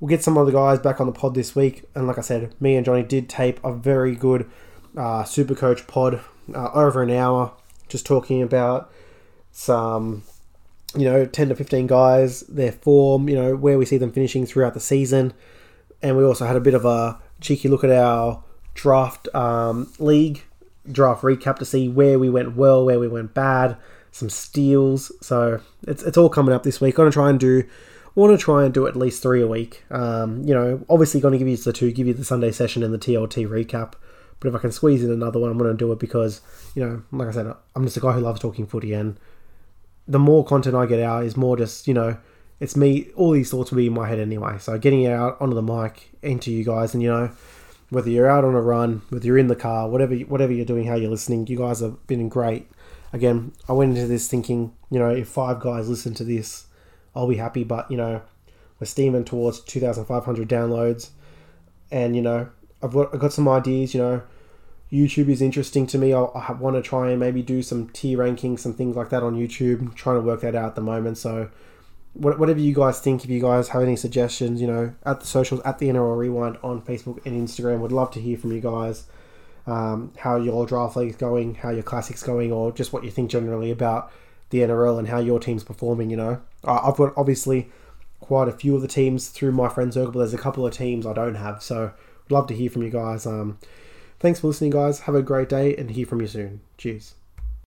We'll 0.00 0.08
get 0.08 0.22
some 0.22 0.36
of 0.38 0.46
the 0.46 0.52
guys 0.52 0.78
back 0.78 1.00
on 1.00 1.06
the 1.06 1.12
pod 1.12 1.34
this 1.34 1.54
week. 1.54 1.84
And 1.94 2.06
like 2.06 2.18
I 2.18 2.22
said, 2.22 2.54
me 2.60 2.76
and 2.76 2.84
Johnny 2.84 3.02
did 3.02 3.28
tape 3.28 3.60
a 3.62 3.72
very 3.72 4.14
good 4.14 4.50
uh, 4.96 5.24
Super 5.24 5.54
Coach 5.54 5.86
pod 5.86 6.20
uh, 6.54 6.70
over 6.72 7.02
an 7.02 7.10
hour, 7.10 7.52
just 7.88 8.06
talking 8.06 8.42
about 8.42 8.90
some, 9.50 10.22
you 10.96 11.04
know, 11.04 11.26
10 11.26 11.50
to 11.50 11.54
15 11.54 11.86
guys, 11.86 12.40
their 12.42 12.72
form, 12.72 13.28
you 13.28 13.36
know, 13.36 13.56
where 13.56 13.78
we 13.78 13.84
see 13.84 13.98
them 13.98 14.12
finishing 14.12 14.46
throughout 14.46 14.74
the 14.74 14.80
season. 14.80 15.32
And 16.02 16.16
we 16.16 16.24
also 16.24 16.46
had 16.46 16.56
a 16.56 16.60
bit 16.60 16.74
of 16.74 16.84
a 16.84 17.20
cheeky 17.40 17.68
look 17.68 17.84
at 17.84 17.90
our 17.90 18.42
draft 18.74 19.32
um, 19.34 19.92
league 19.98 20.42
draft 20.90 21.22
recap 21.22 21.58
to 21.58 21.64
see 21.64 21.88
where 21.88 22.18
we 22.18 22.28
went 22.28 22.56
well, 22.56 22.84
where 22.84 22.98
we 22.98 23.06
went 23.06 23.34
bad 23.34 23.76
some 24.12 24.30
steals. 24.30 25.10
So 25.20 25.60
it's 25.88 26.04
it's 26.04 26.16
all 26.16 26.28
coming 26.28 26.54
up 26.54 26.62
this 26.62 26.80
week. 26.80 26.94
Going 26.94 27.10
to 27.10 27.12
try 27.12 27.28
and 27.28 27.40
do. 27.40 27.64
Want 28.14 28.38
to 28.38 28.44
try 28.44 28.64
and 28.64 28.74
do 28.74 28.86
at 28.86 28.94
least 28.94 29.22
three 29.22 29.40
a 29.40 29.46
week. 29.46 29.84
Um, 29.90 30.42
you 30.46 30.52
know, 30.52 30.84
obviously 30.90 31.18
going 31.18 31.32
to 31.32 31.38
give 31.38 31.48
you 31.48 31.56
the 31.56 31.72
two, 31.72 31.90
give 31.90 32.06
you 32.06 32.12
the 32.12 32.26
Sunday 32.26 32.52
session 32.52 32.82
and 32.82 32.92
the 32.92 32.98
TLT 32.98 33.48
recap. 33.48 33.94
But 34.42 34.48
if 34.48 34.54
I 34.56 34.58
can 34.58 34.72
squeeze 34.72 35.04
in 35.04 35.10
another 35.10 35.38
one, 35.38 35.50
I'm 35.50 35.58
going 35.58 35.70
to 35.70 35.76
do 35.76 35.92
it 35.92 36.00
because 36.00 36.40
you 36.74 36.84
know, 36.84 37.02
like 37.12 37.28
I 37.28 37.32
said, 37.32 37.54
I'm 37.76 37.84
just 37.84 37.96
a 37.96 38.00
guy 38.00 38.12
who 38.12 38.20
loves 38.20 38.40
talking 38.40 38.66
footy, 38.66 38.92
and 38.92 39.18
the 40.08 40.18
more 40.18 40.44
content 40.44 40.74
I 40.74 40.86
get 40.86 41.00
out 41.00 41.24
is 41.24 41.36
more 41.36 41.56
just 41.56 41.86
you 41.86 41.94
know, 41.94 42.16
it's 42.60 42.76
me. 42.76 43.10
All 43.14 43.30
these 43.30 43.50
thoughts 43.50 43.70
will 43.70 43.76
be 43.76 43.86
in 43.86 43.94
my 43.94 44.08
head 44.08 44.18
anyway. 44.18 44.58
So 44.58 44.76
getting 44.78 45.04
it 45.04 45.12
out 45.12 45.40
onto 45.40 45.54
the 45.54 45.62
mic 45.62 46.10
into 46.22 46.50
you 46.50 46.64
guys, 46.64 46.92
and 46.92 47.02
you 47.02 47.08
know, 47.08 47.30
whether 47.90 48.10
you're 48.10 48.28
out 48.28 48.44
on 48.44 48.54
a 48.54 48.60
run, 48.60 49.02
whether 49.10 49.24
you're 49.24 49.38
in 49.38 49.46
the 49.46 49.56
car, 49.56 49.88
whatever 49.88 50.14
whatever 50.16 50.52
you're 50.52 50.66
doing, 50.66 50.86
how 50.86 50.96
you're 50.96 51.10
listening, 51.10 51.46
you 51.46 51.56
guys 51.56 51.80
have 51.80 52.06
been 52.06 52.28
great 52.28 52.68
again, 53.12 53.52
I 53.68 53.72
went 53.72 53.96
into 53.96 54.08
this 54.08 54.28
thinking, 54.28 54.72
you 54.90 54.98
know, 54.98 55.10
if 55.10 55.28
five 55.28 55.60
guys 55.60 55.88
listen 55.88 56.14
to 56.14 56.24
this, 56.24 56.66
I'll 57.14 57.28
be 57.28 57.36
happy. 57.36 57.64
But 57.64 57.90
you 57.90 57.96
know, 57.96 58.22
we're 58.80 58.86
steaming 58.86 59.24
towards 59.24 59.60
2,500 59.60 60.48
downloads, 60.48 61.10
and 61.90 62.16
you 62.16 62.22
know, 62.22 62.48
I've 62.82 62.92
got, 62.92 63.14
I've 63.14 63.20
got 63.20 63.32
some 63.32 63.48
ideas. 63.48 63.94
You 63.94 64.00
know, 64.00 64.22
YouTube 64.92 65.28
is 65.28 65.40
interesting 65.40 65.86
to 65.88 65.98
me. 65.98 66.12
I, 66.12 66.22
I 66.22 66.52
want 66.52 66.76
to 66.76 66.82
try 66.82 67.10
and 67.10 67.18
maybe 67.18 67.42
do 67.42 67.62
some 67.62 67.88
tier 67.88 68.18
rankings, 68.18 68.60
some 68.60 68.74
things 68.74 68.94
like 68.94 69.08
that 69.08 69.22
on 69.22 69.36
YouTube. 69.36 69.80
I'm 69.80 69.92
trying 69.94 70.16
to 70.16 70.22
work 70.22 70.42
that 70.42 70.54
out 70.54 70.66
at 70.66 70.74
the 70.74 70.82
moment. 70.82 71.16
So, 71.16 71.50
whatever 72.12 72.60
you 72.60 72.74
guys 72.74 73.00
think, 73.00 73.24
if 73.24 73.30
you 73.30 73.40
guys 73.40 73.68
have 73.68 73.82
any 73.82 73.96
suggestions, 73.96 74.60
you 74.60 74.66
know, 74.66 74.94
at 75.04 75.20
the 75.20 75.26
socials, 75.26 75.62
at 75.64 75.78
the 75.78 75.88
NRL 75.88 76.18
Rewind 76.18 76.58
on 76.62 76.82
Facebook 76.82 77.24
and 77.24 77.48
Instagram, 77.48 77.78
would 77.78 77.92
love 77.92 78.10
to 78.12 78.20
hear 78.20 78.36
from 78.36 78.52
you 78.52 78.60
guys 78.60 79.04
um, 79.66 80.12
how 80.18 80.36
your 80.36 80.66
draft 80.66 80.96
league 80.96 81.10
is 81.10 81.16
going, 81.16 81.54
how 81.54 81.70
your 81.70 81.82
classics 81.82 82.22
going, 82.22 82.52
or 82.52 82.70
just 82.70 82.92
what 82.92 83.02
you 83.02 83.10
think 83.10 83.30
generally 83.30 83.70
about 83.70 84.12
the 84.50 84.58
NRL 84.58 84.98
and 84.98 85.08
how 85.08 85.18
your 85.18 85.40
team's 85.40 85.64
performing. 85.64 86.10
You 86.10 86.18
know, 86.18 86.42
I've 86.64 86.96
got 86.96 87.14
obviously 87.16 87.70
quite 88.20 88.48
a 88.48 88.52
few 88.52 88.76
of 88.76 88.82
the 88.82 88.88
teams 88.88 89.28
through 89.28 89.52
my 89.52 89.70
friend 89.70 89.92
circle, 89.92 90.12
but 90.12 90.18
there's 90.18 90.34
a 90.34 90.38
couple 90.38 90.66
of 90.66 90.74
teams 90.74 91.06
I 91.06 91.14
don't 91.14 91.36
have. 91.36 91.62
So 91.62 91.92
I'd 92.26 92.30
love 92.30 92.46
to 92.48 92.54
hear 92.54 92.68
from 92.68 92.82
you 92.82 92.90
guys. 92.90 93.26
Um, 93.26 93.58
thanks 94.22 94.40
for 94.40 94.46
listening, 94.46 94.70
guys. 94.70 95.00
Have 95.00 95.16
a 95.16 95.22
great 95.22 95.48
day 95.48 95.76
and 95.76 95.90
hear 95.90 96.06
from 96.06 96.20
you 96.20 96.28
soon. 96.28 96.60
Cheers. 96.78 97.16